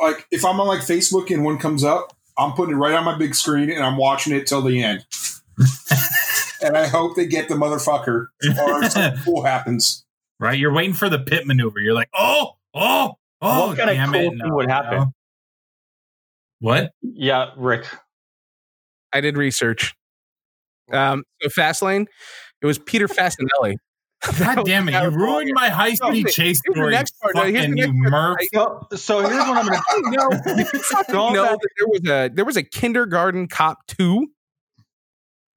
like 0.00 0.26
if 0.30 0.44
I'm 0.44 0.60
on 0.60 0.66
like 0.66 0.80
Facebook 0.80 1.30
and 1.30 1.44
one 1.44 1.58
comes 1.58 1.84
up, 1.84 2.16
I'm 2.38 2.52
putting 2.52 2.74
it 2.74 2.78
right 2.78 2.94
on 2.94 3.04
my 3.04 3.16
big 3.16 3.34
screen 3.34 3.70
and 3.70 3.84
I'm 3.84 3.96
watching 3.96 4.34
it 4.34 4.46
till 4.46 4.62
the 4.62 4.82
end. 4.82 5.04
and 6.62 6.76
I 6.76 6.86
hope 6.86 7.16
they 7.16 7.26
get 7.26 7.48
the 7.48 7.54
motherfucker 7.54 8.26
or 8.60 8.84
something 8.90 9.22
cool 9.24 9.42
happens. 9.44 10.04
right? 10.40 10.58
You're 10.58 10.72
waiting 10.72 10.94
for 10.94 11.08
the 11.08 11.18
pit 11.18 11.46
maneuver. 11.46 11.80
You're 11.80 11.94
like, 11.94 12.08
oh, 12.14 12.52
oh, 12.74 13.14
oh, 13.42 13.68
What 13.68 13.78
kind 13.78 13.90
of 13.90 13.96
cool 14.12 14.14
it, 14.20 14.28
thing 14.30 14.38
no, 14.38 14.54
would 14.56 14.68
happen? 14.70 14.98
no. 14.98 15.12
What? 16.60 16.92
Yeah, 17.02 17.50
Rick. 17.56 17.86
I 19.12 19.20
did 19.20 19.36
research. 19.36 19.94
Um, 20.90 21.24
so 21.42 21.48
Fast 21.50 21.82
Lane, 21.82 22.06
it 22.62 22.66
was 22.66 22.78
Peter 22.78 23.08
Facinelli. 23.08 23.76
God 24.38 24.64
damn 24.64 24.88
it! 24.88 24.94
You 24.94 25.10
ruined 25.10 25.50
my 25.54 25.68
high 25.68 25.92
speed 25.94 26.24
No, 26.24 26.30
chase 26.30 26.36
here's 26.36 26.60
the 26.64 26.72
story. 26.72 26.92
next 26.92 27.14
part. 27.20 27.34
No, 27.34 27.42
here's 27.42 27.56
Fucking 27.56 27.70
the 27.72 27.80
you 27.82 27.92
next 27.92 28.10
part. 28.10 28.38
murph. 28.40 28.48
So, 28.54 28.96
so 28.96 29.18
here's 29.20 29.34
what 29.46 29.58
I'm 29.58 29.66
gonna. 29.66 29.82
do. 29.92 30.10
No, 30.54 30.54
you 30.56 30.64
fucking 30.64 31.12
Going 31.12 31.34
know 31.34 31.44
back- 31.44 31.58
that 31.60 31.68
there 31.78 31.88
was 31.88 32.00
a 32.06 32.34
there 32.34 32.44
was 32.46 32.56
a 32.56 32.62
kindergarten 32.62 33.48
cop 33.48 33.86
two. 33.86 34.28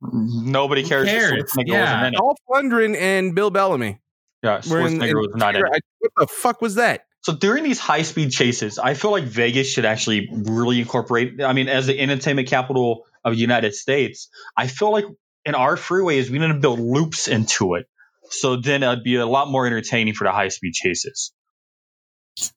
Nobody 0.02 0.84
cares. 0.84 1.08
cares? 1.08 1.44
Schwarzenegger 1.52 1.68
Yeah. 1.68 1.82
wasn't 1.82 2.08
in 2.08 2.14
it. 2.14 2.18
Dolph 2.18 2.38
Lundgren 2.50 2.96
and 2.96 3.36
Bill 3.36 3.50
Bellamy. 3.50 4.00
Yeah, 4.44 4.62
were 4.70 4.82
in- 4.82 5.00
Schwarzenegger 5.00 5.10
in- 5.12 5.18
was 5.18 5.32
not 5.36 5.56
in 5.56 5.62
it. 5.66 5.70
I- 5.74 5.80
what 6.00 6.12
the 6.18 6.28
fuck 6.28 6.62
was 6.62 6.76
that? 6.76 7.06
So 7.22 7.34
during 7.34 7.64
these 7.64 7.80
high 7.80 8.04
speed 8.04 8.32
chases, 8.32 8.78
I 8.80 8.94
feel 8.94 9.12
like 9.12 9.24
Vegas 9.26 9.68
should 9.70 9.86
actually 9.86 10.30
really 10.32 10.80
incorporate. 10.80 11.42
I 11.44 11.52
mean, 11.54 11.68
as 11.68 11.88
the 11.88 12.00
entertainment 12.00 12.48
capital 12.48 13.06
of 13.26 13.34
the 13.34 13.40
United 13.40 13.74
States, 13.74 14.30
I 14.56 14.68
feel 14.68 14.92
like 14.92 15.06
in 15.46 15.56
our 15.56 15.76
freeways 15.76 16.30
we 16.30 16.40
need 16.40 16.48
to 16.50 16.54
build 16.54 16.80
loops 16.80 17.28
into 17.28 17.74
it. 17.76 17.88
So 18.30 18.56
then 18.58 18.84
it'd 18.84 19.04
be 19.04 19.16
a 19.16 19.26
lot 19.26 19.50
more 19.50 19.66
entertaining 19.66 20.14
for 20.14 20.24
the 20.26 20.32
high 20.32 20.50
speed 20.50 20.74
chases. 20.74 21.34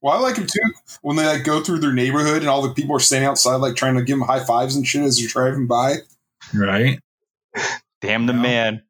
Well, 0.02 0.14
I 0.14 0.20
like 0.20 0.36
them 0.36 0.46
too 0.46 0.72
when 1.00 1.16
they 1.16 1.24
like 1.26 1.42
go 1.42 1.62
through 1.62 1.78
their 1.80 1.92
neighborhood 1.92 2.42
and 2.42 2.48
all 2.48 2.60
the 2.62 2.74
people 2.74 2.94
are 2.94 3.00
standing 3.00 3.28
outside, 3.28 3.56
like 3.56 3.76
trying 3.76 3.96
to 3.96 4.02
give 4.02 4.18
them 4.18 4.26
high 4.28 4.44
fives 4.44 4.76
and 4.76 4.86
shit 4.86 5.02
as 5.02 5.18
they're 5.18 5.28
driving 5.28 5.66
by. 5.66 5.96
Right. 6.54 7.00
Damn 8.00 8.26
the 8.26 8.32
Yeah. 8.34 8.40
man. 8.42 8.82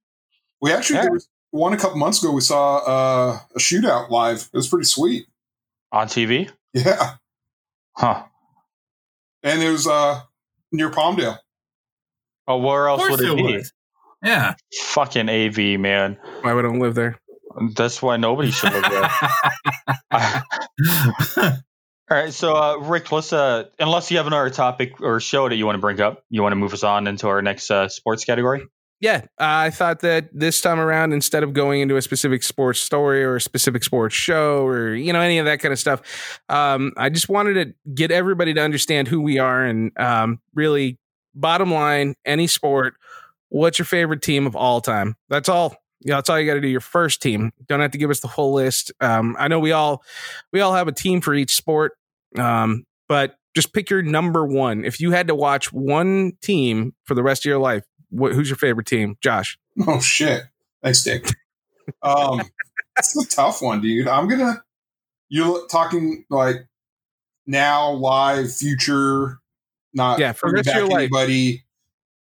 We 0.61 0.73
actually 0.73 0.97
Yeah. 0.97 1.03
there 1.03 1.13
was 1.13 1.29
one 1.51 1.73
a 1.73 1.77
couple 1.77 1.97
months 1.99 2.23
ago. 2.23 2.33
We 2.33 2.41
saw 2.43 2.77
uh, 2.79 3.39
a 3.55 3.59
shootout 3.59 4.11
live. 4.11 4.49
It 4.53 4.57
was 4.57 4.69
pretty 4.69 4.85
sweet. 4.87 5.27
On 5.93 6.07
TV? 6.07 6.49
Yeah, 6.73 7.15
Huh. 7.97 8.23
and 9.43 9.61
it 9.61 9.71
was 9.71 9.87
uh, 9.89 10.21
near 10.71 10.91
Palmdale. 10.91 11.39
Oh, 12.47 12.59
where 12.59 12.87
else 12.89 13.03
would 13.11 13.21
it 13.21 13.29
it 13.31 13.37
be? 13.37 13.57
was. 13.57 13.73
Yeah. 14.23 14.55
Fucking 14.91 15.29
AV, 15.29 15.81
man. 15.81 16.17
Why 16.43 16.53
would 16.53 16.65
I 16.65 16.69
live 16.69 16.95
there? 16.95 17.19
That's 17.75 18.01
why 18.01 18.17
nobody 18.19 18.53
should 18.53 18.73
live 18.73 18.85
there. 18.89 19.11
All 22.11 22.17
right, 22.17 22.35
so 22.35 22.57
uh, 22.57 22.77
Rick, 22.79 23.13
let's 23.13 23.33
uh, 23.33 23.67
unless 23.79 24.11
you 24.11 24.17
have 24.17 24.27
another 24.27 24.51
topic 24.51 25.01
or 25.01 25.21
show 25.21 25.49
that 25.49 25.55
you 25.55 25.65
want 25.65 25.77
to 25.77 25.81
bring 25.81 26.01
up, 26.01 26.25
you 26.29 26.43
want 26.43 26.51
to 26.51 26.57
move 26.57 26.73
us 26.73 26.83
on 26.83 27.07
into 27.07 27.29
our 27.29 27.41
next 27.41 27.71
uh, 27.71 27.89
sports 27.89 28.25
category. 28.25 28.67
Yeah, 28.99 29.27
I 29.39 29.71
thought 29.71 30.01
that 30.01 30.29
this 30.33 30.61
time 30.61 30.81
around, 30.81 31.13
instead 31.13 31.45
of 31.45 31.53
going 31.53 31.81
into 31.81 31.97
a 31.97 32.03
specific 32.03 32.43
sports 32.43 32.81
story 32.81 33.23
or 33.23 33.37
a 33.37 33.41
specific 33.41 33.85
sports 33.85 34.17
show 34.17 34.67
or 34.67 34.93
you 34.95 35.13
know 35.13 35.21
any 35.21 35.39
of 35.39 35.47
that 35.47 35.61
kind 35.61 35.73
of 35.73 35.79
stuff, 35.79 36.03
um, 36.49 36.93
I 36.97 37.11
just 37.11 37.29
wanted 37.29 37.55
to 37.55 37.93
get 37.95 38.11
everybody 38.11 38.55
to 38.55 38.61
understand 38.61 39.07
who 39.07 39.21
we 39.21 39.39
are 39.39 39.65
and 39.65 39.97
um, 39.97 40.41
really, 40.53 40.99
bottom 41.33 41.73
line, 41.73 42.17
any 42.25 42.49
sport. 42.49 42.95
What's 43.51 43.79
your 43.79 43.87
favorite 43.87 44.21
team 44.21 44.49
of 44.49 44.57
all 44.57 44.81
time? 44.81 45.15
That's 45.29 45.49
all. 45.49 45.77
Yeah, 46.03 46.17
that's 46.17 46.29
all 46.29 46.41
you 46.41 46.47
got 46.47 46.55
to 46.55 46.61
do. 46.61 46.69
Your 46.69 46.81
first 46.81 47.23
team. 47.23 47.53
Don't 47.69 47.81
have 47.81 47.91
to 47.93 47.99
give 47.99 48.11
us 48.11 48.21
the 48.21 48.29
full 48.29 48.53
list. 48.53 48.91
Um, 49.01 49.37
I 49.39 49.49
know 49.49 49.61
we 49.61 49.71
all 49.71 50.03
we 50.53 50.61
all 50.61 50.75
have 50.75 50.89
a 50.89 50.93
team 50.93 51.21
for 51.21 51.35
each 51.35 51.55
sport, 51.55 51.93
um, 52.39 52.85
but 53.09 53.37
just 53.55 53.73
pick 53.73 53.91
your 53.91 54.03
number 54.03 54.47
one. 54.47 54.85
If 54.85 55.01
you 55.01 55.11
had 55.11 55.27
to 55.29 55.35
watch 55.35 55.73
one 55.73 56.33
team 56.43 56.95
for 57.05 57.15
the 57.15 57.23
rest 57.23 57.43
of 57.45 57.49
your 57.49 57.59
life, 57.59 57.85
wh- 58.11 58.33
who's 58.33 58.49
your 58.49 58.57
favorite 58.57 58.87
team, 58.87 59.17
Josh? 59.23 59.59
Oh 59.87 60.01
shit! 60.01 60.43
Thanks, 60.83 61.03
Dick. 61.03 61.27
Um, 62.03 62.43
it's 62.99 63.17
a 63.17 63.27
tough 63.27 63.63
one, 63.63 63.81
dude. 63.81 64.07
I'm 64.09 64.29
gonna. 64.29 64.63
You're 65.29 65.67
talking 65.69 66.25
like 66.31 66.67
now, 67.47 67.93
live, 67.93 68.53
future, 68.55 69.39
not 69.95 70.19
Yeah, 70.19 70.33
for 70.33 70.53
rest 70.53 70.69
of 70.69 70.75
your 70.77 70.87
life. 70.89 70.99
anybody. 71.13 71.65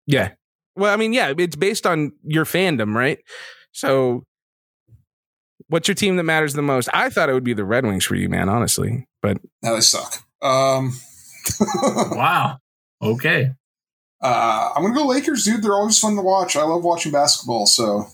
Yeah. 0.06 0.32
Well, 0.76 0.92
I 0.92 0.96
mean, 0.96 1.12
yeah, 1.12 1.32
it's 1.38 1.56
based 1.56 1.86
on 1.86 2.12
your 2.24 2.44
fandom, 2.44 2.94
right? 2.94 3.18
So, 3.72 4.24
what's 5.68 5.88
your 5.88 5.94
team 5.94 6.16
that 6.16 6.24
matters 6.24 6.54
the 6.54 6.62
most? 6.62 6.88
I 6.92 7.08
thought 7.10 7.28
it 7.28 7.32
would 7.34 7.44
be 7.44 7.54
the 7.54 7.64
Red 7.64 7.84
Wings 7.84 8.04
for 8.04 8.14
you, 8.14 8.28
man. 8.28 8.48
Honestly, 8.48 9.06
but 9.22 9.38
Now 9.62 9.74
they 9.74 9.80
suck. 9.80 10.14
Um, 10.42 10.92
wow. 11.82 12.58
Okay. 13.02 13.50
uh, 14.22 14.70
I'm 14.74 14.82
gonna 14.82 14.94
go 14.94 15.06
Lakers, 15.06 15.44
dude. 15.44 15.62
They're 15.62 15.74
always 15.74 15.98
fun 15.98 16.16
to 16.16 16.22
watch. 16.22 16.56
I 16.56 16.62
love 16.62 16.84
watching 16.84 17.12
basketball. 17.12 17.66
So 17.66 18.06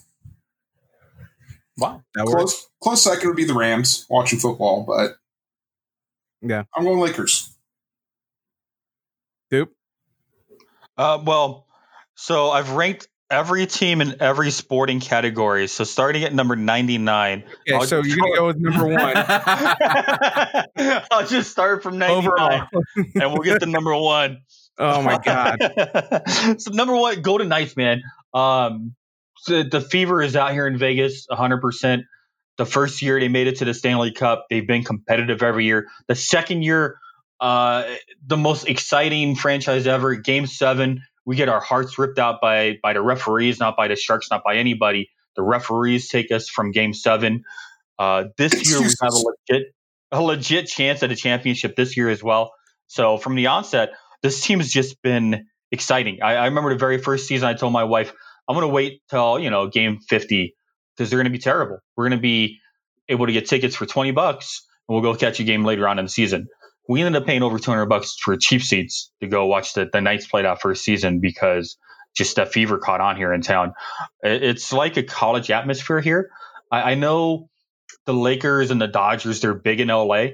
Wow. 1.79 2.03
that 2.15 2.27
works. 2.27 2.35
close, 2.35 2.69
close 2.83 3.03
second 3.05 3.29
would 3.29 3.37
be 3.37 3.45
the 3.45 3.55
Rams 3.55 4.07
watching 4.11 4.39
football, 4.39 4.83
but 4.85 5.17
Yeah. 6.43 6.65
I'm 6.75 6.85
going 6.85 6.99
Lakers. 7.01 7.55
Dupe. 9.51 9.73
Uh, 10.97 11.21
well, 11.25 11.67
so 12.15 12.51
I've 12.51 12.71
ranked 12.73 13.09
every 13.31 13.67
team 13.67 14.01
in 14.01 14.21
every 14.21 14.51
sporting 14.51 15.01
category. 15.01 15.67
So 15.69 15.85
starting 15.85 16.25
at 16.25 16.35
number 16.35 16.57
99. 16.57 17.45
Okay, 17.45 17.75
I'll 17.75 17.83
so 17.85 18.03
you're 18.03 18.17
gonna 18.17 18.37
go 18.37 18.47
with 18.49 18.57
number 18.59 18.87
one 18.89 19.17
I'll 21.11 21.27
just 21.27 21.51
start 21.51 21.83
from 21.83 21.99
99 21.99 22.19
overall. 22.19 22.67
and 22.97 23.33
we'll 23.33 23.43
get 23.43 23.61
to 23.61 23.67
number 23.67 23.95
one. 23.95 24.39
Oh 24.83 25.03
my 25.03 25.19
god! 25.19 25.59
so 26.59 26.71
number 26.71 26.97
one, 26.97 27.21
Golden 27.21 27.49
Knights, 27.49 27.77
man. 27.77 28.01
Um, 28.33 28.95
so 29.37 29.63
the 29.63 29.83
fever 29.83 30.23
is 30.23 30.37
out 30.37 30.53
here 30.53 30.67
in 30.67 30.79
Vegas, 30.79 31.27
100. 31.29 31.61
percent 31.61 32.05
The 32.57 32.65
first 32.65 33.03
year 33.03 33.21
they 33.21 33.29
made 33.29 33.47
it 33.47 33.57
to 33.59 33.67
the 33.67 33.75
Stanley 33.75 34.11
Cup, 34.11 34.47
they've 34.49 34.67
been 34.67 34.83
competitive 34.83 35.43
every 35.43 35.67
year. 35.67 35.89
The 36.09 36.15
second 36.15 36.63
year, 36.63 36.97
uh, 37.41 37.85
the 38.27 38.39
most 38.39 38.71
exciting 38.71 39.37
franchise 39.37 39.87
ever. 39.87 40.15
Game 40.15 40.47
seven, 40.47 41.03
we 41.25 41.37
get 41.37 41.49
our 41.49 41.61
hearts 41.61 41.99
ripped 41.99 42.19
out 42.19 42.41
by 42.41 42.79
by 42.83 42.93
the 42.93 43.03
referees, 43.03 43.61
not 43.61 43.77
by 43.77 43.89
the 43.89 43.97
Sharks, 43.97 44.29
not 44.31 44.43
by 44.45 44.57
anybody. 44.57 45.11
The 45.37 45.43
referees 45.43 46.09
take 46.09 46.31
us 46.33 46.49
from 46.49 46.73
Game 46.73 46.93
seven. 46.93 47.45
Uh, 47.99 48.25
this 48.37 48.53
year 48.69 48.81
we 48.81 48.87
have 49.03 49.13
a 49.13 49.17
legit 49.17 49.75
a 50.13 50.23
legit 50.23 50.67
chance 50.67 51.03
at 51.03 51.11
a 51.11 51.17
championship 51.17 51.77
this 51.77 51.97
year 51.97 52.09
as 52.09 52.23
well. 52.23 52.53
So 52.87 53.19
from 53.19 53.37
the 53.37 53.49
onset, 53.49 53.91
this 54.23 54.41
team 54.41 54.59
has 54.59 54.71
just 54.71 55.01
been 55.03 55.47
exciting. 55.71 56.21
I, 56.23 56.35
I 56.35 56.45
remember 56.47 56.71
the 56.71 56.79
very 56.79 56.99
first 56.99 57.29
season, 57.29 57.49
I 57.49 57.55
told 57.55 57.73
my 57.73 57.85
wife, 57.85 58.13
I'm 58.49 58.57
going 58.57 58.67
to 58.67 58.73
wait 58.73 59.03
till, 59.09 59.39
you 59.39 59.51
know, 59.51 59.69
game 59.69 60.01
50 60.01 60.55
because 60.97 61.11
they're 61.11 61.19
going 61.19 61.31
to 61.31 61.31
be 61.31 61.39
terrible. 61.39 61.79
We're 61.97 62.09
going 62.09 62.19
to 62.19 62.23
be 62.23 62.59
able 63.09 63.27
to 63.27 63.33
get 63.33 63.47
tickets 63.47 63.77
for 63.77 63.87
20 63.87 64.11
bucks 64.11 64.67
and 64.89 64.95
we'll 64.95 65.03
go 65.03 65.17
catch 65.17 65.39
a 65.41 65.45
game 65.45 65.65
later 65.65 65.87
on 65.87 65.99
in 65.99 66.07
the 66.07 66.11
season. 66.11 66.49
We 66.91 67.03
ended 67.03 67.23
up 67.23 67.27
paying 67.27 67.45
over 67.45 67.57
200 67.59 67.87
bucks 67.87 68.17
for 68.21 68.37
cheap 68.37 68.63
seats 68.63 69.13
to 69.21 69.29
go 69.29 69.47
watch 69.47 69.75
the, 69.75 69.89
the 69.93 70.01
Knights 70.01 70.27
play 70.27 70.43
that 70.43 70.61
first 70.61 70.83
season 70.83 71.21
because 71.21 71.77
just 72.17 72.35
the 72.35 72.47
fever 72.47 72.79
caught 72.79 73.01
on 73.01 73.17
here 73.17 73.33
in 73.33 73.43
town. 73.43 73.75
It's 74.25 74.73
like 74.73 74.97
a 74.97 75.05
college 75.05 75.53
atmosphere 75.53 76.01
here. 76.01 76.31
I, 76.69 76.93
I 76.93 76.95
know 76.97 77.49
the 78.07 78.13
Lakers 78.13 78.73
and 78.73 78.81
the 78.81 78.89
Dodgers, 78.89 79.41
they're 79.41 79.55
big 79.55 79.79
in 79.79 79.87
LA 79.87 80.31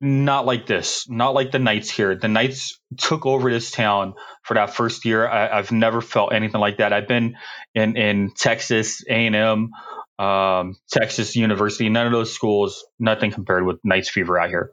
not 0.00 0.46
like 0.46 0.66
this, 0.66 1.06
not 1.10 1.34
like 1.34 1.50
the 1.50 1.58
Knights 1.58 1.90
here. 1.90 2.14
The 2.14 2.28
Knights 2.28 2.80
took 2.96 3.26
over 3.26 3.50
this 3.50 3.70
town 3.70 4.14
for 4.44 4.54
that 4.54 4.74
first 4.74 5.04
year. 5.04 5.28
I, 5.28 5.58
I've 5.58 5.72
never 5.72 6.00
felt 6.00 6.32
anything 6.32 6.60
like 6.60 6.78
that. 6.78 6.92
I've 6.92 7.08
been 7.08 7.36
in 7.74 7.96
in 7.96 8.30
Texas 8.34 9.04
A 9.08 9.26
and 9.26 9.36
M, 9.36 9.70
um, 10.18 10.76
Texas 10.90 11.36
University. 11.36 11.88
None 11.90 12.06
of 12.06 12.12
those 12.12 12.32
schools, 12.32 12.86
nothing 12.98 13.30
compared 13.30 13.66
with 13.66 13.78
Knights 13.84 14.08
fever 14.08 14.38
out 14.38 14.48
here. 14.48 14.70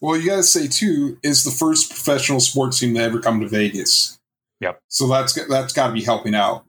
Well, 0.00 0.16
you 0.16 0.26
got 0.26 0.36
to 0.36 0.42
say 0.42 0.68
too 0.68 1.18
is 1.22 1.44
the 1.44 1.50
first 1.50 1.90
professional 1.90 2.40
sports 2.40 2.78
team 2.78 2.94
to 2.94 3.00
ever 3.00 3.20
come 3.20 3.40
to 3.40 3.48
Vegas. 3.48 4.18
Yep. 4.60 4.80
So 4.88 5.08
that's 5.08 5.34
that's 5.48 5.72
got 5.72 5.88
to 5.88 5.92
be 5.92 6.02
helping 6.02 6.34
out. 6.34 6.64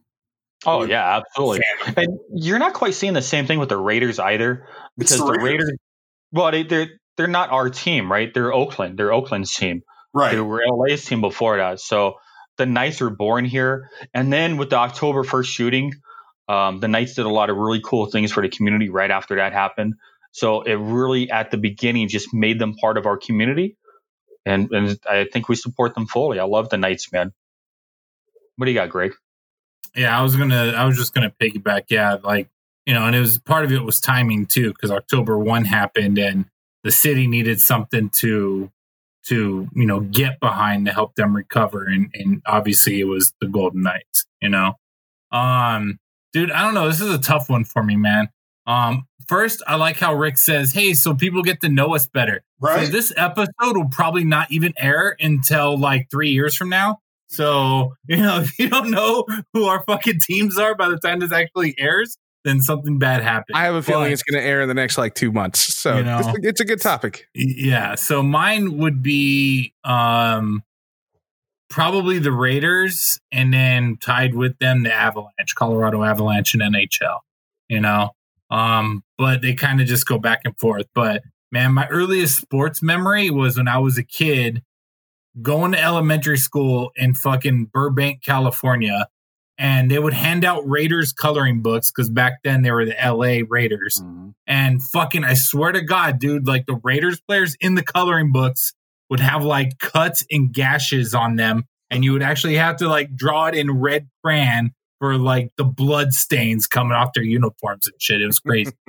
Oh 0.65 0.83
yeah, 0.83 1.17
absolutely. 1.17 1.61
And 1.95 2.19
you're 2.33 2.59
not 2.59 2.73
quite 2.73 2.95
seeing 2.95 3.13
the 3.13 3.21
same 3.21 3.45
thing 3.45 3.59
with 3.59 3.69
the 3.69 3.77
Raiders 3.77 4.19
either, 4.19 4.67
because 4.97 5.19
the 5.19 5.25
the 5.25 5.31
Raiders. 5.31 5.43
Raiders. 5.43 5.77
Well, 6.31 6.51
they, 6.51 6.63
they're 6.63 6.89
they're 7.15 7.27
not 7.27 7.51
our 7.51 7.69
team, 7.69 8.11
right? 8.11 8.33
They're 8.33 8.53
Oakland. 8.53 8.97
They're 8.97 9.13
Oakland's 9.13 9.53
team. 9.53 9.83
Right. 10.13 10.33
They 10.33 10.41
were 10.41 10.63
LA's 10.67 11.05
team 11.05 11.21
before 11.21 11.57
that. 11.57 11.79
So 11.79 12.15
the 12.57 12.65
Knights 12.65 13.01
were 13.01 13.09
born 13.09 13.45
here. 13.45 13.89
And 14.13 14.31
then 14.31 14.57
with 14.57 14.69
the 14.69 14.77
October 14.77 15.23
1st 15.23 15.45
shooting, 15.45 15.93
um, 16.47 16.79
the 16.79 16.87
Knights 16.87 17.15
did 17.15 17.25
a 17.25 17.29
lot 17.29 17.49
of 17.49 17.57
really 17.57 17.81
cool 17.83 18.07
things 18.07 18.31
for 18.31 18.41
the 18.41 18.49
community 18.49 18.89
right 18.89 19.11
after 19.11 19.35
that 19.35 19.53
happened. 19.53 19.95
So 20.37 20.61
it 20.61 20.75
really, 20.75 21.31
at 21.31 21.49
the 21.49 21.57
beginning, 21.57 22.09
just 22.09 22.31
made 22.31 22.59
them 22.59 22.75
part 22.75 22.99
of 22.99 23.07
our 23.07 23.17
community. 23.17 23.75
And, 24.45 24.69
and 24.71 24.99
I 25.09 25.25
think 25.33 25.49
we 25.49 25.55
support 25.55 25.95
them 25.95 26.05
fully. 26.05 26.37
I 26.37 26.43
love 26.43 26.69
the 26.69 26.77
Knights, 26.77 27.11
man. 27.11 27.33
What 28.55 28.65
do 28.65 28.71
you 28.71 28.77
got, 28.77 28.91
Greg? 28.91 29.13
Yeah, 29.95 30.17
I 30.17 30.21
was 30.21 30.35
gonna. 30.35 30.73
I 30.77 30.85
was 30.85 30.95
just 30.95 31.15
gonna 31.15 31.33
piggyback. 31.41 31.85
Yeah, 31.89 32.17
like 32.23 32.49
you 32.85 32.93
know, 32.93 33.07
and 33.07 33.15
it 33.15 33.19
was 33.19 33.39
part 33.39 33.65
of 33.65 33.71
it 33.71 33.83
was 33.83 33.99
timing 33.99 34.45
too, 34.45 34.73
because 34.73 34.91
October 34.91 35.39
one 35.39 35.65
happened, 35.65 36.19
and 36.19 36.45
the 36.83 36.91
city 36.91 37.25
needed 37.25 37.59
something 37.59 38.09
to 38.17 38.71
to 39.29 39.67
you 39.73 39.85
know 39.87 40.01
get 40.01 40.39
behind 40.39 40.85
to 40.85 40.93
help 40.93 41.15
them 41.15 41.35
recover, 41.35 41.83
and 41.85 42.11
and 42.13 42.43
obviously 42.45 42.99
it 42.99 43.05
was 43.05 43.33
the 43.41 43.47
Golden 43.47 43.81
Knights. 43.81 44.25
You 44.39 44.49
know, 44.49 44.73
um, 45.31 45.97
dude, 46.31 46.51
I 46.51 46.61
don't 46.61 46.75
know. 46.75 46.87
This 46.87 47.01
is 47.01 47.11
a 47.11 47.17
tough 47.17 47.49
one 47.49 47.63
for 47.63 47.81
me, 47.81 47.95
man. 47.95 48.29
Um, 48.67 49.07
first, 49.27 49.63
I 49.65 49.75
like 49.75 49.97
how 49.97 50.13
Rick 50.13 50.37
says, 50.37 50.73
"Hey, 50.73 50.93
so 50.93 51.15
people 51.15 51.41
get 51.41 51.61
to 51.61 51.69
know 51.69 51.95
us 51.95 52.05
better." 52.05 52.43
Right. 52.59 52.85
So 52.85 52.91
this 52.91 53.13
episode 53.15 53.77
will 53.77 53.89
probably 53.89 54.23
not 54.25 54.51
even 54.51 54.73
air 54.77 55.15
until 55.19 55.77
like 55.77 56.07
three 56.11 56.29
years 56.31 56.55
from 56.55 56.69
now. 56.69 56.99
So, 57.29 57.95
you 58.07 58.17
know, 58.17 58.41
if 58.41 58.57
you 58.59 58.69
don't 58.69 58.91
know 58.91 59.25
who 59.53 59.65
our 59.65 59.83
fucking 59.83 60.19
teams 60.19 60.57
are 60.57 60.75
by 60.75 60.89
the 60.89 60.97
time 60.97 61.19
this 61.19 61.31
actually 61.31 61.75
airs, 61.79 62.17
then 62.45 62.61
something 62.61 62.97
bad 62.99 63.21
happened. 63.23 63.55
I 63.57 63.63
have 63.65 63.75
a 63.75 63.81
feeling 63.81 64.05
But- 64.05 64.11
it's 64.13 64.23
going 64.23 64.41
to 64.41 64.47
air 64.47 64.61
in 64.61 64.67
the 64.67 64.73
next 64.73 64.97
like 64.97 65.15
two 65.15 65.31
months. 65.31 65.75
So 65.75 65.97
You 65.97 66.03
know. 66.03 66.19
it's, 66.19 66.39
it's 66.43 66.61
a 66.61 66.65
good 66.65 66.81
topic. 66.81 67.27
Yeah. 67.33 67.95
So 67.95 68.21
mine 68.23 68.77
would 68.77 69.01
be 69.03 69.73
um 69.83 70.63
probably 71.69 72.19
the 72.19 72.31
Raiders 72.31 73.19
and 73.31 73.53
then 73.53 73.97
tied 74.01 74.33
with 74.33 74.57
them 74.59 74.83
the 74.83 74.93
Avalanche, 74.93 75.53
Colorado 75.55 76.03
Avalanche 76.03 76.53
and 76.53 76.63
NHL. 76.63 77.19
You 77.67 77.81
know? 77.81 78.11
Um, 78.49 79.03
but 79.17 79.41
they 79.41 79.53
kind 79.53 79.81
of 79.81 79.87
just 79.87 80.05
go 80.05 80.17
back 80.17 80.41
and 80.45 80.57
forth. 80.59 80.85
But 80.95 81.21
man, 81.51 81.73
my 81.73 81.87
earliest 81.87 82.37
sports 82.37 82.81
memory 82.81 83.29
was 83.29 83.57
when 83.57 83.67
I 83.67 83.77
was 83.79 83.97
a 83.97 84.03
kid 84.03 84.63
going 85.41 85.71
to 85.73 85.81
elementary 85.81 86.37
school 86.37 86.91
in 86.95 87.13
fucking 87.13 87.65
Burbank, 87.73 88.23
California. 88.23 89.07
and 89.59 89.89
they 89.89 89.97
would 89.97 90.13
hand 90.13 90.45
out 90.45 90.61
Raiders 90.69 91.11
coloring 91.11 91.63
books 91.63 91.89
because 91.89 92.11
back 92.11 92.43
then 92.43 92.61
they 92.61 92.69
were 92.69 92.85
the 92.85 92.93
LA 93.03 93.39
Raiders. 93.49 93.99
Mhm. 94.05 94.35
And 94.45 94.83
fucking, 94.83 95.23
I 95.23 95.33
swear 95.33 95.71
to 95.71 95.81
God, 95.81 96.19
dude, 96.19 96.45
like 96.45 96.67
the 96.67 96.79
Raiders 96.83 97.19
players 97.27 97.55
in 97.59 97.73
the 97.73 97.81
coloring 97.81 98.31
books 98.31 98.73
would 99.09 99.19
have 99.19 99.43
like 99.43 99.79
cuts 99.79 100.23
and 100.29 100.53
gashes 100.53 101.15
on 101.15 101.37
them, 101.37 101.63
and 101.89 102.03
you 102.03 102.13
would 102.13 102.21
actually 102.21 102.55
have 102.57 102.75
to 102.77 102.87
like 102.87 103.15
draw 103.15 103.47
it 103.47 103.55
in 103.55 103.71
red 103.71 104.07
crayon 104.23 104.73
for 104.99 105.17
like 105.17 105.51
the 105.57 105.63
blood 105.63 106.13
stains 106.13 106.67
coming 106.67 106.93
off 106.93 107.13
their 107.13 107.23
uniforms 107.23 107.87
and 107.87 107.95
shit. 108.01 108.21
It 108.21 108.27
was 108.27 108.39
crazy, 108.39 108.71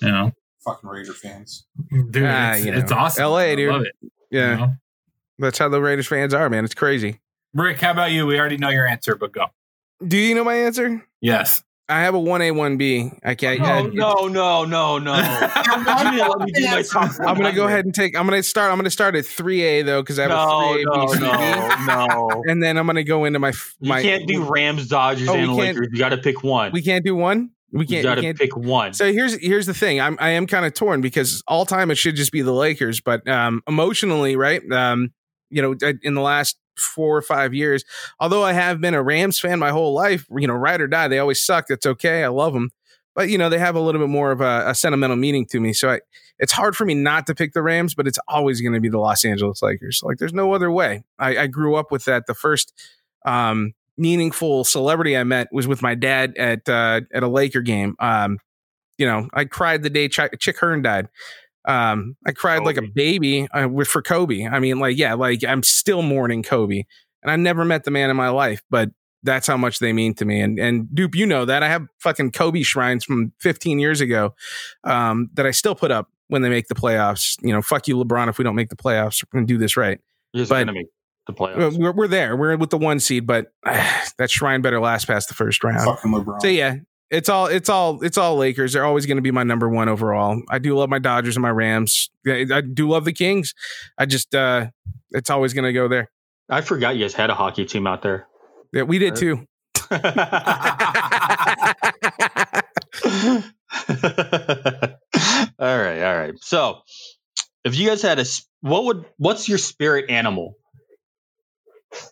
you 0.00 0.08
know. 0.10 0.32
Fucking 0.64 0.88
Raider 0.90 1.12
fans. 1.14 1.66
Dude, 1.90 2.22
Ah, 2.24 2.52
it's, 2.54 2.64
you 2.66 2.72
it's 2.74 2.92
awesome. 2.92 3.24
LA, 3.24 3.36
I 3.38 3.54
dude. 3.54 3.72
love 3.72 3.82
it. 3.82 3.94
you 4.02 4.10
Yeah, 4.30 4.56
know? 4.56 4.72
that's 5.38 5.58
how 5.58 5.68
the 5.68 5.80
Raiders 5.80 6.06
fans 6.06 6.34
are, 6.34 6.48
man. 6.50 6.64
It's 6.64 6.74
crazy. 6.74 7.20
Rick, 7.54 7.80
how 7.80 7.90
about 7.92 8.10
you? 8.12 8.26
We 8.26 8.38
already 8.38 8.58
know 8.58 8.68
your 8.68 8.86
answer, 8.86 9.16
but 9.16 9.32
go. 9.32 9.46
Do 10.06 10.16
you 10.18 10.34
know 10.34 10.44
my 10.44 10.54
answer? 10.54 11.04
Yes. 11.20 11.62
I 11.90 12.00
have 12.02 12.14
a 12.14 12.18
one 12.20 12.40
A 12.42 12.50
one 12.52 12.76
B. 12.76 13.10
I 13.24 13.34
can't. 13.34 13.60
No, 13.60 13.66
I- 13.66 13.82
no, 13.82 14.28
no, 14.28 14.64
no, 14.64 14.98
no. 14.98 15.14
You 15.70 16.10
didn't 16.12 16.28
let 16.28 16.38
me 16.38 16.52
do 16.52 16.62
my 16.66 16.82
I'm 17.26 17.36
gonna 17.36 17.52
go 17.52 17.66
ahead 17.66 17.84
and 17.84 17.94
take. 17.94 18.16
I'm 18.16 18.26
gonna 18.26 18.42
start. 18.42 18.70
I'm 18.70 18.78
gonna 18.78 18.90
start 18.90 19.14
at 19.16 19.26
three 19.26 19.62
A 19.62 19.82
though 19.82 20.02
because 20.02 20.18
I 20.18 20.22
have 20.22 20.30
No, 20.30 20.70
a 20.70 20.72
three 20.72 20.82
A, 20.82 20.84
no, 20.86 21.06
B, 21.06 21.12
C, 21.12 21.18
D, 21.18 21.24
no, 21.26 22.06
no. 22.08 22.42
and 22.46 22.62
then 22.62 22.76
I'm 22.78 22.86
gonna 22.86 23.04
go 23.04 23.24
into 23.24 23.38
my. 23.38 23.48
f- 23.50 23.74
You 23.80 23.92
can't 23.92 24.26
do 24.26 24.42
Rams, 24.44 24.88
Dodgers, 24.88 25.28
Oh, 25.28 25.34
and 25.34 25.54
Lakers. 25.54 25.88
You 25.92 25.98
got 25.98 26.10
to 26.10 26.18
pick 26.18 26.42
one. 26.42 26.72
We 26.72 26.82
can't 26.82 27.04
do 27.04 27.14
one. 27.14 27.50
We 27.72 27.86
can't. 27.86 28.02
got 28.02 28.16
to 28.16 28.22
can't 28.22 28.38
pick 28.38 28.56
one. 28.56 28.94
So 28.94 29.12
here's 29.12 29.34
here's 29.40 29.66
the 29.66 29.74
thing. 29.74 30.00
I'm 30.00 30.16
I 30.20 30.30
am 30.30 30.46
kind 30.46 30.64
of 30.66 30.74
torn 30.74 31.00
because 31.00 31.42
all 31.46 31.64
time 31.66 31.90
it 31.90 31.96
should 31.96 32.16
just 32.16 32.32
be 32.32 32.42
the 32.42 32.52
Lakers, 32.52 33.00
but 33.00 33.26
um, 33.28 33.62
emotionally, 33.68 34.36
right? 34.36 34.60
Um, 34.72 35.10
you 35.50 35.62
know, 35.62 35.74
in 36.02 36.14
the 36.14 36.20
last 36.20 36.56
four 36.80 37.16
or 37.16 37.22
five 37.22 37.54
years, 37.54 37.84
although 38.18 38.42
I 38.42 38.52
have 38.52 38.80
been 38.80 38.94
a 38.94 39.02
Rams 39.02 39.38
fan 39.38 39.58
my 39.58 39.70
whole 39.70 39.94
life, 39.94 40.26
you 40.36 40.46
know, 40.46 40.54
ride 40.54 40.80
or 40.80 40.86
die, 40.86 41.08
they 41.08 41.18
always 41.18 41.42
suck. 41.42 41.66
That's 41.68 41.86
okay. 41.86 42.24
I 42.24 42.28
love 42.28 42.52
them, 42.52 42.70
but 43.14 43.28
you 43.28 43.38
know, 43.38 43.48
they 43.48 43.58
have 43.58 43.76
a 43.76 43.80
little 43.80 44.00
bit 44.00 44.10
more 44.10 44.32
of 44.32 44.40
a, 44.40 44.64
a 44.66 44.74
sentimental 44.74 45.16
meaning 45.16 45.46
to 45.46 45.60
me. 45.60 45.72
So 45.72 45.90
I, 45.90 46.00
it's 46.38 46.52
hard 46.52 46.74
for 46.74 46.84
me 46.86 46.94
not 46.94 47.26
to 47.26 47.34
pick 47.34 47.52
the 47.52 47.62
Rams, 47.62 47.94
but 47.94 48.06
it's 48.06 48.18
always 48.26 48.60
going 48.60 48.72
to 48.72 48.80
be 48.80 48.88
the 48.88 48.98
Los 48.98 49.24
Angeles 49.24 49.62
Lakers. 49.62 50.00
Like, 50.02 50.16
there's 50.16 50.32
no 50.32 50.54
other 50.54 50.70
way. 50.70 51.04
I, 51.18 51.36
I 51.36 51.46
grew 51.46 51.74
up 51.74 51.92
with 51.92 52.06
that. 52.06 52.26
The 52.26 52.34
first 52.34 52.72
um, 53.26 53.74
meaningful 53.98 54.64
celebrity 54.64 55.16
I 55.16 55.24
met 55.24 55.48
was 55.52 55.68
with 55.68 55.82
my 55.82 55.94
dad 55.94 56.34
at 56.38 56.66
uh, 56.66 57.02
at 57.12 57.22
a 57.22 57.28
Laker 57.28 57.60
game. 57.60 57.94
Um, 57.98 58.38
you 58.96 59.06
know, 59.06 59.28
I 59.34 59.44
cried 59.44 59.82
the 59.82 59.90
day 59.90 60.08
Ch- 60.08 60.38
Chick 60.38 60.58
Hearn 60.58 60.82
died. 60.82 61.08
Um, 61.70 62.16
I 62.26 62.32
cried 62.32 62.62
like 62.64 62.76
a 62.76 62.82
baby 62.82 63.48
uh, 63.48 63.68
with 63.68 63.88
for 63.88 64.02
Kobe. 64.02 64.44
I 64.46 64.58
mean, 64.58 64.78
like, 64.78 64.96
yeah, 64.96 65.14
like 65.14 65.44
I'm 65.44 65.62
still 65.62 66.02
mourning 66.02 66.42
Kobe, 66.42 66.84
and 67.22 67.30
I 67.30 67.36
never 67.36 67.64
met 67.64 67.84
the 67.84 67.90
man 67.90 68.10
in 68.10 68.16
my 68.16 68.28
life, 68.28 68.62
but 68.70 68.90
that's 69.22 69.46
how 69.46 69.56
much 69.56 69.78
they 69.78 69.92
mean 69.92 70.14
to 70.14 70.24
me. 70.24 70.40
And 70.40 70.58
and 70.58 70.88
Dupe, 70.94 71.14
you 71.14 71.26
know 71.26 71.44
that 71.44 71.62
I 71.62 71.68
have 71.68 71.86
fucking 71.98 72.32
Kobe 72.32 72.62
shrines 72.62 73.04
from 73.04 73.32
15 73.40 73.78
years 73.78 74.00
ago 74.00 74.34
um, 74.84 75.30
that 75.34 75.46
I 75.46 75.50
still 75.50 75.74
put 75.74 75.90
up 75.90 76.08
when 76.28 76.42
they 76.42 76.48
make 76.48 76.68
the 76.68 76.74
playoffs. 76.74 77.36
You 77.42 77.52
know, 77.52 77.62
fuck 77.62 77.86
you, 77.86 77.96
LeBron, 77.96 78.28
if 78.28 78.38
we 78.38 78.44
don't 78.44 78.56
make 78.56 78.70
the 78.70 78.76
playoffs, 78.76 79.22
we're 79.24 79.38
gonna 79.38 79.46
do 79.46 79.58
this 79.58 79.76
right. 79.76 80.00
You're 80.32 80.46
but- 80.46 80.54
going 80.54 80.66
to 80.68 80.72
make 80.72 80.86
the 81.26 81.32
playoffs. 81.32 81.78
We're, 81.78 81.92
we're 81.92 82.08
there. 82.08 82.36
We're 82.36 82.56
with 82.56 82.70
the 82.70 82.78
one 82.78 83.00
seed, 83.00 83.26
but 83.26 83.52
that 83.64 84.30
shrine 84.30 84.62
better 84.62 84.80
last 84.80 85.06
past 85.06 85.28
the 85.28 85.34
first 85.34 85.62
round. 85.62 85.84
Fucking 85.84 86.10
LeBron. 86.10 86.40
So 86.40 86.48
yeah, 86.48 86.76
it's 87.10 87.28
all 87.28 87.46
it's 87.46 87.68
all 87.68 88.02
it's 88.02 88.16
all 88.18 88.36
Lakers. 88.36 88.72
They're 88.72 88.84
always 88.84 89.06
going 89.06 89.16
to 89.16 89.22
be 89.22 89.30
my 89.30 89.42
number 89.42 89.68
one 89.68 89.88
overall. 89.88 90.40
I 90.48 90.58
do 90.58 90.76
love 90.76 90.88
my 90.88 90.98
Dodgers 90.98 91.36
and 91.36 91.42
my 91.42 91.50
Rams. 91.50 92.10
I 92.26 92.46
I 92.52 92.60
do 92.60 92.88
love 92.88 93.04
the 93.04 93.12
Kings. 93.12 93.54
I 93.98 94.06
just 94.06 94.34
uh 94.34 94.68
it's 95.10 95.30
always 95.30 95.52
going 95.52 95.64
to 95.64 95.72
go 95.72 95.88
there. 95.88 96.10
I 96.48 96.60
forgot 96.62 96.96
you 96.96 97.04
guys 97.04 97.14
had 97.14 97.30
a 97.30 97.34
hockey 97.34 97.64
team 97.64 97.86
out 97.86 98.02
there. 98.02 98.26
Yeah, 98.72 98.82
we 98.82 98.98
did 98.98 99.16
too. 99.16 99.46
all 99.90 99.98
right, 105.58 106.02
all 106.02 106.16
right. 106.16 106.34
So, 106.40 106.80
if 107.64 107.76
you 107.76 107.88
guys 107.88 108.02
had 108.02 108.18
a 108.20 108.24
what 108.60 108.84
would, 108.84 109.04
what's 109.16 109.48
your 109.48 109.58
spirit 109.58 110.10
animal? 110.10 110.56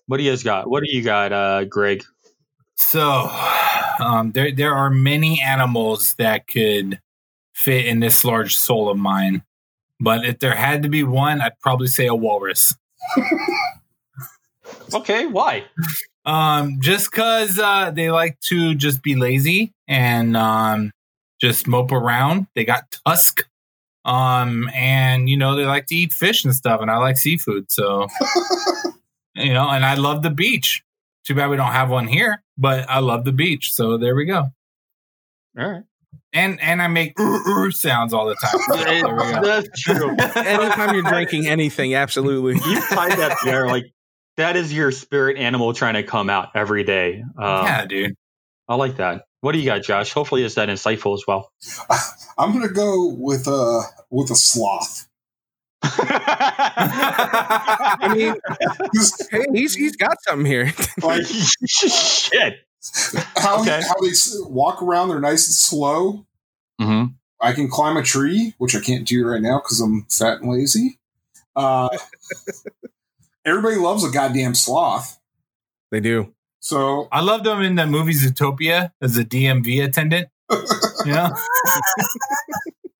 What 0.06 0.16
do 0.16 0.24
you 0.24 0.32
guys 0.32 0.42
got? 0.42 0.68
What 0.68 0.82
do 0.82 0.90
you 0.90 1.04
got, 1.04 1.32
uh, 1.32 1.64
Greg? 1.64 2.04
So, 2.76 3.28
um, 3.98 4.32
there 4.32 4.52
there 4.52 4.74
are 4.74 4.90
many 4.90 5.40
animals 5.40 6.14
that 6.18 6.46
could 6.46 7.00
fit 7.54 7.86
in 7.86 8.00
this 8.00 8.24
large 8.24 8.56
soul 8.56 8.88
of 8.88 8.96
mine, 8.96 9.42
but 10.00 10.24
if 10.24 10.38
there 10.38 10.54
had 10.54 10.82
to 10.84 10.88
be 10.88 11.02
one, 11.02 11.40
I'd 11.40 11.58
probably 11.60 11.88
say 11.88 12.06
a 12.06 12.14
walrus. 12.14 12.74
Okay, 14.94 15.26
why? 15.26 15.64
Um, 16.24 16.78
just 16.80 17.10
because 17.10 17.58
uh, 17.58 17.90
they 17.90 18.10
like 18.10 18.38
to 18.40 18.74
just 18.74 19.02
be 19.02 19.14
lazy 19.16 19.72
and 19.86 20.36
um, 20.36 20.92
just 21.40 21.66
mope 21.66 21.92
around. 21.92 22.46
They 22.54 22.64
got 22.64 22.98
tusk, 23.06 23.46
um, 24.04 24.68
and 24.74 25.28
you 25.28 25.36
know 25.36 25.56
they 25.56 25.64
like 25.64 25.86
to 25.86 25.94
eat 25.94 26.12
fish 26.12 26.44
and 26.44 26.54
stuff, 26.54 26.80
and 26.80 26.90
I 26.90 26.96
like 26.96 27.16
seafood, 27.16 27.70
so 27.70 28.08
you 29.34 29.52
know, 29.52 29.68
and 29.68 29.84
I 29.84 29.94
love 29.94 30.22
the 30.22 30.30
beach. 30.30 30.82
Too 31.28 31.34
bad 31.34 31.50
we 31.50 31.58
don't 31.58 31.72
have 31.72 31.90
one 31.90 32.06
here, 32.06 32.42
but 32.56 32.88
I 32.88 33.00
love 33.00 33.26
the 33.26 33.32
beach, 33.32 33.74
so 33.74 33.98
there 33.98 34.16
we 34.16 34.24
go. 34.24 34.46
All 35.58 35.70
right, 35.70 35.82
And 36.32 36.58
and 36.62 36.80
I 36.80 36.88
make 36.88 37.20
uh, 37.20 37.66
uh, 37.66 37.70
sounds 37.70 38.14
all 38.14 38.28
the 38.28 38.34
time. 38.36 38.58
So 38.66 38.76
there 38.82 39.14
we 39.14 39.32
go. 39.34 39.42
that's 39.42 39.82
true. 39.82 40.16
Anytime 40.36 40.94
you're 40.94 41.02
drinking 41.02 41.46
anything, 41.46 41.94
absolutely. 41.94 42.54
you 42.54 42.80
tied 42.80 43.18
that 43.18 43.36
there, 43.44 43.66
like 43.66 43.92
that 44.38 44.56
is 44.56 44.72
your 44.72 44.90
spirit 44.90 45.36
animal 45.36 45.74
trying 45.74 45.94
to 45.94 46.02
come 46.02 46.30
out 46.30 46.52
every 46.54 46.84
day. 46.84 47.22
Um, 47.36 47.66
yeah, 47.66 47.84
dude. 47.84 48.14
I 48.66 48.76
like 48.76 48.96
that. 48.96 49.24
What 49.42 49.52
do 49.52 49.58
you 49.58 49.66
got, 49.66 49.82
Josh? 49.82 50.14
Hopefully, 50.14 50.44
is 50.44 50.54
that 50.54 50.70
insightful 50.70 51.12
as 51.12 51.24
well. 51.28 51.52
I'm 52.38 52.54
gonna 52.54 52.72
go 52.72 53.06
with 53.06 53.46
a 53.48 53.82
with 54.08 54.30
a 54.30 54.34
sloth. 54.34 55.06
I 58.00 58.14
mean, 58.14 58.34
hey, 59.30 59.44
he's 59.52 59.74
he's 59.74 59.96
got 59.96 60.16
something 60.22 60.46
here. 60.46 60.72
Like 61.02 61.24
Shit. 61.66 62.56
how 63.36 63.60
Okay. 63.62 63.80
how 63.82 63.94
they 64.00 64.10
walk 64.48 64.82
around, 64.82 65.08
they're 65.08 65.20
nice 65.20 65.46
and 65.46 65.54
slow. 65.54 66.26
hmm 66.80 67.04
I 67.40 67.52
can 67.52 67.68
climb 67.70 67.96
a 67.96 68.02
tree, 68.02 68.54
which 68.58 68.74
I 68.74 68.80
can't 68.80 69.06
do 69.06 69.24
right 69.24 69.40
now 69.40 69.58
because 69.62 69.80
I'm 69.80 70.06
fat 70.10 70.40
and 70.40 70.50
lazy. 70.50 70.98
Uh, 71.54 71.88
everybody 73.44 73.76
loves 73.76 74.02
a 74.04 74.10
goddamn 74.10 74.54
sloth. 74.56 75.18
They 75.92 76.00
do. 76.00 76.34
So 76.60 77.06
I 77.12 77.20
loved 77.20 77.46
him 77.46 77.60
in 77.62 77.76
the 77.76 77.86
movie 77.86 78.12
Zootopia 78.12 78.90
as 79.00 79.16
a 79.16 79.24
DMV 79.24 79.84
attendant. 79.84 80.28
You 81.06 81.12
know? 81.14 81.30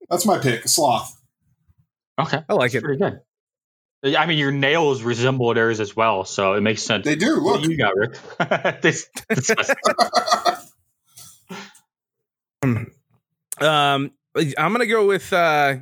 that's 0.08 0.24
my 0.24 0.38
pick, 0.38 0.64
a 0.64 0.68
sloth. 0.68 1.17
Okay, 2.18 2.42
I 2.48 2.52
like 2.54 2.72
That's 2.72 2.82
it. 2.82 2.84
pretty 2.84 2.98
good. 2.98 3.20
I 4.16 4.26
mean, 4.26 4.38
your 4.38 4.52
nails 4.52 5.02
resemble 5.02 5.52
theirs 5.54 5.80
as 5.80 5.96
well, 5.96 6.24
so 6.24 6.54
it 6.54 6.60
makes 6.60 6.82
sense. 6.82 7.04
They 7.04 7.16
do. 7.16 7.42
What 7.42 7.60
Look. 7.62 7.70
you 7.70 7.76
got, 7.76 7.96
Rick? 7.96 8.16
this, 8.82 9.08
disgusting. 9.28 9.76
Um, 13.60 14.12
I'm 14.56 14.72
gonna 14.72 14.86
go 14.86 15.06
with 15.06 15.32
uh, 15.32 15.76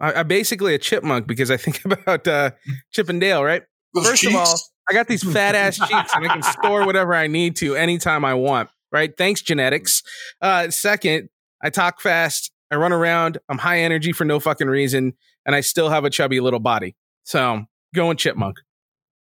I, 0.00 0.12
I'm 0.12 0.28
basically 0.28 0.74
a 0.74 0.78
chipmunk 0.78 1.26
because 1.26 1.50
I 1.50 1.56
think 1.56 1.84
about 1.92 2.26
uh, 2.26 2.50
Chip 2.92 3.08
and 3.08 3.20
Dale. 3.20 3.42
Right. 3.42 3.62
Those 3.94 4.06
First 4.06 4.26
of 4.26 4.34
all, 4.34 4.54
I 4.88 4.92
got 4.92 5.08
these 5.08 5.22
fat 5.24 5.54
ass 5.54 5.76
cheeks 5.78 6.14
and 6.14 6.24
I 6.26 6.28
can 6.28 6.42
store 6.42 6.84
whatever 6.86 7.14
I 7.14 7.26
need 7.26 7.56
to 7.56 7.74
anytime 7.74 8.24
I 8.24 8.34
want. 8.34 8.68
Right. 8.92 9.16
Thanks, 9.16 9.42
genetics. 9.42 10.02
Uh, 10.40 10.70
second, 10.70 11.28
I 11.62 11.70
talk 11.70 12.00
fast. 12.00 12.52
I 12.70 12.76
run 12.76 12.92
around. 12.92 13.38
I'm 13.48 13.58
high 13.58 13.80
energy 13.80 14.12
for 14.12 14.24
no 14.24 14.38
fucking 14.40 14.68
reason, 14.68 15.14
and 15.46 15.54
I 15.54 15.60
still 15.62 15.88
have 15.88 16.04
a 16.04 16.10
chubby 16.10 16.40
little 16.40 16.60
body. 16.60 16.94
So 17.24 17.64
going 17.94 18.16
chipmunk. 18.18 18.58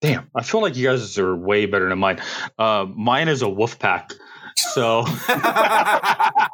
Damn, 0.01 0.31
I 0.35 0.43
feel 0.43 0.61
like 0.63 0.77
you 0.77 0.87
guys 0.89 1.19
are 1.19 1.35
way 1.37 1.67
better 1.67 1.89
than 1.89 1.99
mine. 1.99 2.21
Uh, 2.59 2.87
mine 2.95 3.29
is 3.29 3.43
a 3.43 3.49
wolf 3.49 3.79
pack. 3.79 4.13
So 4.57 5.03
The 5.05 5.11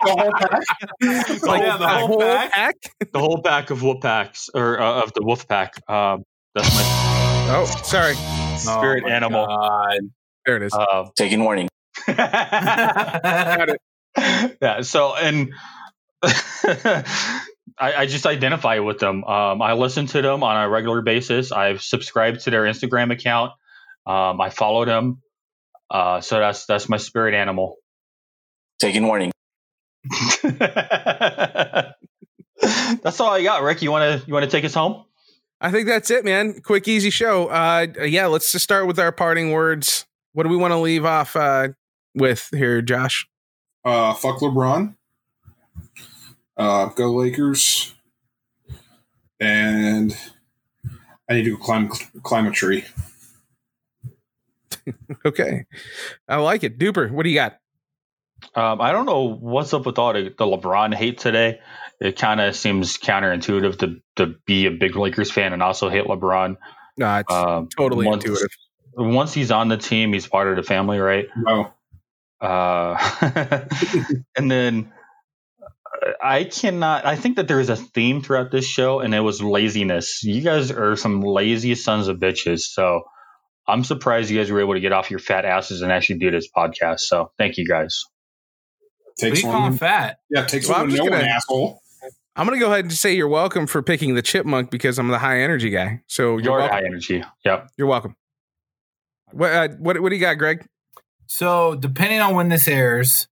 whole 0.03 0.33
pack? 0.33 1.43
Like, 1.43 1.63
yeah, 1.63 1.77
the 1.77 1.89
whole 1.89 2.19
pack? 2.19 2.77
the 3.13 3.19
whole 3.19 3.43
pack 3.43 3.71
of 3.71 3.83
wolf 3.83 4.01
packs 4.03 4.49
or 4.55 4.81
uh, 4.81 5.03
of 5.03 5.13
the 5.15 5.23
wolf 5.23 5.47
pack. 5.49 5.75
Um, 5.89 6.25
that's 6.55 6.73
my 6.75 6.83
Oh, 7.53 7.65
sorry. 7.83 8.15
spirit 8.57 9.05
Oh 9.05 9.11
animal. 9.11 9.47
God. 9.47 9.99
There 10.47 10.57
it 10.57 10.63
is. 10.63 10.73
Um, 10.73 11.11
Taking 11.17 11.43
warning. 11.43 11.69
Got 12.07 13.69
it. 13.71 13.81
yeah. 14.63 14.81
So, 14.83 15.15
and 15.17 15.53
I, 17.81 17.95
I 17.95 18.07
just 18.07 18.27
identify 18.27 18.79
with 18.81 18.99
them. 18.99 19.25
Um, 19.25 19.63
I 19.63 19.73
listen 19.73 20.07
to 20.07 20.23
them 20.23 20.43
on 20.43 20.63
a 20.63 20.69
regular 20.69 21.03
basis. 21.03 21.53
I've 21.53 21.83
subscribed 21.83 22.41
to 22.41 22.51
their 22.51 22.65
Instagram 22.65 23.13
account. 23.13 23.53
Um, 24.07 24.41
I 24.41 24.51
follow 24.51 24.85
them. 24.85 25.23
Uh, 25.91 26.21
so 26.21 26.39
that's 26.39 26.67
that's 26.67 26.89
my 26.89 26.99
spirit 26.99 27.35
animal. 27.35 27.77
Taking 28.81 29.07
warning. 29.07 29.33
that's 30.43 30.65
all 33.21 33.31
I 33.31 33.43
got, 33.43 33.63
Rick. 33.63 33.83
You 33.83 33.91
want 33.91 34.21
to 34.21 34.27
you 34.27 34.33
want 34.33 34.45
to 34.45 34.51
take 34.51 34.65
us 34.65 34.75
home? 34.75 35.05
I 35.61 35.71
think 35.71 35.87
that's 35.87 36.11
it, 36.11 36.25
man. 36.25 36.61
Quick, 36.61 36.89
easy 36.89 37.11
show. 37.11 37.49
Uh, 37.49 37.87
yeah, 38.05 38.27
let's 38.27 38.53
just 38.53 38.65
start 38.65 38.87
with 38.87 38.99
our 38.99 39.13
parting 39.13 39.51
words. 39.51 40.07
What 40.33 40.45
do 40.45 40.49
we 40.49 40.57
want 40.57 40.73
to 40.73 40.79
leave 40.79 41.05
off? 41.05 41.37
Uh, 41.37 41.69
with 42.15 42.49
here, 42.53 42.83
Josh? 42.83 43.29
Uh, 43.85 44.15
fuck 44.15 44.41
LeBron. 44.41 44.95
Uh, 46.61 46.87
go 46.91 47.11
Lakers. 47.13 47.95
And 49.41 50.15
I 51.27 51.33
need 51.33 51.45
to 51.45 51.57
go 51.57 51.57
climb 51.57 51.89
climb 52.23 52.47
a 52.47 52.51
tree. 52.51 52.85
Okay, 55.25 55.67
I 56.27 56.37
like 56.37 56.65
it. 56.65 56.79
Duper, 56.79 57.11
what 57.11 57.23
do 57.23 57.29
you 57.29 57.35
got? 57.37 57.59
Um, 58.55 58.81
I 58.81 58.91
don't 58.91 59.07
know 59.07 59.37
what's 59.37 59.73
up 59.73 59.87
with 59.87 59.99
all 59.99 60.13
the, 60.13 60.23
the 60.37 60.45
LeBron 60.47 60.95
hate 60.95 61.19
today. 61.19 61.61
It 62.01 62.19
kind 62.19 62.41
of 62.41 62.57
seems 62.57 62.97
counterintuitive 62.97 63.79
to 63.81 64.01
to 64.17 64.35
be 64.47 64.67
a 64.67 64.71
big 64.71 64.97
Lakers 64.97 65.31
fan 65.31 65.53
and 65.53 65.63
also 65.63 65.91
hate 65.91 66.07
LeBron. 66.07 66.57
No, 66.97 67.17
it's 67.17 67.33
Um, 67.33 67.69
totally 67.69 68.07
once, 68.07 68.25
intuitive. 68.25 68.49
Once 68.95 69.33
he's 69.33 69.51
on 69.51 69.69
the 69.69 69.77
team, 69.77 70.13
he's 70.13 70.27
part 70.27 70.49
of 70.49 70.57
the 70.57 70.63
family, 70.65 70.99
right? 70.99 71.27
No. 71.37 71.73
Uh, 72.41 72.97
and 74.37 74.51
then 74.51 74.93
I 76.23 76.45
cannot. 76.45 77.07
I 77.07 77.17
think 77.17 77.37
that 77.37 77.49
there 77.49 77.61
is 77.61 77.69
a 77.71 77.77
theme 77.77 78.23
throughout 78.23 78.51
this 78.51 78.67
show, 78.67 79.01
and 79.01 79.15
it 79.15 79.21
was 79.21 79.43
laziness. 79.43 80.23
You 80.23 80.41
guys 80.43 80.71
are 80.71 80.97
some 80.97 81.21
lazy 81.23 81.75
sons 81.75 82.09
of 82.09 82.19
bitches. 82.19 82.61
So 82.61 83.03
I'm 83.67 83.85
surprised 83.85 84.31
you 84.31 84.39
guys 84.39 84.51
were 84.51 84.61
able 84.61 84.75
to 84.75 84.81
get 84.81 84.93
off 84.93 85.11
your 85.11 85.21
fat 85.21 85.45
asses 85.45 85.81
and 85.83 85.91
actually 85.91 86.19
do 86.19 86.31
this 86.31 86.49
podcast. 86.55 87.01
So 87.01 87.31
thank 87.39 87.57
you 87.57 87.67
guys. 87.67 88.05
What 89.17 89.27
are 89.27 89.31
Takes 89.31 89.43
you 89.43 89.49
calling 89.51 89.63
one. 89.71 89.79
fat? 89.79 90.19
Yeah, 90.31 90.45
takes 90.45 90.69
Well, 90.69 90.77
I'm 90.77 90.83
one 90.83 90.91
to 90.91 90.97
just 90.97 91.09
know 91.09 91.15
an 91.17 91.21
gonna- 91.23 91.33
asshole. 91.33 91.81
I'm 92.37 92.47
gonna 92.47 92.61
go 92.61 92.67
ahead 92.73 92.85
and 92.85 92.93
say 92.93 93.13
you're 93.15 93.29
welcome 93.29 93.67
for 93.67 93.83
picking 93.83 94.15
the 94.15 94.23
chipmunk 94.23 94.71
because 94.71 94.99
I'm 94.99 95.09
the 95.09 95.19
high 95.19 95.41
energy 95.41 95.69
guy. 95.69 96.01
So 96.07 96.33
you're 96.39 96.41
You're 96.43 96.59
welcome. 96.59 96.77
high 96.77 96.85
energy. 96.87 97.25
Yep. 97.45 97.69
You're 97.77 97.87
welcome. 97.89 98.15
What, 99.33 99.53
uh, 99.53 99.69
what 99.79 100.01
what 100.01 100.09
do 100.11 100.15
you 100.17 100.21
got, 100.21 100.35
Greg? 100.39 100.65
So 101.27 101.75
depending 101.75 102.21
on 102.21 102.35
when 102.35 102.49
this 102.49 102.67
airs, 102.67 103.29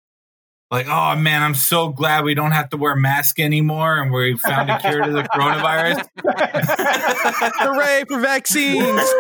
like, 0.71 0.87
oh 0.87 1.15
man, 1.15 1.43
I'm 1.43 1.55
so 1.55 1.89
glad 1.89 2.23
we 2.23 2.33
don't 2.33 2.51
have 2.51 2.69
to 2.69 2.77
wear 2.77 2.95
masks 2.95 3.39
anymore, 3.39 4.01
and 4.01 4.11
we 4.11 4.37
found 4.37 4.69
a 4.69 4.79
cure 4.79 5.03
to 5.03 5.11
the 5.11 5.23
coronavirus. 5.23 6.07
Hooray 7.59 8.05
for 8.07 8.19
vaccines! 8.19 9.01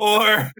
Or, 0.00 0.50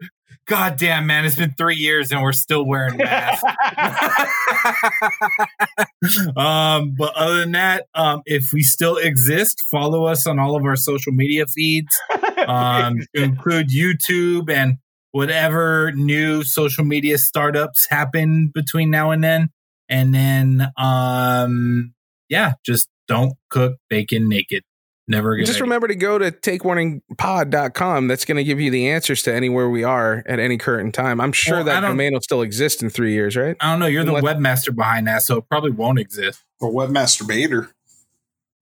God 0.46 0.76
damn, 0.76 1.06
man, 1.06 1.24
it's 1.24 1.34
been 1.34 1.54
three 1.58 1.76
years 1.76 2.12
and 2.12 2.22
we're 2.22 2.32
still 2.32 2.64
wearing 2.64 2.98
masks. 2.98 3.42
um, 6.36 6.94
but 6.96 7.12
other 7.16 7.40
than 7.40 7.52
that, 7.52 7.86
um, 7.94 8.22
if 8.24 8.52
we 8.52 8.62
still 8.62 8.96
exist, 8.96 9.64
follow 9.70 10.04
us 10.04 10.26
on 10.26 10.38
all 10.38 10.54
of 10.54 10.64
our 10.64 10.76
social 10.76 11.12
media 11.12 11.46
feeds, 11.46 11.98
um, 12.46 13.00
to 13.14 13.22
include 13.22 13.70
YouTube 13.70 14.48
and 14.48 14.78
whatever 15.14 15.92
new 15.92 16.42
social 16.42 16.84
media 16.84 17.16
startups 17.18 17.86
happen 17.88 18.50
between 18.52 18.90
now 18.90 19.12
and 19.12 19.22
then. 19.22 19.48
And 19.88 20.12
then, 20.12 20.66
um, 20.76 21.94
yeah, 22.28 22.54
just 22.66 22.88
don't 23.06 23.34
cook 23.48 23.76
bacon 23.88 24.28
naked. 24.28 24.64
Never 25.06 25.34
again. 25.34 25.46
Just 25.46 25.60
remember 25.60 25.86
to 25.86 25.94
go 25.94 26.18
to 26.18 26.32
takewarningpod.com. 26.32 28.08
That's 28.08 28.24
going 28.24 28.38
to 28.38 28.42
give 28.44 28.58
you 28.60 28.72
the 28.72 28.88
answers 28.88 29.22
to 29.22 29.32
anywhere 29.32 29.68
we 29.70 29.84
are 29.84 30.24
at 30.26 30.40
any 30.40 30.58
current 30.58 30.94
time. 30.96 31.20
I'm 31.20 31.30
sure 31.30 31.56
Well, 31.58 31.64
that 31.66 31.80
don't- 31.80 31.90
domain 31.92 32.14
will 32.14 32.20
still 32.20 32.42
exist 32.42 32.82
in 32.82 32.90
three 32.90 33.12
years, 33.12 33.36
right? 33.36 33.54
I 33.60 33.70
don't 33.70 33.78
know. 33.78 33.86
You're 33.86 34.02
the 34.02 34.12
webmaster 34.14 34.74
behind 34.74 35.06
that, 35.06 35.22
so 35.22 35.36
it 35.36 35.44
probably 35.48 35.70
won't 35.70 36.00
exist. 36.00 36.42
The 36.60 36.66
webmaster 36.66 37.24
baiter. 37.28 37.70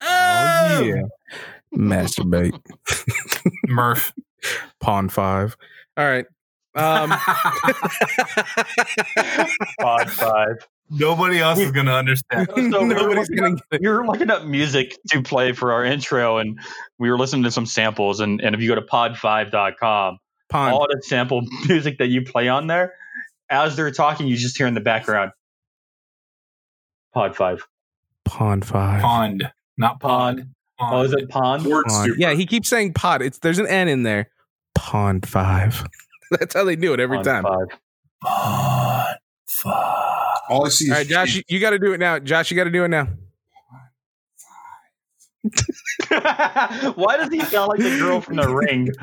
Oh, 0.03 1.09
Masturbate. 1.75 2.61
Murph. 3.69 4.13
Pawn 4.81 5.09
five. 5.09 5.57
All 5.97 6.05
right. 6.05 6.27
Um, 6.75 7.11
Pod 9.81 10.11
five. 10.11 10.67
Nobody 10.91 11.39
else 11.41 11.59
is 11.59 11.71
gonna 11.73 11.93
understand. 11.93 12.49
So 12.55 12.61
we 12.63 12.69
nobody's 12.69 13.29
looking 13.31 13.37
going 13.37 13.53
up- 13.55 13.59
to 13.59 13.65
get 13.71 13.77
it. 13.77 13.83
we 13.83 13.89
were 13.89 14.07
looking 14.07 14.31
up 14.31 14.45
music 14.45 14.97
to 15.11 15.23
play 15.23 15.53
for 15.53 15.73
our 15.73 15.85
intro, 15.85 16.39
and 16.39 16.59
we 16.99 17.11
were 17.11 17.19
listening 17.19 17.43
to 17.45 17.51
some 17.51 17.67
samples. 17.67 18.21
And, 18.21 18.41
and 18.41 18.55
if 18.55 18.61
you 18.61 18.69
go 18.69 18.75
to 18.75 18.83
pod5.com, 18.83 20.19
Pawn. 20.51 20.73
all 20.73 20.87
the 20.91 21.01
sample 21.03 21.43
music 21.69 21.99
that 21.99 22.09
you 22.09 22.23
play 22.25 22.49
on 22.49 22.67
there, 22.67 22.95
as 23.51 23.77
they're 23.77 23.91
talking, 23.91 24.27
you 24.27 24.37
just 24.37 24.57
hear 24.57 24.67
in 24.67 24.75
the 24.75 24.81
background 24.81 25.33
Pod 27.15 27.37
5. 27.37 27.67
Pawn 28.25 28.63
five. 28.63 29.03
Pond, 29.03 29.51
not 29.77 30.01
pond. 30.01 30.47
Pond. 30.79 30.95
Oh, 30.95 31.03
is 31.03 31.13
it 31.13 31.29
Pond? 31.29 31.65
Word 31.67 31.85
Pawn. 31.87 32.03
stupid. 32.05 32.21
Yeah, 32.21 32.33
he 32.35 32.47
keeps 32.47 32.69
saying 32.69 32.95
pod. 32.95 33.21
It's 33.21 33.39
there's 33.39 33.59
an 33.59 33.67
N 33.67 33.89
in 33.89 34.03
there. 34.05 34.31
Pawn 34.75 35.21
five. 35.21 35.85
That's 36.39 36.55
how 36.55 36.65
they 36.65 36.77
do 36.77 36.95
it 36.95 37.01
every 37.01 37.19
Pond 37.19 37.27
time. 37.27 37.47
All 37.47 37.67
Pond. 38.23 39.17
Fuck. 39.47 40.43
All 40.49 40.67
I 40.67 40.69
see 40.71 40.91
is 40.91 41.07
Josh, 41.09 41.37
you, 41.37 41.43
you 41.49 41.61
got 41.61 41.71
to 41.71 41.79
do 41.79 41.93
it 41.93 42.01
now. 42.01 42.19
Josh, 42.19 42.51
you 42.51 42.57
got 42.57 42.65
to 42.65 42.71
do 42.71 42.85
it 42.85 42.89
now. 42.89 43.09
Why 46.95 47.17
does 47.17 47.31
he 47.31 47.41
sound 47.41 47.69
like 47.69 47.81
the 47.81 47.97
girl 47.99 48.21
from 48.21 48.37
the 48.37 48.49
ring? 48.49 48.87
Dude. 48.87 48.95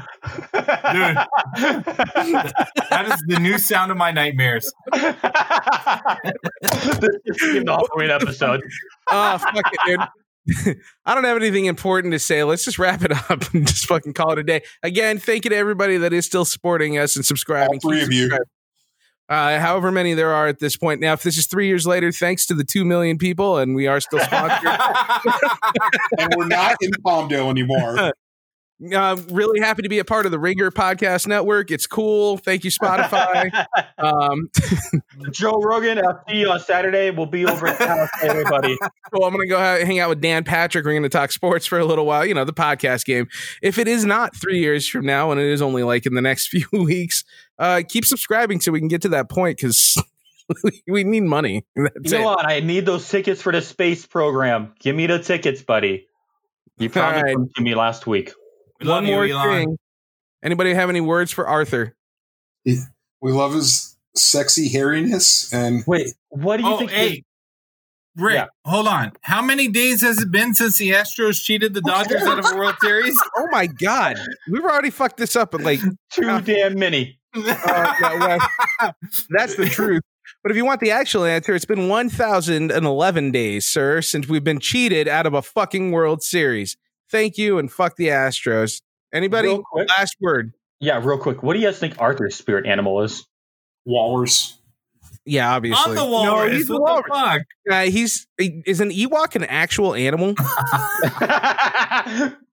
That 2.89 3.11
is 3.11 3.21
the 3.27 3.39
new 3.39 3.57
sound 3.57 3.91
of 3.91 3.97
my 3.97 4.11
nightmares. 4.11 4.71
this 4.93 5.03
is 5.03 6.99
the 6.99 7.63
Halloween 7.67 8.09
episode. 8.09 8.61
Oh, 9.09 9.37
fuck 9.37 9.55
it, 9.55 9.79
dude. 9.85 9.99
I 11.05 11.15
don't 11.15 11.23
have 11.23 11.37
anything 11.37 11.65
important 11.65 12.13
to 12.13 12.19
say. 12.19 12.43
Let's 12.43 12.65
just 12.65 12.79
wrap 12.79 13.03
it 13.03 13.11
up 13.11 13.53
and 13.53 13.67
just 13.67 13.85
fucking 13.85 14.13
call 14.13 14.33
it 14.33 14.39
a 14.39 14.43
day. 14.43 14.61
Again, 14.83 15.19
thank 15.19 15.45
you 15.45 15.49
to 15.49 15.55
everybody 15.55 15.97
that 15.97 16.13
is 16.13 16.25
still 16.25 16.45
supporting 16.45 16.97
us 16.97 17.15
and 17.15 17.25
subscribing. 17.25 17.79
All 17.83 17.91
three 17.91 18.01
of 18.01 18.11
you. 18.11 18.31
Uh, 19.29 19.59
however 19.59 19.91
many 19.91 20.15
there 20.15 20.33
are 20.33 20.47
at 20.47 20.59
this 20.59 20.75
point. 20.75 20.99
Now, 21.01 21.13
if 21.13 21.21
this 21.21 21.37
is 21.37 21.45
three 21.45 21.67
years 21.67 21.85
later, 21.85 22.11
thanks 22.11 22.47
to 22.47 22.55
the 22.55 22.63
two 22.63 22.83
million 22.83 23.19
people, 23.19 23.57
and 23.57 23.75
we 23.75 23.85
are 23.85 23.99
still 23.99 24.19
sponsored. 24.19 24.67
and 26.17 26.33
we're 26.35 26.47
not 26.47 26.77
in 26.81 26.91
Palmdale 27.05 27.49
anymore. 27.49 28.13
uh, 28.95 29.17
really 29.29 29.59
happy 29.59 29.81
to 29.81 29.89
be 29.89 29.99
a 29.99 30.05
part 30.05 30.25
of 30.25 30.31
the 30.31 30.39
Ringer 30.39 30.71
Podcast 30.71 31.27
Network. 31.27 31.69
It's 31.69 31.85
cool. 31.85 32.37
Thank 32.37 32.63
you, 32.63 32.71
Spotify. 32.71 33.65
um, 33.97 34.49
Joe 35.31 35.59
Rogan, 35.61 35.99
I'll 35.99 36.23
see 36.29 36.37
you 36.37 36.49
on 36.49 36.59
Saturday. 36.59 37.11
We'll 37.11 37.25
be 37.25 37.45
over 37.45 37.67
at 37.67 37.77
the 37.77 37.87
house, 37.87 38.09
everybody. 38.21 38.77
Well, 39.11 39.25
I'm 39.25 39.33
going 39.33 39.47
to 39.47 39.49
go 39.49 39.59
hang 39.59 39.99
out 39.99 40.09
with 40.09 40.21
Dan 40.21 40.43
Patrick. 40.43 40.85
We're 40.85 40.93
going 40.93 41.03
to 41.03 41.09
talk 41.09 41.31
sports 41.31 41.65
for 41.65 41.77
a 41.79 41.85
little 41.85 42.05
while, 42.05 42.25
you 42.25 42.33
know, 42.33 42.45
the 42.45 42.53
podcast 42.53 43.05
game. 43.05 43.27
If 43.61 43.77
it 43.77 43.87
is 43.87 44.05
not 44.05 44.35
three 44.35 44.59
years 44.59 44.87
from 44.87 45.05
now, 45.05 45.31
and 45.31 45.41
it 45.41 45.47
is 45.47 45.61
only 45.61 45.83
like 45.83 46.05
in 46.05 46.13
the 46.13 46.21
next 46.21 46.47
few 46.49 46.65
weeks, 46.71 47.23
uh, 47.57 47.81
keep 47.87 48.05
subscribing 48.05 48.61
so 48.61 48.71
we 48.71 48.79
can 48.79 48.87
get 48.87 49.01
to 49.01 49.09
that 49.09 49.29
point 49.29 49.57
because 49.57 50.01
we 50.87 51.03
need 51.03 51.23
money. 51.23 51.65
That's 51.75 52.11
You 52.11 52.19
know 52.19 52.21
it. 52.21 52.25
what? 52.35 52.49
I 52.49 52.61
need 52.61 52.85
those 52.85 53.07
tickets 53.07 53.41
for 53.41 53.51
the 53.51 53.61
space 53.61 54.05
program. 54.05 54.73
Give 54.79 54.95
me 54.95 55.05
the 55.07 55.19
tickets, 55.19 55.61
buddy. 55.61 56.07
You 56.77 56.89
promised 56.89 57.17
All 57.17 57.23
right. 57.23 57.33
them 57.35 57.49
to 57.57 57.61
me 57.61 57.75
last 57.75 58.07
week. 58.07 58.31
We 58.79 58.87
love 58.87 59.03
One 59.03 59.05
you, 59.07 59.13
more 59.13 59.25
Elon. 59.25 59.49
thing. 59.65 59.77
Anybody 60.43 60.73
have 60.73 60.89
any 60.89 61.01
words 61.01 61.31
for 61.31 61.47
Arthur? 61.47 61.95
We 62.65 62.77
love 63.21 63.53
his 63.53 63.97
sexy 64.15 64.69
hairiness 64.69 65.53
and 65.53 65.83
Wait, 65.85 66.13
what 66.29 66.57
do 66.57 66.63
you 66.63 66.69
Oh, 66.73 66.77
think? 66.79 66.91
hey, 66.91 67.23
Rick, 68.15 68.35
Yeah. 68.35 68.45
hold 68.65 68.87
on. 68.87 69.11
How 69.21 69.41
many 69.41 69.67
days 69.67 70.01
has 70.01 70.19
it 70.21 70.31
been 70.31 70.53
since 70.53 70.77
the 70.77 70.91
Astros 70.91 71.41
cheated 71.43 71.73
the 71.73 71.81
Dodgers 71.81 72.23
out 72.23 72.39
of 72.39 72.45
a 72.51 72.55
World 72.57 72.75
Series? 72.81 73.17
Oh 73.37 73.47
my 73.51 73.67
God. 73.67 74.17
We've 74.49 74.63
already 74.63 74.89
fucked 74.89 75.17
this 75.17 75.35
up 75.35 75.53
at 75.53 75.61
like, 75.61 75.79
Too 76.11 76.41
damn 76.41 76.75
many. 76.79 77.19
uh, 77.35 77.93
no, 78.01 78.17
well, 78.81 78.93
that's 79.29 79.55
the 79.55 79.67
truth. 79.69 80.01
But 80.41 80.51
if 80.51 80.57
you 80.57 80.65
want 80.65 80.79
the 80.79 80.91
actual 80.91 81.25
answer, 81.25 81.53
it's 81.53 81.65
been 81.65 81.87
1,011 81.89 83.31
days, 83.31 83.67
sir, 83.67 84.01
since 84.01 84.27
we've 84.27 84.43
been 84.43 84.59
cheated 84.59 85.07
out 85.07 85.25
of 85.25 85.33
a 85.33 85.41
fucking 85.41 85.91
World 85.91 86.23
Series. 86.23 86.75
Thank 87.11 87.37
you 87.37 87.57
and 87.57 87.71
fuck 87.71 87.95
the 87.95 88.07
Astros. 88.07 88.81
Anybody? 89.13 89.59
Last 89.73 90.15
word. 90.21 90.53
Yeah, 90.79 91.01
real 91.03 91.17
quick. 91.17 91.41
What 91.43 91.53
do 91.53 91.59
you 91.59 91.65
guys 91.67 91.79
think 91.79 91.95
Arthur's 91.99 92.35
spirit 92.35 92.65
animal 92.65 93.01
is? 93.01 93.25
walrus. 93.85 94.55
Yeah, 95.25 95.53
obviously. 95.55 95.77
On 95.93 95.97
obviously. 95.97 96.05
the 96.05 96.11
walrus. 96.11 96.53
he's 96.53 96.67
the 96.67 96.79
what 96.79 97.05
the 97.05 97.11
fuck? 97.13 97.41
Uh, 97.69 97.81
he's 97.83 98.27
is 98.37 98.79
an 98.81 98.89
Ewok 98.91 99.35
an 99.35 99.43
actual 99.45 99.93
animal? 99.95 100.33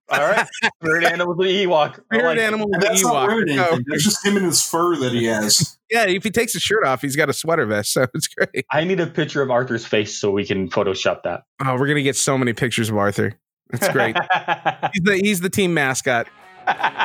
All 0.09 0.19
right. 0.19 0.47
Spirit 0.81 1.03
animal 1.03 1.33
is 1.33 1.37
the 1.47 1.65
Ewok. 1.65 1.95
Spirit 2.05 2.23
like 2.23 2.37
animal 2.39 2.67
And 2.73 2.83
is 2.83 2.89
an 2.89 2.93
that's 2.93 3.03
not 3.03 3.13
Ewok. 3.13 3.27
wearing 3.27 3.59
Oh, 3.59 3.63
anything. 3.73 3.85
Just 3.99 4.25
him 4.25 4.37
and 4.37 4.45
his 4.45 4.61
fur 4.61 4.95
that 4.97 5.11
he 5.11 5.25
has. 5.25 5.77
yeah, 5.91 6.05
if 6.07 6.23
he 6.23 6.31
takes 6.31 6.53
his 6.53 6.61
shirt 6.61 6.85
off, 6.85 7.01
he's 7.01 7.15
got 7.15 7.29
a 7.29 7.33
sweater 7.33 7.65
vest, 7.65 7.91
so 7.93 8.05
it's 8.13 8.27
great. 8.27 8.65
I 8.71 8.83
need 8.83 8.99
a 8.99 9.07
picture 9.07 9.41
of 9.41 9.51
Arthur's 9.51 9.85
face 9.85 10.17
so 10.17 10.31
we 10.31 10.45
can 10.45 10.69
Photoshop 10.69 11.23
that. 11.23 11.43
Oh, 11.65 11.75
we're 11.77 11.87
gonna 11.87 12.01
get 12.03 12.15
so 12.15 12.37
many 12.37 12.53
pictures 12.53 12.89
of 12.89 12.97
Arthur. 12.97 13.33
That's 13.69 13.89
great. 13.89 14.15
he's 14.93 15.03
the 15.03 15.19
he's 15.21 15.39
the 15.41 15.49
team 15.49 15.73
mascot. 15.73 16.27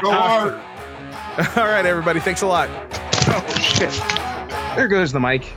Go 0.02 0.10
Art. 0.10 0.54
All 1.56 1.64
right, 1.64 1.86
everybody. 1.86 2.20
Thanks 2.20 2.42
a 2.42 2.46
lot. 2.46 2.68
Oh 3.28 3.44
shit. 3.58 3.90
There 4.76 4.88
goes 4.88 5.12
the 5.12 5.20
mic. 5.20 5.52